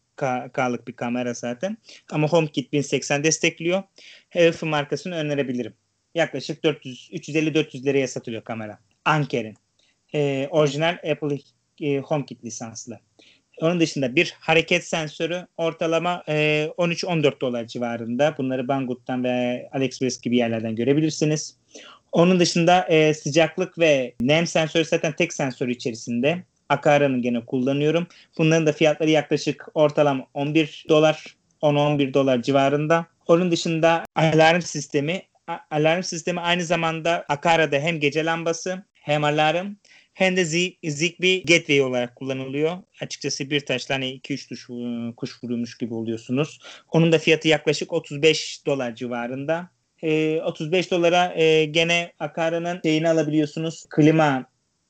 K'lık 0.53 0.89
bir 0.89 0.93
kamera 0.93 1.35
zaten. 1.35 1.77
Ama 2.11 2.29
HomeKit 2.29 2.73
1080 2.73 3.25
destekliyor. 3.25 3.83
HF 4.31 4.63
markasını 4.63 5.15
önerebilirim. 5.15 5.75
Yaklaşık 6.15 6.65
400 6.65 7.11
350-400 7.13 7.85
liraya 7.85 8.09
satılıyor 8.09 8.45
kamera. 8.45 8.79
Anker'in. 9.05 9.55
E, 10.15 10.49
orijinal 10.51 10.99
Apple 11.11 11.39
e, 11.81 11.99
HomeKit 11.99 12.45
lisanslı. 12.45 13.01
Onun 13.61 13.81
dışında 13.81 14.17
bir 14.17 14.35
hareket 14.41 14.85
sensörü 14.85 15.47
ortalama 15.57 16.23
e, 16.29 16.69
13-14 16.79 17.41
dolar 17.41 17.67
civarında. 17.67 18.35
Bunları 18.39 18.69
Banggood'dan 18.69 19.25
ve 19.25 19.69
AliExpress 19.73 20.21
gibi 20.21 20.37
yerlerden 20.37 20.77
görebilirsiniz. 20.77 21.57
Onun 22.13 22.41
dışında 22.41 22.87
e, 22.89 23.15
sıcaklık 23.15 23.79
ve 23.79 24.15
nem 24.21 24.47
sensörü 24.47 24.85
zaten 24.85 25.13
tek 25.13 25.33
sensör 25.33 25.69
içerisinde. 25.69 26.43
Akara'nın 26.69 27.23
gene 27.23 27.45
kullanıyorum. 27.45 28.07
Bunların 28.39 28.67
da 28.67 28.73
fiyatları 28.73 29.11
yaklaşık 29.11 29.69
ortalama 29.75 30.27
11 30.35 30.85
dolar, 30.89 31.37
10-11 31.63 32.15
dolar 32.15 32.43
civarında. 32.43 33.07
Onun 33.27 33.51
dışında 33.51 34.05
alarm 34.15 34.61
sistemi. 34.61 35.23
Alarm 35.71 36.03
sistemi 36.03 36.41
aynı 36.41 36.65
zamanda 36.65 37.25
Akara'da 37.29 37.79
hem 37.79 38.01
gece 38.01 38.25
lambası 38.25 38.85
hem 38.95 39.25
alarm 39.25 39.75
hem 40.15 40.37
de 40.37 40.43
Z- 40.43 40.91
Zigbee 40.91 41.39
Gateway 41.39 41.83
olarak 41.83 42.17
kullanılıyor. 42.17 42.77
Açıkçası 43.01 43.51
bir 43.51 43.61
taşla 43.61 43.95
hani 43.95 44.07
2-3 44.07 44.49
tuş, 44.49 44.71
e, 44.71 45.15
kuş 45.17 45.45
vuruyormuş 45.45 45.79
gibi 45.79 45.95
oluyorsunuz. 45.95 46.59
Onun 46.93 47.13
da 47.13 47.19
fiyatı 47.19 47.49
yaklaşık 47.49 47.93
35 47.93 48.67
dolar 48.67 48.95
civarında. 48.95 49.71
E, 50.03 50.41
35 50.41 50.91
dolara 50.91 51.35
e, 51.35 51.65
gene 51.65 52.13
Akara'nın 52.19 52.81
şeyini 52.85 53.09
alabiliyorsunuz. 53.09 53.85
Klima 53.91 54.45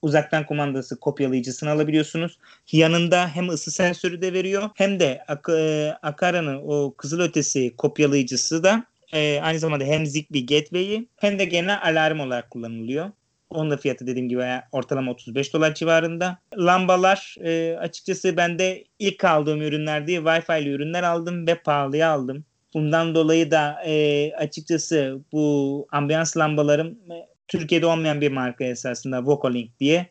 uzaktan 0.06 0.46
kumandası 0.46 1.00
kopyalayıcısını 1.00 1.70
alabiliyorsunuz. 1.70 2.38
Yanında 2.72 3.28
hem 3.28 3.48
ısı 3.48 3.70
sensörü 3.70 4.22
de 4.22 4.32
veriyor 4.32 4.70
hem 4.74 5.00
de 5.00 5.24
Ak- 5.28 5.48
e, 5.48 5.92
Akara'nın 6.02 6.60
o 6.66 6.94
kızılötesi 6.96 7.76
kopyalayıcısı 7.76 8.64
da 8.64 8.84
e, 9.12 9.40
aynı 9.42 9.58
zamanda 9.58 9.84
hem 9.84 10.06
Zigbee 10.06 10.40
Gateway'i 10.40 11.08
hem 11.16 11.38
de 11.38 11.44
gene 11.44 11.78
alarm 11.78 12.20
olarak 12.20 12.50
kullanılıyor. 12.50 13.10
Onun 13.50 13.70
da 13.70 13.76
fiyatı 13.76 14.06
dediğim 14.06 14.28
gibi 14.28 14.42
ortalama 14.72 15.10
35 15.10 15.54
dolar 15.54 15.74
civarında. 15.74 16.38
Lambalar 16.58 17.36
e, 17.44 17.76
açıkçası 17.80 18.36
ben 18.36 18.58
de 18.58 18.84
ilk 18.98 19.24
aldığım 19.24 19.62
ürünler 19.62 20.06
diye 20.06 20.18
Wi-Fi'li 20.20 20.68
ürünler 20.70 21.02
aldım 21.02 21.46
ve 21.46 21.54
pahalıya 21.54 22.10
aldım. 22.10 22.44
Bundan 22.74 23.14
dolayı 23.14 23.50
da 23.50 23.82
e, 23.86 24.32
açıkçası 24.32 25.18
bu 25.32 25.86
ambiyans 25.92 26.36
lambalarım 26.36 26.88
e, 26.88 27.35
Türkiye'de 27.48 27.86
olmayan 27.86 28.20
bir 28.20 28.32
marka 28.32 28.64
esasında 28.64 29.26
Vocalink 29.26 29.80
diye. 29.80 30.06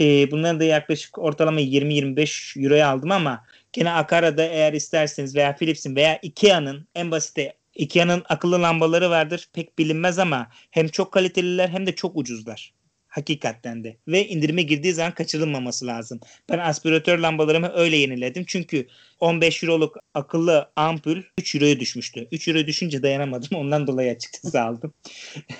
E, 0.00 0.30
bunları 0.30 0.60
da 0.60 0.64
yaklaşık 0.64 1.18
ortalama 1.18 1.60
20-25 1.60 2.64
euroya 2.64 2.88
aldım 2.88 3.10
ama 3.10 3.44
gene 3.72 3.92
Akara'da 3.92 4.44
eğer 4.44 4.72
isterseniz 4.72 5.36
veya 5.36 5.56
Philips'in 5.56 5.96
veya 5.96 6.18
Ikea'nın 6.22 6.88
en 6.94 7.10
basite 7.10 7.54
Ikea'nın 7.74 8.22
akıllı 8.28 8.62
lambaları 8.62 9.10
vardır. 9.10 9.48
Pek 9.52 9.78
bilinmez 9.78 10.18
ama 10.18 10.48
hem 10.70 10.88
çok 10.88 11.12
kaliteliler 11.12 11.68
hem 11.68 11.86
de 11.86 11.94
çok 11.94 12.16
ucuzlar. 12.16 12.77
Hakikaten 13.18 13.84
de. 13.84 13.96
Ve 14.08 14.28
indirime 14.28 14.62
girdiği 14.62 14.92
zaman 14.92 15.14
kaçırılmaması 15.14 15.86
lazım. 15.86 16.20
Ben 16.48 16.58
aspiratör 16.58 17.18
lambalarımı 17.18 17.72
öyle 17.74 17.96
yeniledim. 17.96 18.44
Çünkü 18.46 18.86
15 19.20 19.62
euroluk 19.62 19.96
akıllı 20.14 20.70
ampul 20.76 21.22
3 21.38 21.54
euroya 21.54 21.80
düşmüştü. 21.80 22.28
3 22.32 22.48
euro 22.48 22.66
düşünce 22.66 23.02
dayanamadım. 23.02 23.48
Ondan 23.58 23.86
dolayı 23.86 24.10
açıkçası 24.10 24.60
aldım. 24.60 24.94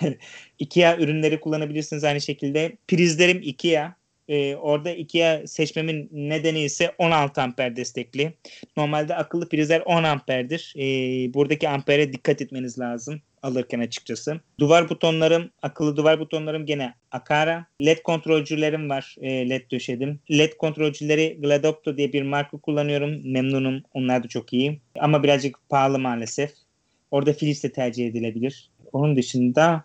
Ikea 0.59 0.97
ürünleri 0.97 1.41
kullanabilirsiniz 1.41 2.05
aynı 2.05 2.21
şekilde. 2.21 2.77
Prizlerim 2.89 3.41
Ikea. 3.43 3.99
Ee, 4.29 4.57
orada 4.57 4.91
Ikea 4.91 5.47
seçmemin 5.47 6.09
nedeni 6.13 6.61
ise 6.61 6.95
16 6.99 7.43
amper 7.43 7.77
destekli. 7.77 8.33
Normalde 8.77 9.15
akıllı 9.17 9.49
prizler 9.49 9.81
10 9.81 10.05
amperdir. 10.05 10.75
Ee, 10.77 11.35
buradaki 11.35 11.69
ampere 11.69 12.13
dikkat 12.13 12.43
etmeniz 12.43 12.79
lazım 12.79 13.21
alırken 13.43 13.81
açıkçası. 13.81 14.41
Duvar 14.61 14.89
butonlarım, 14.89 15.51
akıllı 15.63 15.97
duvar 15.97 16.21
butonlarım 16.21 16.67
gene 16.67 16.95
Akara. 17.13 17.67
LED 17.85 17.99
kontrolcülerim 17.99 18.91
var. 18.91 19.17
E, 19.21 19.49
LED 19.51 19.71
döşedim. 19.71 20.21
LED 20.31 20.53
kontrolcüleri 20.53 21.39
Gladopto 21.41 21.97
diye 21.97 22.13
bir 22.13 22.23
marka 22.23 22.59
kullanıyorum. 22.59 23.33
Memnunum. 23.33 23.83
Onlar 23.95 24.23
da 24.23 24.29
çok 24.29 24.53
iyi. 24.53 24.81
Ama 24.99 25.23
birazcık 25.23 25.57
pahalı 25.69 25.99
maalesef. 25.99 26.51
Orada 27.11 27.33
Philips 27.33 27.65
de 27.65 27.73
tercih 27.73 28.07
edilebilir. 28.07 28.71
Onun 28.93 29.17
dışında 29.17 29.85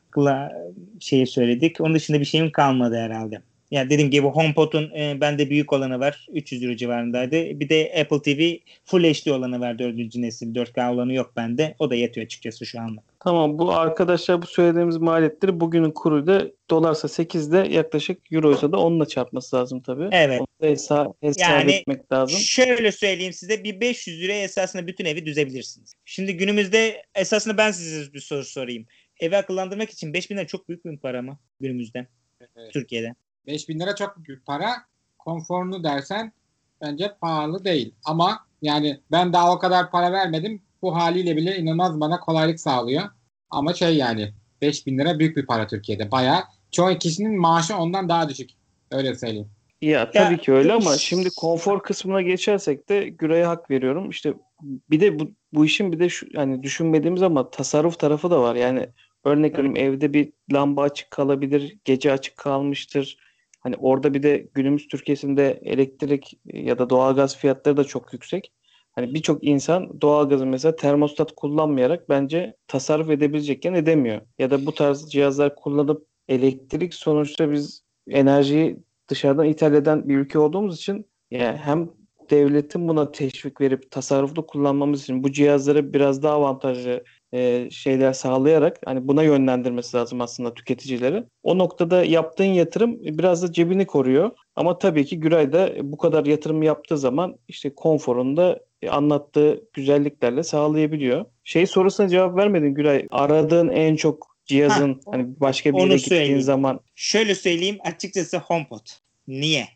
şeyi 1.00 1.28
söyledik. 1.28 1.82
Onun 1.82 1.96
dışında 1.96 2.20
bir 2.20 2.26
şeyim 2.26 2.52
kalmadı 2.52 2.96
herhalde. 2.96 3.42
Yani 3.74 3.90
dediğim 3.90 4.12
gibi 4.12 4.28
HomePod'un 4.28 4.92
e, 4.96 5.22
bende 5.22 5.50
büyük 5.50 5.74
olanı 5.74 6.00
var. 6.00 6.28
300 6.34 6.64
euro 6.64 6.76
civarındaydı. 6.76 7.60
Bir 7.60 7.70
de 7.70 7.94
Apple 8.02 8.22
TV 8.22 8.58
Full 8.86 9.04
HD 9.04 9.30
olanı 9.30 9.60
var. 9.60 9.80
4. 9.80 10.16
nesil. 10.16 10.56
4K 10.56 10.94
olanı 10.94 11.14
yok 11.14 11.34
bende. 11.36 11.76
O 11.80 11.90
da 11.90 11.96
yetiyor 11.96 12.26
açıkçası 12.26 12.66
şu 12.66 12.80
anlık. 12.80 13.04
Tamam 13.20 13.60
bu 13.60 13.72
arkadaşlar 13.72 14.42
bu 14.42 14.46
söylediğimiz 14.46 14.98
maliyetleri 14.98 15.60
bugünün 15.60 15.92
kuruyla 15.92 16.48
dolarsa 16.70 17.08
8'de 17.08 17.74
yaklaşık 17.74 18.32
euroysa 18.32 18.72
da 18.72 18.78
onunla 18.78 19.06
çarpması 19.06 19.56
lazım 19.56 19.82
tabii. 19.82 20.10
Evet. 20.12 20.40
Onu 20.40 20.48
da 20.62 20.68
hesap, 20.68 21.24
hesap 21.24 21.50
yani, 21.50 21.72
etmek 21.72 22.12
lazım. 22.12 22.40
Şöyle 22.40 22.92
söyleyeyim 22.92 23.34
size 23.34 23.64
bir 23.64 23.82
500 23.82 24.22
liraya 24.22 24.44
esasında 24.44 24.88
bütün 24.88 25.06
evi 25.06 25.26
düzebilirsiniz. 25.26 25.94
Şimdi 26.06 26.38
günümüzde 26.38 27.04
esasında 27.16 27.58
ben 27.58 27.72
size 27.72 28.14
bir 28.14 28.20
soru 28.20 28.44
sorayım. 28.44 28.86
Evi 29.20 29.38
akıllandırmak 29.38 29.90
için 29.90 30.14
5000 30.14 30.38
lira 30.38 30.48
çok 30.48 30.70
büyük 30.70 30.86
bir 30.86 30.98
para 30.98 31.22
mı 31.22 31.38
günümüzde 31.60 32.08
evet. 32.42 32.74
Türkiye'de? 32.74 33.14
5000 33.48 33.80
lira 33.80 33.96
çok 33.96 34.18
büyük 34.18 34.46
para. 34.46 34.74
Konforunu 35.20 35.84
dersen 35.84 36.34
bence 36.82 37.16
pahalı 37.22 37.66
değil. 37.66 37.94
Ama 38.06 38.40
yani 38.62 39.00
ben 39.12 39.34
daha 39.34 39.54
o 39.54 39.60
kadar 39.60 39.92
para 39.92 40.12
vermedim. 40.12 40.62
Bu 40.82 40.96
haliyle 40.96 41.38
bile 41.38 41.58
inanılmaz 41.58 42.00
bana 42.00 42.20
kolaylık 42.20 42.60
sağlıyor. 42.60 43.04
Ama 43.50 43.74
şey 43.74 43.96
yani 43.96 44.34
5000 44.62 44.98
lira 44.98 45.20
büyük 45.20 45.38
bir 45.38 45.46
para 45.46 45.68
Türkiye'de. 45.68 46.12
Bayağı 46.12 46.44
çoğu 46.72 46.98
kişinin 46.98 47.40
maaşı 47.40 47.78
ondan 47.78 48.10
daha 48.10 48.30
düşük. 48.30 48.50
Öyle 48.92 49.16
söyleyeyim. 49.16 49.50
Ya 49.82 50.12
tabii 50.12 50.34
ya, 50.34 50.38
ki 50.38 50.54
öyle 50.54 50.74
ama 50.74 50.98
şimdi 50.98 51.30
konfor 51.38 51.84
kısmına 51.84 52.22
geçersek 52.22 52.90
de 52.90 53.10
Güray'a 53.10 53.50
hak 53.50 53.72
veriyorum. 53.72 54.10
İşte 54.10 54.34
bir 54.62 55.02
de 55.02 55.20
bu, 55.20 55.32
bu 55.54 55.66
işin 55.66 55.92
bir 55.92 56.00
de 56.00 56.10
şu 56.10 56.28
yani 56.34 56.64
düşünmediğimiz 56.64 57.22
ama 57.22 57.50
tasarruf 57.50 58.00
tarafı 58.00 58.32
da 58.32 58.42
var. 58.42 58.56
Yani 58.56 58.90
örnek 59.24 59.54
veriyorum 59.54 59.78
evde 59.78 60.14
bir 60.14 60.32
lamba 60.54 60.82
açık 60.82 61.12
kalabilir, 61.12 61.78
gece 61.86 62.12
açık 62.12 62.38
kalmıştır. 62.38 63.18
Hani 63.64 63.76
orada 63.76 64.14
bir 64.14 64.24
de 64.24 64.48
günümüz 64.54 64.88
Türkiye'sinde 64.88 65.60
elektrik 65.64 66.40
ya 66.54 66.80
da 66.80 66.90
doğalgaz 66.90 67.38
fiyatları 67.38 67.78
da 67.78 67.84
çok 67.84 68.14
yüksek. 68.14 68.54
Hani 68.92 69.14
birçok 69.14 69.44
insan 69.44 70.02
doğalgazı 70.02 70.46
mesela 70.46 70.76
termostat 70.76 71.32
kullanmayarak 71.36 72.10
bence 72.10 72.56
tasarruf 72.68 73.10
edebilecekken 73.10 73.74
edemiyor. 73.74 74.22
Ya 74.40 74.52
da 74.52 74.66
bu 74.66 74.74
tarz 74.74 75.12
cihazlar 75.12 75.56
kullanıp 75.56 76.08
elektrik 76.28 76.94
sonuçta 76.94 77.52
biz 77.52 77.84
enerjiyi 78.10 78.78
dışarıdan 79.10 79.46
ithal 79.46 79.74
eden 79.74 80.10
bir 80.10 80.18
ülke 80.18 80.40
olduğumuz 80.40 80.78
için 80.78 81.06
yani 81.32 81.58
hem 81.58 81.90
devletin 82.30 82.88
buna 82.88 83.12
teşvik 83.12 83.62
verip 83.62 83.92
tasarruflu 83.92 84.46
kullanmamız 84.46 85.04
için 85.04 85.24
bu 85.24 85.32
cihazları 85.32 85.94
biraz 85.94 86.24
daha 86.24 86.34
avantajlı 86.34 87.04
e, 87.34 87.70
şeyler 87.72 88.14
sağlayarak 88.14 88.80
hani 88.86 89.08
buna 89.08 89.24
yönlendirmesi 89.24 89.98
lazım 89.98 90.22
aslında 90.22 90.54
tüketicileri. 90.54 91.24
O 91.44 91.58
noktada 91.58 92.04
yaptığın 92.04 92.46
yatırım 92.46 92.98
biraz 93.04 93.44
da 93.44 93.52
cebini 93.52 93.86
koruyor. 93.86 94.32
Ama 94.56 94.78
tabii 94.78 95.06
ki 95.06 95.20
Güray 95.20 95.54
da 95.54 95.72
bu 95.82 95.98
kadar 95.98 96.26
yatırım 96.26 96.64
yaptığı 96.64 96.98
zaman 96.98 97.38
işte 97.48 97.76
konforunu 97.76 98.38
da 98.38 98.60
anlattığı 98.90 99.64
güzelliklerle 99.74 100.44
sağlayabiliyor. 100.44 101.26
Şey 101.44 101.68
sorusuna 101.68 102.10
cevap 102.10 102.38
vermedin 102.38 102.74
Güray. 102.74 103.08
Aradığın 103.12 103.70
en 103.70 103.96
çok 103.96 104.38
cihazın 104.46 104.94
ha, 104.94 105.00
hani 105.12 105.40
başka 105.40 105.74
bir 105.74 105.78
yere 105.78 105.96
gittiğin 105.96 106.22
söyleyeyim. 106.22 106.42
zaman. 106.42 106.80
Şöyle 106.96 107.36
söyleyeyim 107.36 107.78
açıkçası 107.84 108.38
HomePod. 108.38 108.86
Niye? 109.28 109.68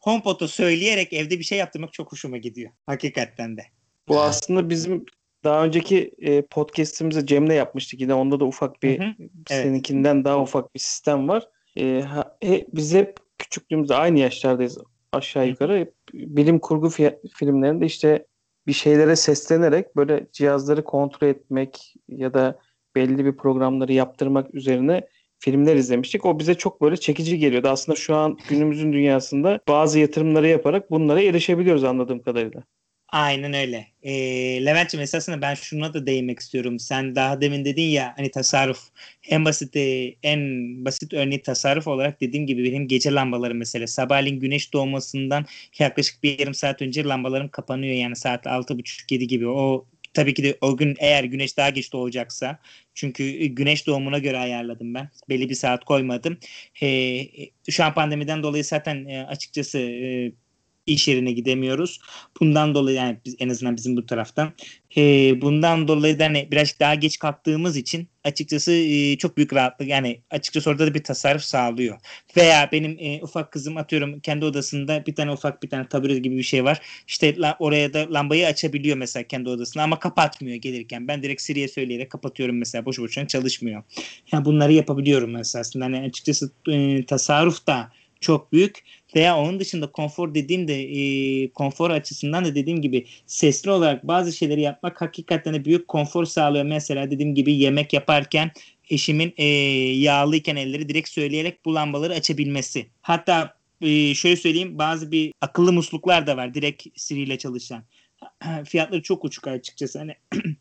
HomePod'u 0.00 0.48
söyleyerek 0.48 1.12
evde 1.12 1.38
bir 1.38 1.44
şey 1.44 1.58
yaptırmak 1.58 1.92
çok 1.92 2.12
hoşuma 2.12 2.36
gidiyor. 2.36 2.70
Hakikaten 2.86 3.56
de. 3.56 3.62
Bu 4.08 4.20
aslında 4.20 4.70
bizim 4.70 5.04
daha 5.44 5.64
önceki 5.64 6.14
e, 6.18 6.42
podcast'imizi 6.42 7.26
Cem'le 7.26 7.50
yapmıştık. 7.50 8.00
Yine 8.00 8.14
onda 8.14 8.40
da 8.40 8.44
ufak 8.44 8.82
bir 8.82 8.98
hı 8.98 9.04
hı. 9.04 9.14
Evet. 9.18 9.48
seninkinden 9.48 10.24
daha 10.24 10.40
ufak 10.42 10.74
bir 10.74 10.80
sistem 10.80 11.28
var. 11.28 11.48
E, 11.76 12.00
ha, 12.00 12.38
e, 12.44 12.66
biz 12.72 12.94
hep 12.94 13.16
küçüklüğümüzde 13.38 13.94
aynı 13.94 14.18
yaşlardayız 14.18 14.78
aşağı 15.12 15.48
yukarı. 15.48 15.78
Hep 15.78 15.94
bilim 16.14 16.58
kurgu 16.58 16.86
fi- 16.86 17.28
filmlerinde 17.34 17.86
işte 17.86 18.26
bir 18.66 18.72
şeylere 18.72 19.16
seslenerek 19.16 19.96
böyle 19.96 20.26
cihazları 20.32 20.84
kontrol 20.84 21.28
etmek 21.28 21.94
ya 22.08 22.34
da 22.34 22.58
belli 22.96 23.24
bir 23.24 23.36
programları 23.36 23.92
yaptırmak 23.92 24.54
üzerine 24.54 25.08
filmler 25.38 25.76
izlemiştik. 25.76 26.26
O 26.26 26.38
bize 26.38 26.54
çok 26.54 26.82
böyle 26.82 26.96
çekici 26.96 27.38
geliyordu. 27.38 27.68
Aslında 27.68 27.96
şu 27.96 28.16
an 28.16 28.38
günümüzün 28.48 28.92
dünyasında 28.92 29.60
bazı 29.68 29.98
yatırımları 29.98 30.48
yaparak 30.48 30.90
bunlara 30.90 31.22
erişebiliyoruz 31.22 31.84
anladığım 31.84 32.22
kadarıyla. 32.22 32.62
Aynen 33.14 33.52
öyle. 33.54 33.86
E, 34.02 34.12
Levent'ciğim 34.66 35.02
esasında 35.02 35.42
ben 35.42 35.54
şuna 35.54 35.94
da 35.94 36.06
değinmek 36.06 36.38
istiyorum. 36.40 36.78
Sen 36.78 37.14
daha 37.16 37.40
demin 37.40 37.64
dedin 37.64 37.82
ya 37.82 38.14
hani 38.16 38.30
tasarruf 38.30 38.78
en 39.28 39.44
basit 39.44 39.76
en 40.22 40.40
basit 40.84 41.12
örneği 41.14 41.42
tasarruf 41.42 41.86
olarak 41.88 42.20
dediğim 42.20 42.46
gibi 42.46 42.64
benim 42.64 42.88
gece 42.88 43.12
lambaları 43.12 43.54
mesela 43.54 43.86
sabahleyin 43.86 44.40
güneş 44.40 44.72
doğmasından 44.72 45.46
yaklaşık 45.78 46.22
bir 46.22 46.38
yarım 46.38 46.54
saat 46.54 46.82
önce 46.82 47.04
lambalarım 47.04 47.48
kapanıyor 47.48 47.94
yani 47.94 48.16
saat 48.16 48.46
altı 48.46 48.78
buçuk 48.78 49.12
yedi 49.12 49.26
gibi. 49.26 49.48
O 49.48 49.86
tabii 50.14 50.34
ki 50.34 50.44
de 50.44 50.58
o 50.60 50.76
gün 50.76 50.96
eğer 50.98 51.24
güneş 51.24 51.56
daha 51.56 51.70
geç 51.70 51.92
doğacaksa 51.92 52.58
çünkü 52.94 53.46
güneş 53.46 53.86
doğumuna 53.86 54.18
göre 54.18 54.38
ayarladım 54.38 54.94
ben. 54.94 55.10
Belli 55.28 55.48
bir 55.48 55.54
saat 55.54 55.84
koymadım. 55.84 56.38
E, 56.82 57.20
şu 57.70 57.84
an 57.84 57.94
pandemiden 57.94 58.42
dolayı 58.42 58.64
zaten 58.64 59.04
e, 59.06 59.24
açıkçası 59.24 59.78
e, 59.78 60.32
iş 60.86 61.08
yerine 61.08 61.32
gidemiyoruz. 61.32 62.00
Bundan 62.40 62.74
dolayı 62.74 62.96
yani 62.96 63.16
biz, 63.24 63.36
en 63.38 63.48
azından 63.48 63.76
bizim 63.76 63.96
bu 63.96 64.06
taraftan 64.06 64.52
e, 64.96 65.02
bundan 65.40 65.88
dolayı 65.88 66.18
da 66.18 66.24
hani 66.24 66.48
biraz 66.50 66.80
daha 66.80 66.94
geç 66.94 67.18
kalktığımız 67.18 67.76
için 67.76 68.08
açıkçası 68.24 68.72
e, 68.72 69.18
çok 69.18 69.36
büyük 69.36 69.52
rahatlık 69.52 69.88
yani 69.88 70.20
açıkçası 70.30 70.70
orada 70.70 70.86
da 70.86 70.94
bir 70.94 71.04
tasarruf 71.04 71.42
sağlıyor. 71.42 71.98
Veya 72.36 72.68
benim 72.72 72.96
e, 73.00 73.22
ufak 73.22 73.52
kızım 73.52 73.76
atıyorum 73.76 74.20
kendi 74.20 74.44
odasında 74.44 75.06
bir 75.06 75.14
tane 75.14 75.30
ufak 75.30 75.62
bir 75.62 75.70
tane 75.70 75.88
tabure 75.88 76.18
gibi 76.18 76.36
bir 76.36 76.42
şey 76.42 76.64
var. 76.64 76.80
İşte 77.06 77.36
la, 77.36 77.56
oraya 77.58 77.92
da 77.94 78.06
lambayı 78.12 78.46
açabiliyor 78.46 78.96
mesela 78.96 79.22
kendi 79.22 79.48
odasında 79.48 79.82
ama 79.84 79.98
kapatmıyor 79.98 80.56
gelirken. 80.56 81.08
Ben 81.08 81.22
direkt 81.22 81.42
Siri'ye 81.42 81.68
söyleyerek 81.68 82.10
kapatıyorum 82.10 82.58
mesela 82.58 82.84
boş 82.84 82.98
boşuna 82.98 83.26
çalışmıyor. 83.26 83.82
Yani 84.32 84.44
bunları 84.44 84.72
yapabiliyorum 84.72 85.30
mesela 85.30 85.60
aslında. 85.60 85.84
Hani 85.84 86.00
açıkçası 86.00 86.52
e, 86.68 87.06
tasarruf 87.06 87.66
da 87.66 87.92
çok 88.24 88.52
büyük 88.52 88.84
veya 89.16 89.36
onun 89.38 89.60
dışında 89.60 89.92
konfor 89.92 90.34
dediğimde 90.34 90.82
e, 90.82 91.48
konfor 91.52 91.90
açısından 91.90 92.44
da 92.44 92.54
dediğim 92.54 92.82
gibi 92.82 93.06
sesli 93.26 93.70
olarak 93.70 94.08
bazı 94.08 94.32
şeyleri 94.32 94.60
yapmak 94.60 95.00
hakikaten 95.00 95.54
de 95.54 95.64
büyük 95.64 95.88
konfor 95.88 96.24
sağlıyor. 96.24 96.64
Mesela 96.64 97.10
dediğim 97.10 97.34
gibi 97.34 97.54
yemek 97.54 97.92
yaparken 97.92 98.50
eşimin 98.90 99.34
e, 99.36 99.44
yağlıyken 99.98 100.56
elleri 100.56 100.88
direkt 100.88 101.08
söyleyerek 101.08 101.64
bu 101.64 101.74
lambaları 101.74 102.12
açabilmesi. 102.12 102.86
Hatta 103.02 103.56
e, 103.80 104.14
şöyle 104.14 104.36
söyleyeyim 104.36 104.78
bazı 104.78 105.12
bir 105.12 105.32
akıllı 105.40 105.72
musluklar 105.72 106.26
da 106.26 106.36
var 106.36 106.54
direkt 106.54 106.86
Siri 106.96 107.20
ile 107.20 107.38
çalışan. 107.38 107.84
Fiyatları 108.64 109.02
çok 109.02 109.24
uçuk 109.24 109.48
açıkçası. 109.48 109.98
Hani 109.98 110.14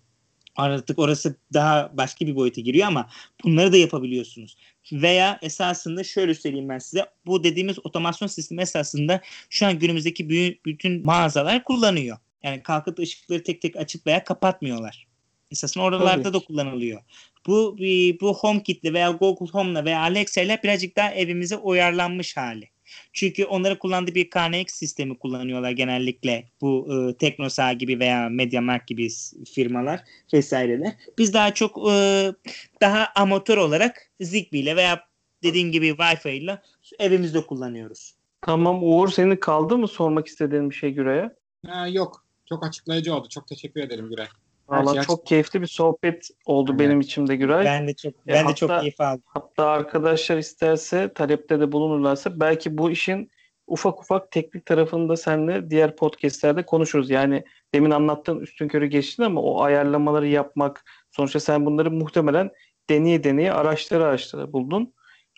artık 0.56 1.00
orası 1.00 1.36
daha 1.54 1.92
başka 1.98 2.28
bir 2.28 2.36
boyuta 2.36 2.62
giriyor 2.62 2.88
ama 2.88 3.10
bunları 3.44 3.74
da 3.74 3.78
yapabiliyorsunuz. 3.78 4.58
Veya 4.92 5.40
esasında 5.42 6.04
şöyle 6.04 6.34
söyleyeyim 6.34 6.70
ben 6.70 6.80
size. 6.80 7.06
Bu 7.26 7.44
dediğimiz 7.44 7.86
otomasyon 7.86 8.28
sistemi 8.28 8.62
esasında 8.62 9.22
şu 9.50 9.66
an 9.66 9.80
günümüzdeki 9.80 10.30
bütün 10.66 11.06
mağazalar 11.06 11.64
kullanıyor. 11.64 12.18
Yani 12.44 12.64
kalkıp 12.64 13.00
ışıkları 13.00 13.44
tek 13.44 13.62
tek 13.62 13.76
açıp 13.76 14.08
veya 14.08 14.24
kapatmıyorlar. 14.24 15.08
Esasında 15.52 15.84
oralarda 15.84 16.24
Tabii. 16.24 16.34
da 16.34 16.40
kullanılıyor. 16.40 17.02
Bu 17.48 17.78
bu 18.22 18.34
HomeKit'le 18.34 18.94
veya 18.94 19.12
Google 19.12 19.52
Home'la 19.52 19.86
veya 19.86 20.00
Alexa'yla 20.00 20.58
birazcık 20.64 20.96
daha 20.96 21.12
evimize 21.12 21.58
uyarlanmış 21.58 22.38
hali. 22.38 22.73
Çünkü 23.14 23.46
onları 23.46 23.80
kullandığı 23.80 24.16
bir 24.16 24.30
KNX 24.30 24.74
sistemi 24.74 25.18
kullanıyorlar 25.18 25.72
genellikle 25.72 26.50
bu 26.62 26.88
e, 26.94 27.18
Teknosa 27.18 27.74
gibi 27.74 28.00
veya 28.00 28.30
MediaMarkt 28.30 28.88
gibi 28.88 29.10
firmalar 29.54 30.04
vesaireler. 30.34 30.94
Biz 31.18 31.34
daha 31.34 31.54
çok 31.54 31.92
e, 31.92 32.34
daha 32.82 33.08
amatör 33.16 33.58
olarak 33.58 34.12
Zigbee 34.20 34.60
ile 34.60 34.76
veya 34.76 35.04
dediğin 35.44 35.72
gibi 35.72 35.90
Wi-Fi 35.90 36.32
ile 36.32 36.62
evimizde 37.00 37.42
kullanıyoruz. 37.42 38.16
Tamam 38.42 38.84
Uğur 38.84 39.10
senin 39.10 39.36
kaldı 39.36 39.78
mı 39.78 39.88
sormak 39.88 40.28
istediğin 40.28 40.70
bir 40.70 40.76
şey 40.76 40.92
Güray'a? 40.92 41.36
Ha, 41.68 41.88
yok. 41.88 42.26
Çok 42.50 42.66
açıklayıcı 42.66 43.16
oldu. 43.16 43.30
Çok 43.30 43.48
teşekkür 43.48 43.82
ederim 43.82 44.10
Güray. 44.10 44.28
Valla 44.68 45.02
çok 45.02 45.26
keyifli 45.26 45.62
bir 45.62 45.68
sohbet 45.68 46.30
oldu 46.46 46.72
Evet. 46.72 46.80
benim 46.80 47.00
içimde 47.02 47.36
Güray. 47.36 47.66
Ben 47.66 47.88
de 47.88 47.94
çok 47.94 48.14
E, 48.14 48.16
ben 48.28 48.48
de 48.48 48.56
çok 48.56 48.70
hatta- 48.70 48.80
keyif 48.82 49.02
aldım. 49.02 49.24
Hatta 49.26 49.66
arkadaşlar 49.68 50.38
isterse 50.38 51.14
talepte 51.14 51.60
de 51.60 51.72
bulunurlarsa 51.72 52.40
belki 52.40 52.78
bu 52.78 52.92
işin 52.92 53.32
ufak 53.68 54.00
ufak 54.02 54.32
teknik 54.32 54.66
tarafını 54.66 55.10
da 55.10 55.18
seninle 55.18 55.70
diğer 55.70 55.96
podcastlerde 55.96 56.66
konuşuruz. 56.66 57.10
Yani 57.10 57.44
demin 57.74 57.92
anlattığın 57.92 58.40
üstünkörü 58.40 58.86
geçtin 58.86 59.24
ama 59.24 59.42
o 59.42 59.62
ayarlamaları 59.62 60.28
yapmak 60.28 60.84
sonuçta 61.12 61.40
sen 61.40 61.66
bunları 61.66 61.92
muhtemelen 61.92 62.52
deneye 62.90 63.24
deneye 63.24 63.54
araştıra 63.54 64.04
araştıra 64.04 64.54
buldun. 64.54 64.94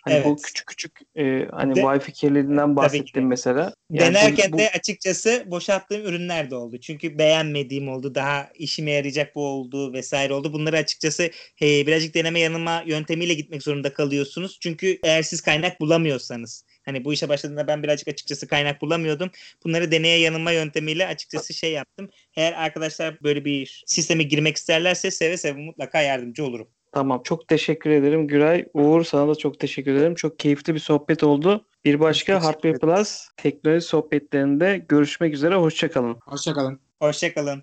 Hani 0.06 0.24
bu 0.24 0.28
Evet. 0.28 0.42
küçük 0.42 0.66
küçük 0.66 1.00
e, 1.16 1.46
hani 1.50 1.74
De- 1.74 1.80
Wi-Fi 1.80 2.12
kirliliğinden 2.12 3.04
ki. 3.04 3.20
mesela. 3.20 3.74
Yani 3.90 4.14
Denerken 4.14 4.52
bu- 4.52 4.58
de 4.58 4.70
açıkçası 4.70 5.44
boşalttığım 5.46 6.06
ürünler 6.06 6.50
de 6.50 6.54
oldu. 6.56 6.80
Çünkü 6.80 7.18
beğenmediğim 7.18 7.88
oldu. 7.88 8.14
Daha 8.14 8.50
işime 8.54 8.90
yarayacak 8.90 9.34
bu 9.34 9.46
oldu 9.46 9.92
vesaire 9.92 10.32
oldu. 10.34 10.52
Bunları 10.52 10.76
açıkçası 10.76 11.30
e, 11.62 11.86
birazcık 11.86 12.14
deneme 12.14 12.40
yanılma 12.40 12.82
yöntemiyle 12.86 13.34
gitmek 13.34 13.62
zorunda 13.62 13.92
kalıyorsunuz. 13.92 14.58
Çünkü 14.60 14.98
eğer 15.04 15.22
siz 15.22 15.40
kaynak 15.40 15.80
bulamıyorsanız 15.80 16.64
hani 16.84 17.04
bu 17.04 17.12
işe 17.12 17.28
başladığında 17.28 17.66
ben 17.66 17.82
birazcık 17.82 18.08
açıkçası 18.08 18.48
kaynak 18.48 18.82
bulamıyordum. 18.82 19.30
Bunları 19.64 19.90
deneye 19.90 20.18
yanılma 20.18 20.52
yöntemiyle 20.52 21.06
açıkçası 21.06 21.54
şey 21.54 21.72
yaptım. 21.72 22.10
Eğer 22.36 22.52
arkadaşlar 22.52 23.22
böyle 23.22 23.44
bir 23.44 23.82
sisteme 23.86 24.22
girmek 24.22 24.56
isterlerse 24.56 25.10
seve 25.10 25.36
seve 25.36 25.58
mutlaka 25.60 26.02
yardımcı 26.02 26.44
olurum. 26.44 26.68
Tamam 26.96 27.20
çok 27.24 27.48
teşekkür 27.48 27.90
ederim 27.90 28.26
Güray. 28.26 28.64
Uğur 28.74 29.04
sana 29.04 29.28
da 29.28 29.34
çok 29.34 29.60
teşekkür 29.60 29.94
ederim. 29.94 30.14
Çok 30.14 30.38
keyifli 30.38 30.74
bir 30.74 30.78
sohbet 30.78 31.22
oldu. 31.22 31.66
Bir 31.84 32.00
başka 32.00 32.44
Hardware. 32.44 32.78
Plus 32.78 33.28
teknoloji 33.36 33.86
sohbetlerinde 33.86 34.84
görüşmek 34.88 35.34
üzere. 35.34 35.54
Hoşçakalın. 35.54 36.16
Hoşçakalın. 36.26 36.80
Hoşçakalın. 37.00 37.62